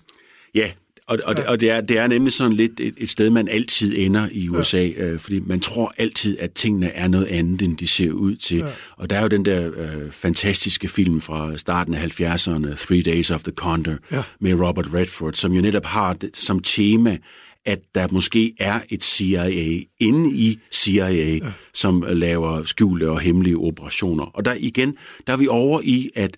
Ja, 0.55 0.71
og, 1.07 1.19
og, 1.25 1.35
ja. 1.35 1.41
det, 1.41 1.49
og 1.49 1.61
det, 1.61 1.71
er, 1.71 1.81
det 1.81 1.97
er 1.97 2.07
nemlig 2.07 2.33
sådan 2.33 2.53
lidt 2.53 2.79
et, 2.79 2.93
et 2.97 3.09
sted, 3.09 3.29
man 3.29 3.47
altid 3.47 3.93
ender 3.97 4.27
i 4.31 4.49
USA, 4.49 4.85
ja. 4.85 5.03
øh, 5.03 5.19
fordi 5.19 5.39
man 5.39 5.59
tror 5.59 5.93
altid, 5.97 6.37
at 6.39 6.51
tingene 6.51 6.89
er 6.89 7.07
noget 7.07 7.25
andet, 7.25 7.61
end 7.61 7.77
de 7.77 7.87
ser 7.87 8.11
ud 8.11 8.35
til. 8.35 8.57
Ja. 8.57 8.65
Og 8.97 9.09
der 9.09 9.17
er 9.17 9.21
jo 9.21 9.27
den 9.27 9.45
der 9.45 9.71
øh, 9.77 10.11
fantastiske 10.11 10.87
film 10.87 11.21
fra 11.21 11.57
starten 11.57 11.93
af 11.93 12.21
70'erne, 12.21 12.85
Three 12.87 13.01
Days 13.01 13.31
of 13.31 13.43
the 13.43 13.51
Condor, 13.51 13.95
ja. 14.11 14.23
med 14.39 14.53
Robert 14.53 14.93
Redford, 14.93 15.33
som 15.33 15.53
jo 15.53 15.61
netop 15.61 15.85
har 15.85 16.13
det, 16.13 16.37
som 16.37 16.59
tema, 16.59 17.17
at 17.65 17.79
der 17.95 18.07
måske 18.11 18.53
er 18.59 18.79
et 18.89 19.03
CIA 19.03 19.79
inde 19.99 20.35
i 20.35 20.59
CIA, 20.71 21.35
ja. 21.35 21.39
som 21.73 22.05
laver 22.07 22.63
skjulte 22.63 23.09
og 23.09 23.19
hemmelige 23.19 23.57
operationer. 23.57 24.23
Og 24.23 24.45
der 24.45 24.55
igen, 24.59 24.97
der 25.27 25.33
er 25.33 25.37
vi 25.37 25.47
over 25.47 25.81
i, 25.83 26.09
at 26.15 26.37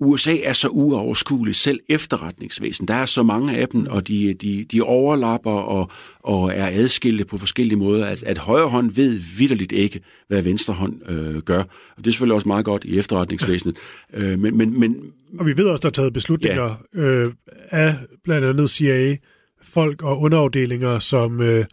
USA 0.00 0.36
er 0.42 0.52
så 0.52 0.68
uoverskueligt, 0.68 1.56
selv 1.56 1.80
efterretningsvæsen. 1.88 2.88
Der 2.88 2.94
er 2.94 3.06
så 3.06 3.22
mange 3.22 3.56
af 3.56 3.68
dem, 3.68 3.86
og 3.86 4.08
de, 4.08 4.34
de, 4.34 4.64
de 4.64 4.82
overlapper 4.82 5.50
og, 5.50 5.90
og 6.20 6.52
er 6.54 6.66
adskilte 6.72 7.24
på 7.24 7.38
forskellige 7.38 7.78
måder. 7.78 8.06
At, 8.06 8.22
at 8.22 8.38
højre 8.38 8.68
hånd 8.68 8.90
ved 8.90 9.20
vidderligt 9.38 9.72
ikke, 9.72 10.00
hvad 10.28 10.42
venstre 10.42 10.74
hånd 10.74 11.10
øh, 11.10 11.36
gør. 11.36 11.60
Og 11.96 11.98
det 11.98 12.06
er 12.06 12.10
selvfølgelig 12.10 12.34
også 12.34 12.48
meget 12.48 12.64
godt 12.64 12.84
i 12.84 12.98
efterretningsvæsenet. 12.98 13.76
øh, 14.14 14.38
men, 14.38 14.56
men, 14.56 14.80
men, 14.80 14.96
og 15.38 15.46
vi 15.46 15.56
ved 15.56 15.66
også, 15.66 15.82
der 15.82 15.88
er 15.88 15.92
taget 15.92 16.12
beslutninger 16.12 16.74
ja. 16.94 17.00
øh, 17.00 17.32
af 17.70 17.94
blandt 18.24 18.46
andet 18.46 18.70
CIA, 18.70 19.16
folk 19.64 20.02
og 20.02 20.20
underafdelinger, 20.20 20.98
som, 20.98 21.40
øh, 21.40 21.64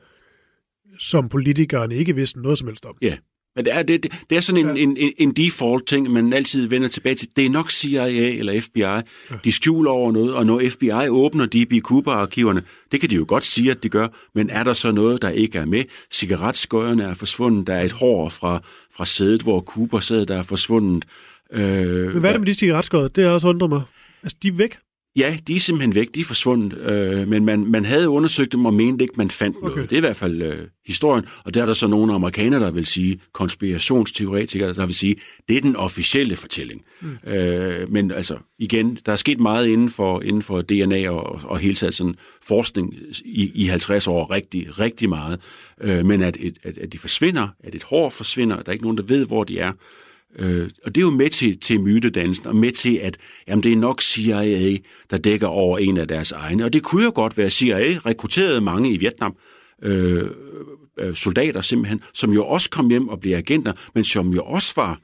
som 1.00 1.30
politikerne 1.30 1.96
ikke 1.96 2.16
vidste 2.16 2.42
noget 2.42 2.58
som 2.58 2.68
helst 2.68 2.86
om. 2.86 2.96
Ja, 3.02 3.16
men 3.56 3.66
det 3.66 3.76
er, 3.76 3.84
det, 3.84 4.08
det 4.30 4.38
er 4.38 4.42
sådan 4.42 4.68
en, 4.68 4.78
ja. 4.78 4.84
en, 4.84 5.14
en 5.18 5.32
default 5.32 5.88
ting, 5.88 6.12
man 6.12 6.34
altid 6.34 6.68
vender 6.68 6.88
tilbage 6.88 7.16
til. 7.16 7.28
Det 7.36 7.46
er 7.46 7.50
nok 7.50 7.72
CIA 7.72 8.38
eller 8.38 8.62
FBI. 8.62 8.80
Ja. 8.80 9.02
De 9.44 9.52
skjuler 9.52 9.92
over 9.92 10.12
noget, 10.12 10.34
og 10.34 10.46
når 10.46 10.62
FBI 10.70 11.10
åbner 11.10 11.46
DB 11.46 11.84
Cooper-arkiverne, 11.84 12.64
det 12.92 13.00
kan 13.00 13.10
de 13.10 13.16
jo 13.16 13.26
godt 13.28 13.46
sige, 13.46 13.72
at 13.72 13.84
de 13.84 13.90
gør, 13.90 14.08
men 14.36 14.50
er 14.50 14.64
der 14.64 14.74
så 14.74 14.92
noget, 14.92 15.22
der 15.22 15.30
ikke 15.30 15.58
er 15.58 15.66
med? 15.66 15.84
Cigaretskøjerne 16.12 17.04
er 17.04 17.14
forsvundet, 17.14 17.68
der 17.68 17.74
er 17.74 17.84
et 17.84 17.92
hår 17.92 18.30
fra, 18.30 18.62
fra 18.96 19.06
sædet, 19.06 19.42
hvor 19.42 19.62
Cooper 19.62 20.00
sad, 20.00 20.26
der 20.26 20.38
er 20.38 20.44
forsvundet. 20.44 21.06
Øh, 21.52 22.14
men 22.14 22.20
hvad 22.20 22.30
er 22.30 22.34
det 22.34 22.42
med 22.42 22.48
de 22.48 22.54
cigaretskøjer? 22.54 23.08
Det 23.08 23.24
er 23.24 23.30
også 23.30 23.48
undret 23.48 23.70
mig. 23.70 23.82
Altså, 24.24 24.38
de 24.44 24.48
er 24.48 24.52
væk. 24.52 24.78
Ja, 25.16 25.38
de 25.48 25.56
er 25.56 25.60
simpelthen 25.60 25.96
væk, 25.96 26.16
de 26.16 26.20
er 26.20 26.26
forsvundet, 26.26 26.78
øh, 26.78 27.28
men 27.28 27.46
man, 27.46 27.66
man 27.66 27.86
havde 27.86 28.10
undersøgt 28.10 28.52
dem 28.52 28.66
og 28.66 28.74
mente 28.74 29.04
ikke, 29.04 29.14
man 29.18 29.30
fandt 29.30 29.58
okay. 29.58 29.68
noget. 29.68 29.90
Det 29.90 29.96
er 29.96 29.98
i 29.98 30.00
hvert 30.00 30.16
fald 30.16 30.42
øh, 30.42 30.68
historien, 30.86 31.26
og 31.46 31.54
der 31.54 31.62
er 31.62 31.66
der 31.66 31.74
så 31.74 31.88
nogle 31.88 32.14
amerikanere, 32.14 32.60
der 32.60 32.72
vil 32.72 32.86
sige, 32.86 33.20
konspirationsteoretikere, 33.34 34.74
der 34.74 34.86
vil 34.86 34.96
sige, 34.96 35.16
det 35.50 35.58
er 35.58 35.62
den 35.62 35.76
officielle 35.76 36.36
fortælling. 36.36 36.82
Mm. 37.02 37.32
Øh, 37.32 37.92
men 37.92 38.12
altså, 38.12 38.38
igen, 38.60 38.98
der 39.06 39.12
er 39.12 39.16
sket 39.16 39.40
meget 39.40 39.68
inden 39.68 39.90
for, 39.90 40.22
inden 40.22 40.42
for 40.42 40.62
DNA 40.62 41.10
og, 41.10 41.42
og 41.44 41.60
hele 41.60 41.76
taget 41.76 41.94
sådan 41.94 42.16
forskning 42.44 42.96
i, 43.26 43.52
i 43.56 43.66
50 43.66 44.08
år, 44.08 44.32
rigtig, 44.32 44.80
rigtig 44.80 45.10
meget. 45.10 45.40
Øh, 45.82 46.06
men 46.06 46.22
at, 46.22 46.38
et, 46.40 46.58
at, 46.64 46.78
at 46.78 46.94
de 46.94 46.98
forsvinder, 46.98 47.48
at 47.64 47.76
et 47.76 47.84
hår 47.84 48.10
forsvinder, 48.10 48.56
der 48.56 48.64
er 48.68 48.74
ikke 48.74 48.86
nogen, 48.86 48.98
der 48.98 49.04
ved, 49.04 49.26
hvor 49.26 49.44
de 49.44 49.60
er, 49.60 49.72
Øh, 50.40 50.70
og 50.86 50.96
det 50.96 51.02
er 51.02 51.06
jo 51.06 51.10
med 51.10 51.30
til, 51.30 51.60
til 51.60 51.82
mytedannelsen, 51.82 52.48
og 52.48 52.56
med 52.56 52.72
til, 52.72 52.96
at 52.96 53.18
jamen, 53.48 53.64
det 53.64 53.72
er 53.72 53.78
nok 53.78 54.02
CIA, 54.02 54.78
der 55.10 55.18
dækker 55.18 55.48
over 55.48 55.78
en 55.78 55.98
af 55.98 56.08
deres 56.08 56.32
egne. 56.32 56.66
Og 56.66 56.74
det 56.74 56.84
kunne 56.84 57.04
jo 57.04 57.12
godt 57.16 57.38
være, 57.38 57.46
at 57.46 57.54
CIA 57.54 58.00
rekrutterede 58.06 58.62
mange 58.62 58.94
i 58.94 58.98
Vietnam, 58.98 59.36
øh, 59.84 60.26
øh, 61.00 61.16
soldater 61.16 61.62
simpelthen, 61.62 62.02
som 62.14 62.34
jo 62.34 62.46
også 62.46 62.70
kom 62.70 62.90
hjem 62.90 63.08
og 63.08 63.20
blev 63.20 63.36
agenter, 63.36 63.74
men 63.96 64.04
som 64.04 64.30
jo 64.30 64.44
også 64.44 64.74
var 64.76 65.00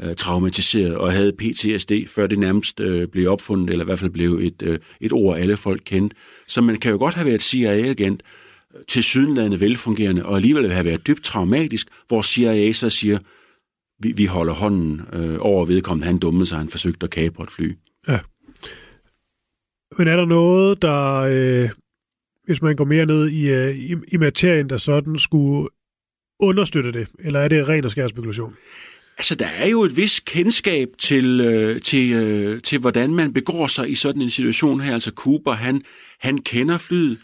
øh, 0.00 0.14
traumatiseret 0.14 0.96
og 0.96 1.12
havde 1.12 1.32
PTSD, 1.32 1.92
før 2.08 2.26
det 2.26 2.38
nærmest 2.38 2.80
øh, 2.80 3.08
blev 3.08 3.30
opfundet, 3.30 3.70
eller 3.70 3.84
i 3.84 3.86
hvert 3.86 3.98
fald 3.98 4.10
blev 4.10 4.38
et, 4.42 4.62
øh, 4.62 4.78
et 5.00 5.12
ord, 5.12 5.38
alle 5.38 5.56
folk 5.56 5.82
kendte. 5.84 6.16
Så 6.48 6.60
man 6.60 6.76
kan 6.76 6.92
jo 6.92 6.98
godt 6.98 7.14
have 7.14 7.26
været 7.26 7.42
CIA-agent, 7.42 8.22
øh, 8.74 8.80
til 8.88 9.02
sydenlandet 9.02 9.60
velfungerende, 9.60 10.26
og 10.26 10.36
alligevel 10.36 10.72
have 10.72 10.84
været 10.84 11.06
dybt 11.06 11.24
traumatisk, 11.24 11.88
hvor 12.08 12.22
CIA 12.22 12.72
så 12.72 12.90
siger, 12.90 13.18
vi, 13.98 14.12
vi 14.12 14.24
holder 14.24 14.54
hånden 14.54 15.02
øh, 15.12 15.36
over 15.40 15.64
vedkommende. 15.64 16.06
Han 16.06 16.18
dummede 16.18 16.46
sig, 16.46 16.58
han 16.58 16.68
forsøgte 16.68 17.04
at 17.04 17.10
kapre 17.10 17.44
et 17.44 17.50
fly. 17.50 17.76
Ja. 18.08 18.18
Men 19.98 20.08
er 20.08 20.16
der 20.16 20.24
noget, 20.24 20.82
der, 20.82 21.14
øh, 21.20 21.70
hvis 22.44 22.62
man 22.62 22.76
går 22.76 22.84
mere 22.84 23.06
ned 23.06 23.28
i, 23.28 23.48
øh, 23.48 23.76
i, 23.76 23.94
i 24.08 24.16
materien, 24.16 24.70
der 24.70 24.76
sådan 24.76 25.18
skulle 25.18 25.68
understøtte 26.40 26.92
det? 26.92 27.08
Eller 27.18 27.40
er 27.40 27.48
det 27.48 27.68
ren 27.68 27.84
og 27.84 27.90
skær 27.90 28.08
spekulation? 28.08 28.54
Altså, 29.18 29.34
der 29.34 29.46
er 29.46 29.68
jo 29.68 29.82
et 29.82 29.96
vis 29.96 30.20
kendskab 30.20 30.88
til, 30.98 31.40
øh, 31.40 31.80
til, 31.80 32.12
øh, 32.12 32.62
til, 32.62 32.80
hvordan 32.80 33.14
man 33.14 33.32
begår 33.32 33.66
sig 33.66 33.90
i 33.90 33.94
sådan 33.94 34.22
en 34.22 34.30
situation 34.30 34.80
her. 34.80 34.94
Altså, 34.94 35.12
Cooper, 35.14 35.52
han, 35.52 35.82
han 36.20 36.38
kender 36.38 36.78
flyet. 36.78 37.18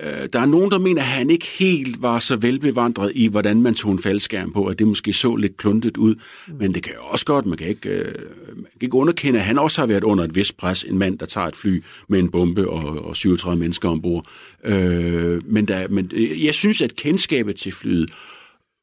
Øh, 0.00 0.28
der 0.32 0.40
er 0.40 0.46
nogen, 0.46 0.70
der 0.70 0.78
mener, 0.78 1.02
at 1.02 1.08
han 1.08 1.30
ikke 1.30 1.46
helt 1.46 2.02
var 2.02 2.18
så 2.18 2.36
velbevandret 2.36 3.12
i, 3.14 3.26
hvordan 3.26 3.62
man 3.62 3.74
tog 3.74 3.92
en 3.92 3.98
faldskærm 3.98 4.52
på, 4.52 4.66
at 4.66 4.78
det 4.78 4.86
måske 4.86 5.12
så 5.12 5.36
lidt 5.36 5.56
kluntet 5.56 5.96
ud. 5.96 6.14
Men 6.58 6.74
det 6.74 6.82
kan 6.82 6.92
jo 6.92 7.04
også 7.04 7.24
godt, 7.24 7.46
man 7.46 7.58
kan 7.58 7.68
ikke, 7.68 7.88
øh, 7.88 8.14
man 8.56 8.64
kan 8.64 8.82
ikke 8.82 8.96
underkende, 8.96 9.38
at 9.38 9.44
han 9.44 9.58
også 9.58 9.80
har 9.80 9.86
været 9.86 10.04
under 10.04 10.24
et 10.24 10.34
vist 10.34 10.56
pres, 10.56 10.84
en 10.84 10.98
mand, 10.98 11.18
der 11.18 11.26
tager 11.26 11.46
et 11.46 11.56
fly 11.56 11.82
med 12.08 12.18
en 12.18 12.30
bombe 12.30 12.68
og, 12.68 13.04
og 13.04 13.16
37 13.16 13.58
mennesker 13.58 13.88
ombord. 13.88 14.26
Øh, 14.64 15.42
men, 15.46 15.68
der, 15.68 15.88
men 15.88 16.10
øh, 16.14 16.44
jeg 16.44 16.54
synes, 16.54 16.82
at 16.82 16.96
kendskabet 16.96 17.56
til 17.56 17.72
flyet, 17.72 18.10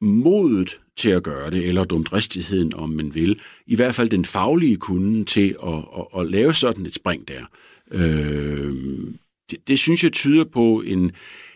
modet 0.01 0.78
til 0.97 1.09
at 1.09 1.24
gøre 1.24 1.51
det, 1.51 1.68
eller 1.68 1.84
dumdristigheden, 1.84 2.74
om 2.74 2.89
man 2.89 3.16
vil, 3.16 3.39
i 3.68 3.76
hvert 3.76 3.95
fald 3.95 4.09
den 4.09 4.26
faglige 4.26 4.78
kunden 4.78 5.26
til 5.26 5.55
at, 5.68 5.74
at, 5.74 6.20
at 6.20 6.32
lave 6.32 6.53
sådan 6.53 6.86
et 6.86 6.95
spring 6.95 7.28
der, 7.28 7.43
øh, 7.91 8.74
det, 9.52 9.68
det 9.68 9.80
synes 9.80 10.04
jeg 10.04 10.12
tyder 10.12 10.46
på 10.54 10.84
en, 10.86 11.12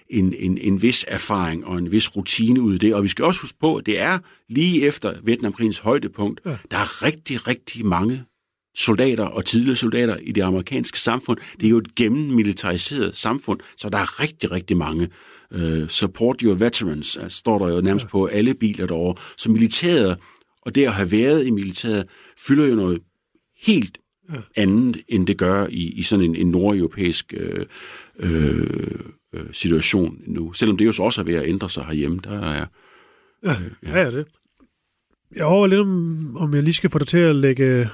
en, 0.10 0.34
en, 0.40 0.58
en 0.58 0.82
vis 0.82 1.06
erfaring 1.08 1.66
og 1.66 1.78
en 1.78 1.92
vis 1.92 2.16
rutine 2.16 2.62
ud 2.62 2.74
i 2.74 2.78
det. 2.78 2.96
Og 2.96 3.04
vi 3.04 3.08
skal 3.08 3.26
også 3.26 3.42
huske 3.42 3.58
på, 3.60 3.76
at 3.76 3.86
det 3.86 4.00
er 4.00 4.20
lige 4.50 4.88
efter 4.88 5.14
Vietnamkrigens 5.24 5.78
højdepunkt, 5.78 6.42
ja. 6.46 6.58
der 6.72 6.78
er 6.78 7.04
rigtig, 7.04 7.48
rigtig 7.48 7.86
mange 7.86 8.24
soldater 8.76 9.26
og 9.26 9.46
tidligere 9.46 9.76
soldater 9.76 10.18
i 10.18 10.32
det 10.32 10.42
amerikanske 10.42 11.00
samfund. 11.00 11.38
Det 11.60 11.66
er 11.66 11.70
jo 11.70 11.78
et 11.78 11.96
gennemmilitariseret 11.96 13.18
samfund, 13.18 13.60
så 13.78 13.90
der 13.90 13.98
er 13.98 14.22
rigtig, 14.22 14.52
rigtig 14.52 14.78
mange. 14.78 15.10
Uh, 15.56 15.88
support 15.88 16.42
your 16.42 16.54
veterans, 16.54 17.18
altså, 17.18 17.38
står 17.38 17.60
der 17.60 17.76
jo 17.76 17.82
nærmest 17.82 18.06
ja. 18.06 18.10
på 18.10 18.26
alle 18.26 18.54
biler 18.54 18.88
derovre. 18.88 19.24
Så 19.38 19.52
militæret, 19.52 20.18
og 20.62 20.76
det 20.76 20.86
at 20.86 20.94
have 20.94 21.12
været 21.12 21.46
i 21.46 21.50
militæret, 21.50 22.08
fylder 22.48 22.66
jo 22.66 22.76
noget 22.76 23.00
helt 23.62 23.98
ja. 24.34 24.38
andet, 24.56 24.98
end 25.08 25.28
det 25.28 25.38
gør 25.38 25.68
i, 25.70 25.92
i 25.92 26.02
sådan 26.02 26.26
en, 26.26 26.36
en 26.36 26.50
nordeuropæisk 26.50 27.34
øh, 27.38 27.66
øh, 28.20 29.00
øh, 29.34 29.46
situation 29.52 30.22
nu. 30.28 30.54
Selvom 30.54 30.78
det 30.78 30.86
jo 30.86 30.92
så 30.92 31.04
også 31.04 31.22
er 31.22 31.26
ved 31.26 31.36
at 31.36 31.48
ændre 31.48 31.70
sig 31.70 31.86
herhjemme. 31.86 32.20
Der 32.24 32.42
er, 32.42 32.66
ja, 33.44 33.52
øh, 33.52 33.72
ja. 33.84 34.00
ja, 34.00 34.12
det. 34.12 34.26
Jeg 35.36 35.46
overvejer 35.46 35.70
lidt, 35.70 35.82
om, 35.82 36.38
om 36.38 36.54
jeg 36.54 36.64
lige 36.64 36.74
skal 36.74 36.90
få 36.90 37.00
dig 37.00 37.08
til 37.08 37.18
at 37.18 37.36
lægge, 37.36 37.90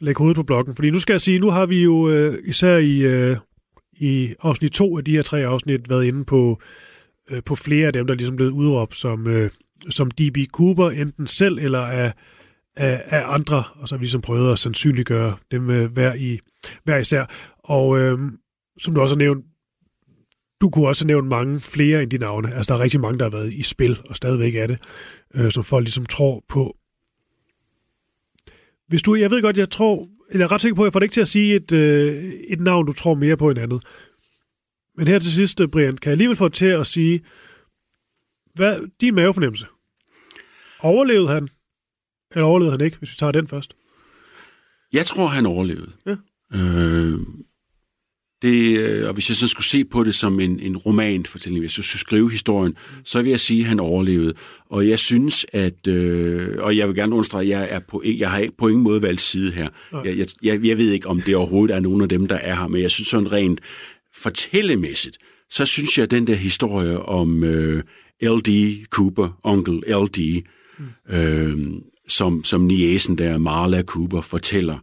lægge 0.00 0.18
hovedet 0.18 0.36
på 0.36 0.42
blokken. 0.42 0.74
Fordi 0.74 0.90
nu 0.90 1.00
skal 1.00 1.14
jeg 1.14 1.20
sige, 1.20 1.38
nu 1.38 1.50
har 1.50 1.66
vi 1.66 1.82
jo 1.82 2.10
øh, 2.10 2.38
især 2.44 2.76
i, 2.76 2.98
øh, 2.98 3.36
i 3.92 4.34
afsnit 4.40 4.72
to 4.72 4.98
af 4.98 5.04
de 5.04 5.12
her 5.12 5.22
tre 5.22 5.46
afsnit 5.46 5.88
været 5.88 6.04
inde 6.04 6.24
på, 6.24 6.60
øh, 7.30 7.42
på 7.42 7.54
flere 7.54 7.86
af 7.86 7.92
dem, 7.92 8.06
der 8.06 8.14
er 8.14 8.16
ligesom 8.16 8.36
blevet 8.36 8.50
udråbt 8.50 8.96
som, 8.96 9.26
øh, 9.26 9.50
som 9.90 10.10
DB 10.10 10.36
Cooper, 10.52 10.90
enten 10.90 11.26
selv 11.26 11.58
eller 11.58 11.80
af 11.80 12.12
af, 12.76 13.02
af 13.06 13.34
andre, 13.34 13.64
og 13.74 13.88
så 13.88 13.94
har 13.94 13.98
vi 13.98 14.04
ligesom 14.04 14.20
prøvet 14.20 14.52
at 14.52 14.58
sandsynliggøre 14.58 15.36
dem 15.50 15.70
øh, 15.70 15.92
hver, 15.92 16.14
i, 16.14 16.38
hver 16.84 16.98
især. 16.98 17.26
Og 17.58 17.98
øh, 17.98 18.18
som 18.78 18.94
du 18.94 19.00
også 19.00 19.14
har 19.14 19.18
nævnt, 19.18 19.44
du 20.60 20.70
kunne 20.70 20.88
også 20.88 21.06
nævne 21.06 21.28
nævnt 21.28 21.28
mange 21.28 21.60
flere 21.60 22.02
end 22.02 22.10
de 22.10 22.18
navne. 22.18 22.54
Altså, 22.54 22.72
der 22.72 22.78
er 22.78 22.82
rigtig 22.82 23.00
mange, 23.00 23.18
der 23.18 23.24
har 23.24 23.30
været 23.30 23.54
i 23.54 23.62
spil, 23.62 23.98
og 24.08 24.16
stadigvæk 24.16 24.54
er 24.54 24.66
det, 24.66 24.80
øh, 25.34 25.52
som 25.52 25.64
folk 25.64 25.84
ligesom 25.84 26.06
tror 26.06 26.44
på. 26.48 26.76
Hvis 28.88 29.02
du, 29.02 29.14
jeg 29.14 29.30
ved 29.30 29.42
godt, 29.42 29.58
jeg 29.58 29.70
tror, 29.70 30.08
eller 30.30 30.44
jeg 30.44 30.44
er 30.44 30.52
ret 30.52 30.60
sikker 30.60 30.76
på, 30.76 30.82
at 30.82 30.86
jeg 30.86 30.92
får 30.92 31.00
det 31.00 31.04
ikke 31.04 31.12
til 31.12 31.20
at 31.20 31.28
sige 31.28 31.54
et, 31.54 31.72
øh, 31.72 32.32
et 32.48 32.60
navn, 32.60 32.86
du 32.86 32.92
tror 32.92 33.14
mere 33.14 33.36
på 33.36 33.50
end 33.50 33.58
andet. 33.58 33.82
Men 34.96 35.08
her 35.08 35.18
til 35.18 35.32
sidst, 35.32 35.60
Brian, 35.72 35.96
kan 35.96 36.08
jeg 36.08 36.12
alligevel 36.12 36.36
få 36.36 36.48
til 36.48 36.66
at 36.66 36.86
sige, 36.86 37.20
hvad 38.54 38.80
din 39.00 39.14
mavefornemmelse? 39.14 39.66
Overlevede 40.80 41.28
han? 41.28 41.48
Eller 42.34 42.46
overlevede 42.46 42.72
han 42.72 42.80
ikke, 42.80 42.98
hvis 42.98 43.10
vi 43.10 43.16
tager 43.18 43.32
den 43.32 43.48
først? 43.48 43.76
Jeg 44.92 45.06
tror, 45.06 45.26
han 45.26 45.46
overlevede. 45.46 45.90
Ja. 46.06 46.16
Øh, 46.54 47.20
det, 48.42 48.78
øh, 48.78 49.08
og 49.08 49.14
hvis 49.14 49.28
jeg 49.28 49.36
så 49.36 49.48
skulle 49.48 49.66
se 49.66 49.84
på 49.84 50.04
det 50.04 50.14
som 50.14 50.40
en, 50.40 50.60
en 50.60 50.76
romanfortælling, 50.76 51.60
hvis 51.60 51.78
jeg 51.78 51.84
skulle 51.84 52.00
skrive 52.00 52.30
historien, 52.30 52.76
så 53.04 53.22
vil 53.22 53.30
jeg 53.30 53.40
sige, 53.40 53.60
at 53.60 53.66
han 53.66 53.80
overlevede. 53.80 54.34
Og 54.70 54.88
jeg 54.88 54.98
synes, 54.98 55.46
at, 55.52 55.86
øh, 55.86 56.56
og 56.58 56.76
jeg 56.76 56.88
vil 56.88 56.96
gerne 56.96 57.12
understrege, 57.12 57.42
at 57.42 57.48
jeg, 57.48 57.68
er 57.70 57.78
på, 57.78 58.02
jeg 58.04 58.30
har 58.30 58.46
på 58.58 58.68
ingen 58.68 58.82
måde 58.82 59.02
valgt 59.02 59.20
side 59.20 59.52
her. 59.52 59.68
Jeg, 60.04 60.18
jeg, 60.18 60.26
jeg, 60.42 60.64
jeg 60.64 60.78
ved 60.78 60.90
ikke, 60.90 61.08
om 61.08 61.20
det 61.20 61.36
overhovedet 61.36 61.76
er 61.76 61.80
nogen 61.80 62.02
af 62.02 62.08
dem, 62.08 62.26
der 62.26 62.36
er 62.36 62.54
her, 62.54 62.68
men 62.68 62.82
jeg 62.82 62.90
synes 62.90 63.08
sådan 63.08 63.32
rent 63.32 63.60
fortællemæssigt, 64.14 65.18
så 65.50 65.66
synes 65.66 65.98
jeg, 65.98 66.02
at 66.02 66.10
den 66.10 66.26
der 66.26 66.34
historie 66.34 67.02
om 67.02 67.44
øh, 67.44 67.82
L.D. 68.22 68.84
Cooper, 68.90 69.38
onkel 69.42 69.74
L.D., 69.74 70.44
mm. 70.78 71.14
øh, 71.14 71.58
som, 72.08 72.44
som 72.44 72.60
niesen 72.60 73.18
der, 73.18 73.38
Marla 73.38 73.82
Cooper, 73.82 74.20
fortæller 74.20 74.78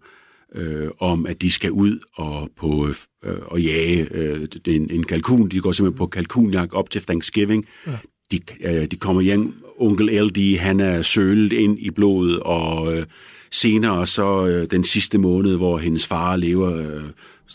øh, 0.55 0.89
om, 0.99 1.25
at 1.25 1.41
de 1.41 1.51
skal 1.51 1.71
ud 1.71 1.99
og, 2.13 2.49
på, 2.57 2.87
øh, 3.23 3.35
og 3.45 3.61
jage 3.61 4.07
øh, 4.11 4.47
en, 4.65 4.91
en 4.91 5.03
kalkun. 5.03 5.49
De 5.49 5.59
går 5.59 5.71
simpelthen 5.71 5.97
på 5.97 6.07
kalkunjagt 6.07 6.73
op 6.73 6.89
til 6.89 7.01
Thanksgiving. 7.01 7.65
Ja. 7.87 7.91
De, 8.31 8.39
øh, 8.61 8.87
de 8.91 8.95
kommer 8.95 9.21
hjem. 9.21 9.53
Onkel 9.77 10.25
LD, 10.25 10.57
han 10.57 10.79
er 10.79 11.01
sølet 11.01 11.53
ind 11.53 11.79
i 11.79 11.91
blodet, 11.91 12.39
og 12.39 12.97
øh, 12.97 13.05
senere 13.51 14.07
så 14.07 14.47
øh, 14.47 14.67
den 14.71 14.83
sidste 14.83 15.17
måned, 15.17 15.55
hvor 15.55 15.77
hendes 15.77 16.07
far 16.07 16.35
lever, 16.35 16.75
øh, 16.75 17.03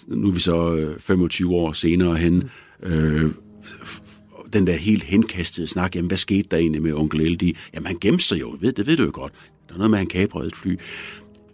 nu 0.06 0.28
er 0.28 0.32
vi 0.32 0.40
så 0.40 0.74
øh, 0.74 1.00
25 1.00 1.54
år 1.54 1.72
senere 1.72 2.16
hen, 2.16 2.50
øh, 2.82 3.30
den 4.52 4.66
der 4.66 4.72
helt 4.72 5.02
henkastede 5.02 5.66
snak, 5.66 5.96
jamen 5.96 6.08
hvad 6.08 6.18
skete 6.18 6.48
der 6.50 6.56
egentlig 6.56 6.82
med 6.82 6.92
onkel 6.92 7.32
LD? 7.32 7.42
Jamen 7.74 7.86
han 7.86 7.98
gemte 8.00 8.24
sig 8.24 8.40
jo, 8.40 8.56
ved, 8.60 8.72
det 8.72 8.86
ved 8.86 8.96
du 8.96 9.04
jo 9.04 9.10
godt. 9.12 9.32
Er 9.75 9.79
noget 9.79 9.91
med, 9.91 9.99
at 9.99 10.01
han 10.01 10.09
kabrede 10.09 10.47
et 10.47 10.57
fly. 10.57 10.79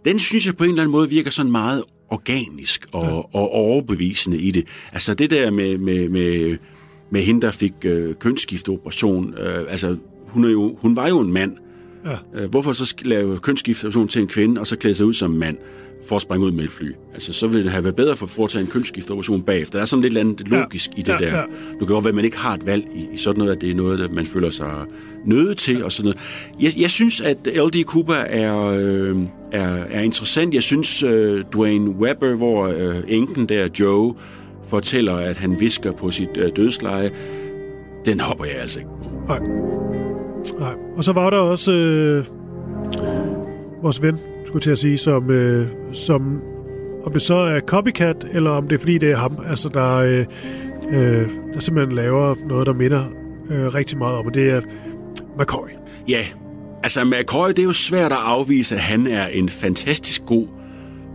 Den 0.05 0.19
synes 0.19 0.45
jeg 0.45 0.57
på 0.57 0.63
en 0.63 0.69
eller 0.69 0.81
anden 0.81 0.91
måde 0.91 1.09
virker 1.09 1.29
sådan 1.29 1.51
meget 1.51 1.83
organisk 2.09 2.85
og, 2.91 3.05
ja. 3.05 3.11
og 3.11 3.51
overbevisende 3.51 4.37
i 4.37 4.51
det. 4.51 4.67
Altså 4.91 5.13
det 5.13 5.31
der 5.31 5.51
med, 5.51 5.77
med, 5.77 6.09
med, 6.09 6.57
med 7.09 7.21
hende, 7.21 7.41
der 7.41 7.51
fik 7.51 7.73
øh, 7.85 8.15
kønsskifteoperation, 8.15 9.33
øh, 9.37 9.65
altså 9.69 9.97
hun, 10.27 10.45
er 10.45 10.49
jo, 10.49 10.77
hun 10.81 10.95
var 10.95 11.07
jo 11.07 11.19
en 11.19 11.33
mand. 11.33 11.57
Ja. 12.05 12.41
Øh, 12.41 12.49
hvorfor 12.49 12.71
så 12.71 12.95
lave 13.01 13.39
kønsskifteoperation 13.39 14.07
til 14.07 14.21
en 14.21 14.27
kvinde, 14.27 14.61
og 14.61 14.67
så 14.67 14.75
klæde 14.75 14.95
sig 14.95 15.05
ud 15.05 15.13
som 15.13 15.31
mand? 15.31 15.57
For 16.07 16.15
at 16.15 16.21
springe 16.21 16.45
ud 16.45 16.51
med 16.51 16.63
et 16.63 16.71
fly. 16.71 16.91
Altså, 17.13 17.33
så 17.33 17.47
ville 17.47 17.63
det 17.63 17.71
have 17.71 17.83
været 17.83 17.95
bedre 17.95 18.15
for 18.15 18.25
at 18.25 18.29
foretage 18.29 18.61
en 18.61 18.67
kønsskifteoperation 18.67 19.41
bagefter. 19.41 19.77
Der 19.77 19.81
er 19.81 19.85
sådan 19.85 20.03
lidt 20.03 20.17
andet 20.17 20.47
logisk 20.47 20.89
ja, 20.89 20.97
i 20.97 21.01
det 21.01 21.21
ja, 21.21 21.25
der. 21.25 21.37
Ja. 21.37 21.43
Du 21.73 21.85
kan 21.85 21.87
godt 21.87 22.05
være, 22.05 22.09
at 22.09 22.15
man 22.15 22.25
ikke 22.25 22.37
har 22.37 22.53
et 22.53 22.65
valg 22.65 22.85
i, 22.95 23.07
i 23.13 23.17
sådan 23.17 23.39
noget, 23.39 23.51
at 23.51 23.61
det 23.61 23.69
er 23.71 23.75
noget, 23.75 24.11
man 24.11 24.25
føler 24.25 24.49
sig 24.49 24.85
nødt 25.25 25.57
til 25.57 25.77
ja. 25.77 25.83
og 25.83 25.91
sådan 25.91 26.05
noget. 26.05 26.19
Jeg, 26.59 26.81
jeg 26.81 26.89
synes, 26.89 27.21
at 27.21 27.37
L.D. 27.45 27.83
Cooper 27.83 28.13
er, 28.13 28.65
øh, 28.65 29.17
er, 29.51 29.67
er 29.67 30.01
interessant. 30.01 30.53
Jeg 30.53 30.63
synes, 30.63 31.03
øh, 31.03 31.43
Dwayne 31.53 31.89
Webber, 31.89 32.35
hvor 32.35 32.67
øh, 32.67 33.03
enken 33.07 33.45
der, 33.45 33.67
Joe, 33.79 34.15
fortæller, 34.63 35.15
at 35.15 35.37
han 35.37 35.59
visker 35.59 35.91
på 35.91 36.11
sit 36.11 36.37
øh, 36.37 36.51
dødsleje, 36.55 37.11
den 38.05 38.19
hopper 38.19 38.45
jeg 38.45 38.55
altså 38.55 38.79
ikke 38.79 38.91
på. 39.03 39.09
Nej. 39.27 39.39
Nej. 40.59 40.73
Og 40.97 41.03
så 41.03 41.13
var 41.13 41.29
der 41.29 41.37
også 41.37 41.71
øh, 41.71 42.25
vores 43.81 44.01
ven, 44.01 44.19
skulle 44.51 44.63
til 44.63 44.71
at 44.71 44.77
sige, 44.77 44.97
som, 44.97 45.29
øh, 45.29 45.67
som 45.93 46.41
om 47.03 47.13
det 47.13 47.21
så 47.21 47.35
er 47.35 47.59
copycat, 47.59 48.27
eller 48.33 48.49
om 48.49 48.67
det 48.67 48.75
er 48.75 48.79
fordi, 48.79 48.97
det 48.97 49.11
er 49.11 49.17
ham, 49.17 49.37
altså 49.49 49.69
der, 49.69 49.95
øh, 49.95 50.25
øh, 50.91 51.29
der 51.53 51.59
simpelthen 51.59 51.95
laver 51.95 52.35
noget, 52.47 52.67
der 52.67 52.73
minder 52.73 53.03
øh, 53.49 53.73
rigtig 53.73 53.97
meget 53.97 54.17
om, 54.17 54.25
og 54.25 54.33
det 54.33 54.49
er 54.51 54.61
McCoy. 55.39 55.67
Ja, 56.07 56.25
altså 56.83 57.03
McCoy, 57.03 57.47
det 57.49 57.59
er 57.59 57.63
jo 57.63 57.73
svært 57.73 58.11
at 58.11 58.17
afvise, 58.21 58.75
at 58.75 58.81
han 58.81 59.07
er 59.07 59.27
en 59.27 59.49
fantastisk 59.49 60.25
god 60.25 60.47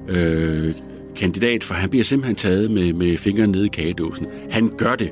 øh, 0.09 0.75
kandidat, 1.17 1.65
for 1.65 1.75
han 1.75 1.91
bliver 1.91 2.05
simpelthen 2.05 2.37
taget 2.37 2.71
med, 2.71 2.93
med 2.93 3.17
fingeren 3.19 3.51
nede 3.51 3.67
i 3.67 3.69
kagedåsen. 3.69 4.27
Han 4.51 4.69
gør 4.79 4.95
det 4.95 5.11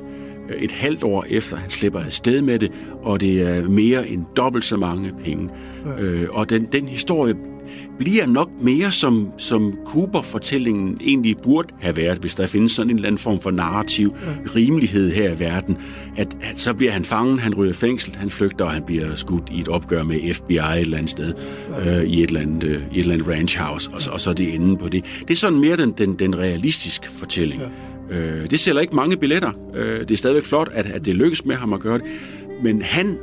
øh, 0.49 0.61
et 0.61 0.71
halvt 0.71 1.03
år 1.03 1.25
efter, 1.29 1.57
han 1.57 1.69
slipper 1.69 1.99
afsted 1.99 2.41
med 2.41 2.59
det, 2.59 2.71
og 3.01 3.21
det 3.21 3.41
er 3.41 3.69
mere 3.69 4.07
end 4.07 4.25
dobbelt 4.37 4.65
så 4.65 4.77
mange 4.77 5.13
penge. 5.23 5.49
Ja. 5.85 6.03
Øh, 6.03 6.29
og 6.31 6.49
den, 6.49 6.65
den 6.71 6.87
historie 6.87 7.35
bliver 7.99 8.27
nok 8.27 8.49
mere 8.61 8.91
som, 8.91 9.31
som 9.37 9.73
Cooper-fortællingen 9.85 10.97
egentlig 11.01 11.37
burde 11.37 11.67
have 11.81 11.97
været, 11.97 12.17
hvis 12.17 12.35
der 12.35 12.47
findes 12.47 12.71
sådan 12.71 12.89
en 12.89 12.95
eller 12.95 13.07
anden 13.07 13.19
form 13.19 13.39
for 13.39 13.51
narrativ 13.51 14.15
ja. 14.25 14.51
rimelighed 14.55 15.11
her 15.11 15.35
i 15.35 15.39
verden. 15.39 15.77
At, 16.17 16.37
at 16.41 16.59
så 16.59 16.73
bliver 16.73 16.91
han 16.91 17.05
fanget, 17.05 17.39
han 17.39 17.55
ryger 17.55 17.73
fængsel, 17.73 18.15
han 18.15 18.29
flygter, 18.29 18.65
og 18.65 18.71
han 18.71 18.83
bliver 18.83 19.15
skudt 19.15 19.49
i 19.51 19.59
et 19.59 19.67
opgør 19.67 20.03
med 20.03 20.33
FBI 20.33 20.55
et 20.55 20.79
eller 20.79 20.97
andet 20.97 21.11
sted, 21.11 21.33
ja. 21.69 21.99
øh, 21.99 22.03
i, 22.03 22.23
et 22.23 22.27
eller 22.27 22.41
andet, 22.41 22.63
øh, 22.63 22.81
i 22.91 22.95
et 22.95 22.99
eller 22.99 23.13
andet 23.13 23.27
ranch 23.27 23.59
house, 23.59 23.89
og, 23.93 24.01
og 24.11 24.21
så 24.21 24.29
er 24.29 24.33
det 24.33 24.53
enden 24.53 24.77
på 24.77 24.87
det. 24.87 25.05
Det 25.21 25.31
er 25.31 25.35
sådan 25.35 25.59
mere 25.59 25.77
den, 25.77 25.91
den, 25.91 26.13
den 26.13 26.37
realistiske 26.37 27.07
fortælling. 27.11 27.61
Ja. 27.61 27.67
Øh, 28.09 28.49
det 28.49 28.59
sælger 28.59 28.81
ikke 28.81 28.95
mange 28.95 29.17
billetter. 29.17 29.51
Øh, 29.75 29.99
det 29.99 30.11
er 30.11 30.15
stadigvæk 30.15 30.43
flot, 30.43 30.69
at, 30.73 30.85
at 30.85 31.05
det 31.05 31.15
lykkes 31.15 31.45
med 31.45 31.55
ham 31.55 31.73
at 31.73 31.79
gøre 31.79 31.97
det. 31.97 32.05
Men 32.61 32.81
han 32.81 33.17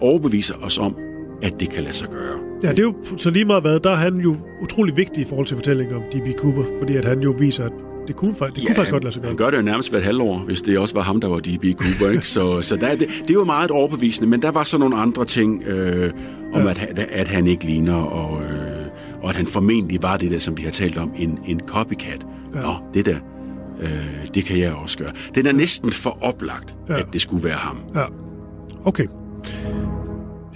overbeviser 0.00 0.54
os 0.54 0.78
om, 0.78 0.96
at 1.42 1.60
det 1.60 1.70
kan 1.70 1.82
lade 1.82 1.94
sig 1.94 2.08
gøre. 2.08 2.45
Ja, 2.62 2.70
det 2.70 2.78
er 2.78 2.82
jo 2.82 2.94
så 3.16 3.30
lige 3.30 3.44
meget 3.44 3.62
hvad, 3.62 3.80
der 3.80 3.90
er 3.90 3.94
han 3.94 4.16
jo 4.16 4.36
utrolig 4.60 4.96
vigtig 4.96 5.20
i 5.20 5.24
forhold 5.24 5.46
til 5.46 5.56
fortællingen 5.56 5.96
om 5.96 6.02
D.B. 6.02 6.38
Cooper, 6.38 6.62
fordi 6.78 6.96
at 6.96 7.04
han 7.04 7.20
jo 7.20 7.30
viser, 7.30 7.64
at 7.64 7.72
det 8.08 8.16
kunne, 8.16 8.32
det 8.32 8.40
ja, 8.40 8.46
kunne 8.46 8.74
faktisk 8.74 8.90
godt 8.90 9.04
lade 9.04 9.12
sig 9.14 9.22
gøre. 9.22 9.30
han 9.30 9.36
gør 9.36 9.50
det 9.50 9.56
jo 9.56 9.62
nærmest 9.62 9.90
hvert 9.90 10.02
halvår, 10.02 10.38
hvis 10.38 10.62
det 10.62 10.78
også 10.78 10.94
var 10.94 11.02
ham, 11.02 11.20
der 11.20 11.28
var 11.28 11.38
D.B. 11.38 11.64
Cooper. 11.78 12.10
Ikke? 12.12 12.28
Så, 12.28 12.62
så 12.62 12.76
der, 12.76 12.96
det, 12.96 13.08
det 13.22 13.30
er 13.30 13.34
jo 13.34 13.44
meget 13.44 13.70
overbevisende, 13.70 14.30
men 14.30 14.42
der 14.42 14.50
var 14.50 14.64
så 14.64 14.78
nogle 14.78 14.96
andre 14.96 15.24
ting 15.24 15.62
øh, 15.62 16.10
om, 16.52 16.62
ja. 16.62 16.70
at, 16.70 16.98
at 16.98 17.28
han 17.28 17.46
ikke 17.46 17.64
ligner, 17.64 17.94
og, 17.94 18.42
øh, 18.42 18.86
og 19.22 19.30
at 19.30 19.36
han 19.36 19.46
formentlig 19.46 20.02
var 20.02 20.16
det 20.16 20.30
der, 20.30 20.38
som 20.38 20.58
vi 20.58 20.62
har 20.62 20.70
talt 20.70 20.98
om, 20.98 21.12
en, 21.16 21.38
en 21.46 21.60
copycat. 21.66 22.26
Ja. 22.54 22.60
Nå, 22.60 22.74
det 22.94 23.06
der, 23.06 23.16
øh, 23.80 24.26
det 24.34 24.44
kan 24.44 24.58
jeg 24.58 24.74
også 24.74 24.98
gøre. 24.98 25.12
Den 25.34 25.46
er 25.46 25.52
næsten 25.52 25.90
for 25.92 26.18
oplagt, 26.20 26.74
ja. 26.88 26.98
at 26.98 27.06
det 27.12 27.20
skulle 27.20 27.44
være 27.44 27.56
ham. 27.56 27.76
Ja, 27.94 28.04
okay. 28.84 29.06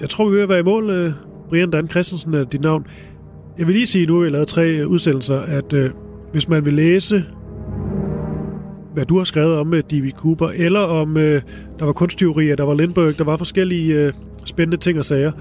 Jeg 0.01 0.11
tror, 0.11 0.31
vi 0.31 0.37
vil 0.37 0.49
være 0.49 0.61
i 0.61 0.63
mål, 0.63 0.91
øh, 0.91 1.13
Brian 1.51 1.71
Dan 1.71 1.89
Christensen 1.89 2.35
er 2.35 2.45
dit 2.45 2.61
navn. 2.61 2.87
Jeg 3.59 3.67
vil 3.67 3.75
lige 3.75 3.87
sige, 3.87 4.07
nu 4.07 4.15
har 4.15 4.23
vi 4.23 4.29
lavet 4.29 4.49
tre 4.49 4.83
udsendelser, 4.87 5.39
at 5.41 5.73
øh, 5.73 5.91
hvis 6.33 6.49
man 6.49 6.67
vil 6.67 6.75
læse, 6.75 7.25
hvad 8.95 9.07
du 9.07 9.19
har 9.19 9.25
skrevet 9.25 9.55
om 9.55 9.67
med 9.67 9.79
øh, 9.93 10.01
D.B. 10.01 10.17
Cooper, 10.17 10.49
eller 10.55 10.81
om 10.81 11.17
øh, 11.17 11.43
der 11.79 11.85
var 11.85 11.93
kunstteorier, 11.93 12.57
der 12.57 12.65
var 12.65 12.75
Lindbergh, 12.75 13.19
der 13.19 13.25
var 13.25 13.37
forskellige 13.37 13.95
øh, 13.95 14.13
spændende 14.45 14.77
ting 14.77 14.99
og 14.99 15.05
sager, 15.05 15.33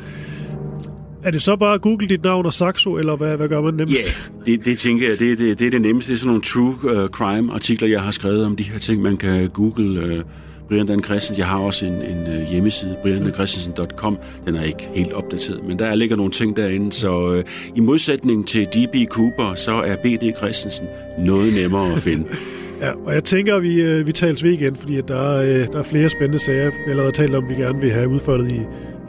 er 1.24 1.32
det 1.32 1.42
så 1.42 1.56
bare 1.56 1.74
at 1.74 1.82
google 1.82 2.08
dit 2.08 2.24
navn 2.24 2.46
og 2.46 2.54
Saxo, 2.54 2.98
eller 2.98 3.16
hvad, 3.16 3.38
hvad 3.38 3.50
gør 3.50 3.62
man 3.62 3.74
nemmest? 3.74 3.98
Ja, 3.98 4.50
yeah, 4.52 4.58
det, 4.58 4.66
det 4.66 4.78
tænker 4.78 5.10
jeg, 5.10 5.20
det, 5.20 5.38
det, 5.38 5.60
det 5.60 5.68
er 5.68 5.72
det 5.72 5.82
nemmeste. 5.82 6.12
Det 6.12 6.16
er 6.16 6.20
sådan 6.20 6.28
nogle 6.28 6.42
true 6.42 7.04
uh, 7.04 7.10
crime 7.10 7.54
artikler, 7.54 7.88
jeg 7.88 8.02
har 8.02 8.12
skrevet 8.12 8.46
om 8.46 8.56
de 8.56 8.64
her 8.64 8.80
ting. 8.80 9.02
Man 9.02 9.18
kan 9.18 9.50
google 9.50 10.18
uh, 10.18 10.22
Brian 10.70 10.88
Dan 10.88 11.04
Christensen. 11.04 11.38
Jeg 11.38 11.48
har 11.48 11.60
også 11.60 11.86
en, 11.86 11.94
en 11.94 12.28
uh, 12.28 12.52
hjemmeside, 12.52 12.96
briandanchristensen.com. 13.02 14.18
Den 14.46 14.56
er 14.56 14.64
ikke 14.64 14.90
helt 14.96 15.14
opdateret, 15.14 15.64
men 15.68 15.80
der 15.80 15.96
ligger 15.96 16.16
nogle 16.16 16.32
ting 16.32 16.58
derinde. 16.58 16.92
Så 16.92 17.20
uh, 17.20 17.40
i 17.76 17.80
modsætning 17.80 18.48
til 18.48 18.66
D.B. 18.66 18.96
Cooper, 19.10 19.54
så 19.56 19.72
er 19.72 19.96
B.D. 19.96 20.38
Christensen 20.38 20.88
noget 21.18 21.54
nemmere 21.54 21.94
at 21.94 22.00
finde. 22.00 22.26
Ja, 22.82 22.92
og 23.06 23.14
jeg 23.14 23.24
tænker, 23.24 23.56
at 23.56 23.64
vi, 23.64 23.82
øh, 23.82 24.08
vi 24.08 24.12
tales 24.12 24.44
ved 24.44 24.52
igen, 24.52 24.76
fordi 24.76 24.98
at 24.98 25.08
der, 25.08 25.40
er, 25.40 25.66
der 25.66 25.80
er 25.80 25.84
flere 25.84 26.10
spændende 26.10 26.40
sager, 26.40 26.72
vi 26.86 26.90
allerede 26.92 27.12
talt 27.12 27.36
om, 27.36 27.50
vi 27.50 27.54
gerne 27.54 27.82
vil 27.82 27.92
have 27.92 28.10
udfoldet 28.10 28.52
i, 28.52 28.56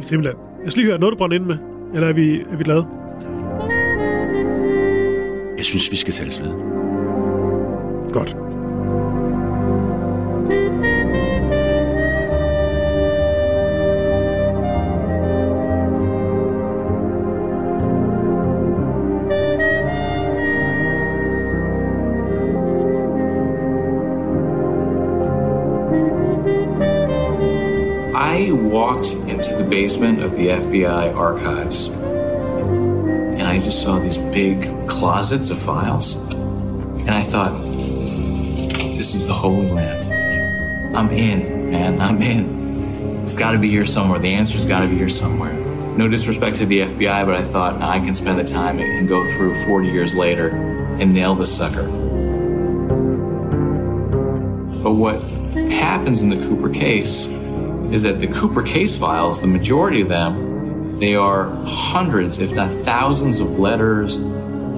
i 0.01 0.05
Krimland. 0.09 0.37
Jeg 0.65 0.73
skal 0.73 0.81
lige 0.81 0.91
høre, 0.91 1.01
noget 1.01 1.13
du 1.13 1.19
brænder 1.19 1.37
ind 1.37 1.45
med, 1.45 1.57
eller 1.95 2.09
er 2.09 2.13
vi, 2.13 2.41
er 2.41 2.57
vi 2.57 2.65
glade? 2.65 2.87
Jeg 5.57 5.65
synes, 5.65 5.91
vi 5.91 5.97
skal 5.97 6.13
tales 6.13 6.41
ved. 6.43 6.51
Godt. 8.13 8.37
Walked 28.71 29.13
into 29.29 29.55
the 29.57 29.67
basement 29.69 30.23
of 30.23 30.35
the 30.35 30.49
FBI 30.49 31.15
archives 31.15 31.91
and 33.41 33.49
I 33.49 33.59
just 33.59 33.83
saw 33.83 33.99
these 33.99 34.19
big 34.19 34.87
closets 34.87 35.51
of 35.51 35.59
files. 35.59 36.17
And 36.17 37.11
I 37.11 37.23
thought, 37.23 37.59
this 37.65 39.15
is 39.15 39.27
the 39.27 39.33
Holy 39.33 39.71
Land. 39.71 40.95
I'm 40.95 41.09
in, 41.09 41.71
man, 41.71 41.99
I'm 42.03 42.21
in. 42.21 43.25
It's 43.25 43.37
got 43.37 43.53
to 43.53 43.59
be 43.59 43.71
here 43.71 43.87
somewhere. 43.87 44.19
The 44.19 44.35
answer's 44.35 44.67
got 44.67 44.81
to 44.81 44.89
be 44.89 44.99
here 44.99 45.09
somewhere. 45.09 45.55
No 45.97 46.07
disrespect 46.07 46.57
to 46.57 46.67
the 46.67 46.81
FBI, 46.81 47.25
but 47.25 47.35
I 47.35 47.41
thought 47.41 47.81
I 47.81 47.99
can 47.99 48.15
spend 48.15 48.39
the 48.39 48.45
time 48.45 48.79
and 48.79 49.09
go 49.09 49.27
through 49.31 49.55
40 49.55 49.89
years 49.89 50.15
later 50.15 50.51
and 51.01 51.15
nail 51.15 51.35
this 51.35 51.57
sucker. 51.57 51.87
But 54.83 54.93
what 54.93 55.23
happens 55.73 56.23
in 56.23 56.29
the 56.29 56.37
Cooper 56.37 56.69
case 56.69 57.29
is 57.91 58.03
that 58.03 58.21
the 58.21 58.29
Cooper 58.29 58.63
case 58.63 58.99
files, 58.99 59.41
the 59.41 59.47
majority 59.47 60.01
of 60.01 60.09
them, 60.09 60.95
they 60.97 61.17
are 61.17 61.51
hundreds, 61.65 62.39
if 62.39 62.55
not 62.55 62.71
thousands, 62.71 63.41
of 63.41 63.59
letters, 63.59 64.19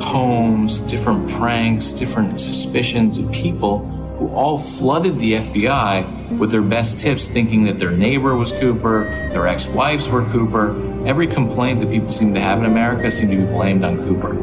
poems, 0.01 0.81
different 0.81 1.29
pranks, 1.31 1.93
different 1.93 2.41
suspicions 2.41 3.19
of 3.19 3.31
people 3.33 3.87
who 4.17 4.29
all 4.29 4.57
flooded 4.57 5.19
the 5.19 5.35
FBI 5.35 6.39
with 6.39 6.51
their 6.51 6.63
best 6.63 6.99
tips, 6.99 7.29
thinking 7.29 7.65
that 7.65 7.79
their 7.79 7.91
neighbor 7.91 8.37
was 8.37 8.53
Cooper, 8.53 9.05
their 9.31 9.47
ex 9.47 9.69
wives 9.69 10.09
were 10.09 10.25
Cooper. 10.27 10.71
Every 11.07 11.27
complaint 11.27 11.81
that 11.81 11.91
people 11.91 12.11
seem 12.11 12.33
to 12.35 12.41
have 12.41 12.59
in 12.61 12.65
America 12.65 13.11
seem 13.11 13.31
to 13.31 13.37
be 13.37 13.45
blamed 13.45 13.85
on 13.85 13.97
Cooper. 13.97 14.39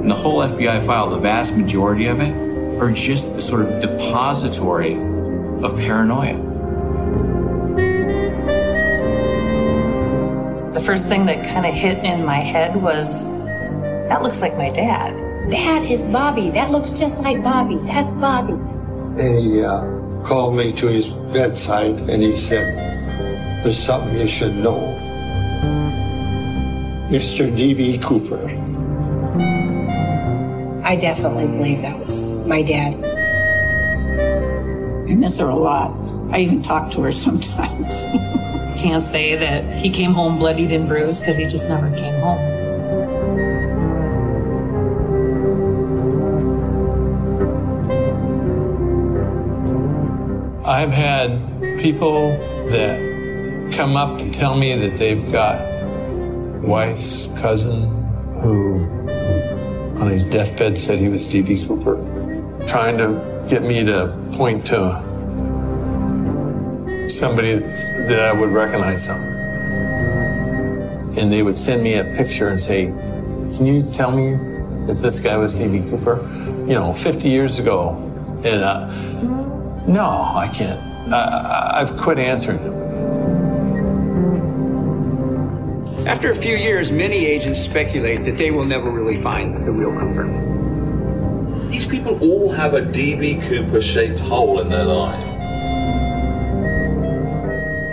And 0.00 0.10
the 0.10 0.14
whole 0.14 0.40
FBI 0.40 0.84
file, 0.84 1.08
the 1.08 1.18
vast 1.18 1.56
majority 1.56 2.06
of 2.06 2.20
it, 2.20 2.34
are 2.82 2.90
just 2.90 3.36
a 3.36 3.40
sort 3.40 3.62
of 3.62 3.80
depository 3.80 4.94
of 4.94 5.76
paranoia. 5.76 6.49
The 10.80 10.86
first 10.86 11.08
thing 11.08 11.26
that 11.26 11.46
kind 11.46 11.66
of 11.66 11.74
hit 11.74 12.02
in 12.04 12.24
my 12.24 12.38
head 12.38 12.74
was 12.74 13.26
that 14.08 14.22
looks 14.22 14.40
like 14.40 14.56
my 14.56 14.70
dad. 14.70 15.12
That 15.52 15.84
is 15.84 16.06
Bobby. 16.06 16.48
That 16.48 16.70
looks 16.70 16.92
just 16.92 17.22
like 17.22 17.42
Bobby. 17.42 17.76
That's 17.84 18.14
Bobby. 18.14 18.54
And 18.54 19.34
he 19.36 19.62
uh, 19.62 20.22
called 20.24 20.56
me 20.56 20.72
to 20.72 20.86
his 20.86 21.08
bedside 21.08 21.96
and 22.08 22.22
he 22.22 22.34
said, 22.34 22.74
There's 23.62 23.78
something 23.78 24.18
you 24.18 24.26
should 24.26 24.56
know. 24.56 24.80
Mr. 27.10 27.54
D.B. 27.54 27.98
Cooper. 27.98 28.42
I 30.82 30.96
definitely 30.96 31.46
believe 31.46 31.82
that 31.82 31.98
was 31.98 32.46
my 32.46 32.62
dad. 32.62 32.94
I 35.10 35.14
miss 35.14 35.38
her 35.40 35.48
a 35.48 35.54
lot. 35.54 35.94
I 36.32 36.38
even 36.38 36.62
talk 36.62 36.90
to 36.92 37.02
her 37.02 37.12
sometimes. 37.26 38.06
Can't 38.80 39.02
say 39.02 39.36
that 39.36 39.78
he 39.78 39.90
came 39.90 40.12
home 40.14 40.38
bloodied 40.38 40.72
and 40.72 40.88
bruised 40.88 41.20
because 41.20 41.36
he 41.36 41.46
just 41.46 41.68
never 41.68 41.94
came 41.94 42.14
home. 42.20 42.38
I've 50.64 50.92
had 50.92 51.30
people 51.78 52.30
that 52.70 53.72
come 53.76 53.96
up 53.96 54.20
and 54.20 54.32
tell 54.32 54.56
me 54.56 54.74
that 54.76 54.96
they've 54.96 55.30
got 55.30 55.60
wife's 56.62 57.28
cousin 57.38 57.82
who 58.40 58.86
on 60.00 60.08
his 60.08 60.24
deathbed 60.24 60.78
said 60.78 60.98
he 60.98 61.08
was 61.08 61.26
D.B. 61.26 61.66
Cooper, 61.66 61.96
trying 62.66 62.96
to 62.96 63.46
get 63.46 63.62
me 63.62 63.84
to 63.84 64.16
point 64.32 64.64
to 64.66 65.09
somebody 67.10 67.54
that 67.54 68.20
I 68.20 68.32
would 68.38 68.50
recognize 68.50 69.06
them. 69.06 69.20
And 71.18 71.32
they 71.32 71.42
would 71.42 71.56
send 71.56 71.82
me 71.82 71.94
a 71.94 72.04
picture 72.04 72.48
and 72.48 72.58
say, 72.58 72.86
Can 73.56 73.66
you 73.66 73.82
tell 73.92 74.10
me 74.10 74.30
if 74.90 74.98
this 74.98 75.20
guy 75.20 75.36
was 75.36 75.56
D.B. 75.56 75.80
Cooper? 75.90 76.26
You 76.66 76.74
know, 76.74 76.92
50 76.92 77.28
years 77.28 77.58
ago. 77.58 77.96
And 78.44 78.62
uh, 78.62 78.86
no, 79.86 80.32
I 80.34 80.48
can't. 80.54 80.80
I, 81.12 81.80
I've 81.80 81.96
quit 81.96 82.18
answering 82.18 82.62
them. 82.64 82.80
After 86.06 86.30
a 86.30 86.34
few 86.34 86.56
years, 86.56 86.90
many 86.90 87.26
agents 87.26 87.60
speculate 87.60 88.24
that 88.24 88.38
they 88.38 88.50
will 88.50 88.64
never 88.64 88.90
really 88.90 89.22
find 89.22 89.66
the 89.66 89.70
real 89.70 89.92
Cooper. 89.98 91.68
These 91.68 91.86
people 91.86 92.18
all 92.22 92.50
have 92.50 92.74
a 92.74 92.80
DB 92.80 93.40
Cooper 93.48 93.80
shaped 93.80 94.18
hole 94.18 94.60
in 94.60 94.70
their 94.70 94.84
life. 94.84 95.29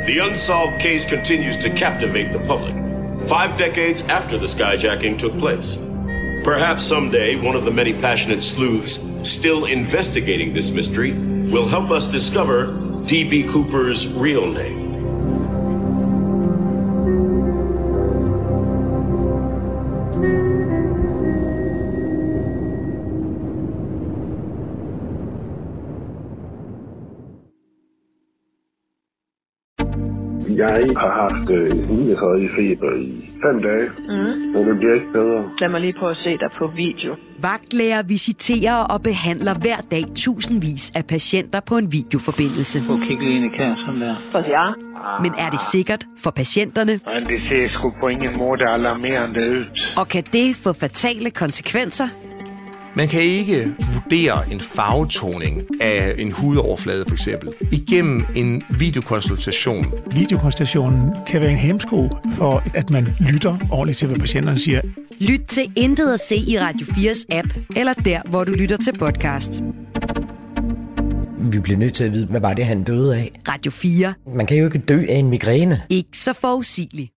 The 0.08 0.20
unsolved 0.20 0.80
case 0.80 1.04
continues 1.04 1.58
to 1.58 1.70
captivate 1.70 2.32
the 2.32 2.40
public, 2.40 2.74
five 3.28 3.58
decades 3.58 4.00
after 4.04 4.38
the 4.38 4.46
skyjacking 4.46 5.20
took 5.20 5.38
place. 5.38 5.78
Perhaps 6.46 6.86
someday 6.86 7.36
one 7.36 7.58
of 7.58 7.66
the 7.66 7.72
many 7.72 7.92
passionate 7.92 8.42
sleuths 8.42 9.02
still 9.30 9.66
investigating 9.66 10.54
this 10.54 10.72
mystery 10.72 11.12
will 11.52 11.68
help 11.68 11.92
us 11.92 12.08
discover 12.08 12.68
D.B. 13.06 13.44
Cooper's 13.50 14.08
real 14.08 14.50
name. 14.50 14.77
Øh, 32.24 32.42
39 32.42 32.50
feber 32.58 32.92
i 32.96 33.30
fem 33.44 33.62
dage, 33.62 33.88
mm. 34.10 34.54
men 34.54 34.62
det 34.68 34.78
bliver 34.80 34.94
ikke 34.94 35.12
bedre. 35.14 35.40
Lad 35.62 35.70
mig 35.70 35.82
lige 35.82 35.96
prøve 36.00 36.12
at 36.12 36.18
se 36.18 36.30
dig 36.44 36.52
på 36.60 36.68
video. 36.76 37.16
Vagtlæger 37.42 38.02
visiterer 38.08 38.80
og 38.94 39.00
behandler 39.10 39.54
hver 39.64 39.80
dag 39.92 40.04
tusindvis 40.16 40.92
af 40.96 41.06
patienter 41.06 41.60
på 41.70 41.76
en 41.82 41.88
videoforbindelse. 41.92 42.78
At 42.80 43.00
kigge 43.08 43.26
ind 43.36 43.46
i 43.46 43.52
kassen 43.62 43.96
der. 44.02 44.16
For 44.32 44.42
ja. 44.56 44.66
Men 45.24 45.32
er 45.44 45.50
det 45.50 45.60
sikkert 45.60 46.04
for 46.24 46.32
patienterne? 46.32 46.94
Men 47.16 47.24
det 47.32 47.40
ser 47.50 47.68
sgu 47.76 47.94
på 48.02 48.08
ingen 48.08 48.34
måde 48.38 48.64
alarmerende 48.76 49.42
ud. 49.56 49.66
Og 49.98 50.08
kan 50.08 50.24
det 50.34 50.56
få 50.64 50.74
fatale 50.74 51.30
konsekvenser? 51.44 52.08
Man 52.98 53.08
kan 53.08 53.22
ikke 53.22 53.76
vurdere 53.94 54.52
en 54.52 54.60
farvetoning 54.60 55.64
af 55.82 56.16
en 56.18 56.32
hudoverflade 56.32 57.06
for 57.08 57.14
eksempel 57.14 57.54
igennem 57.72 58.26
en 58.36 58.64
videokonsultation. 58.70 59.94
Videokonsultationen 60.12 61.12
kan 61.28 61.42
være 61.42 61.52
en 61.52 61.58
hemsko 61.58 62.10
for, 62.38 62.64
at 62.74 62.90
man 62.90 63.08
lytter 63.20 63.58
ordentligt 63.72 63.98
til, 64.00 64.08
hvad 64.08 64.18
patienterne 64.20 64.60
siger. 64.60 64.82
Lyt 65.20 65.42
til 65.48 65.72
Intet 65.76 66.14
at 66.14 66.20
se 66.20 66.36
i 66.36 66.60
Radio 66.60 66.86
4's 66.88 67.26
app, 67.32 67.48
eller 67.76 67.94
der, 67.94 68.22
hvor 68.30 68.44
du 68.44 68.52
lytter 68.52 68.78
til 68.78 68.98
podcast. 69.00 69.62
Vi 71.40 71.60
bliver 71.60 71.80
nødt 71.80 71.94
til 71.94 72.04
at 72.04 72.12
vide, 72.12 72.26
hvad 72.26 72.42
var 72.42 72.54
det, 72.54 72.66
han 72.66 72.84
døde 72.84 73.16
af? 73.16 73.32
Radio 73.50 73.72
4. 73.72 74.14
Man 74.36 74.46
kan 74.46 74.58
jo 74.58 74.66
ikke 74.66 74.80
dø 74.80 75.06
af 75.10 75.16
en 75.16 75.30
migræne. 75.30 75.82
Ikke 75.90 76.18
så 76.18 76.34
forudsigeligt. 76.34 77.12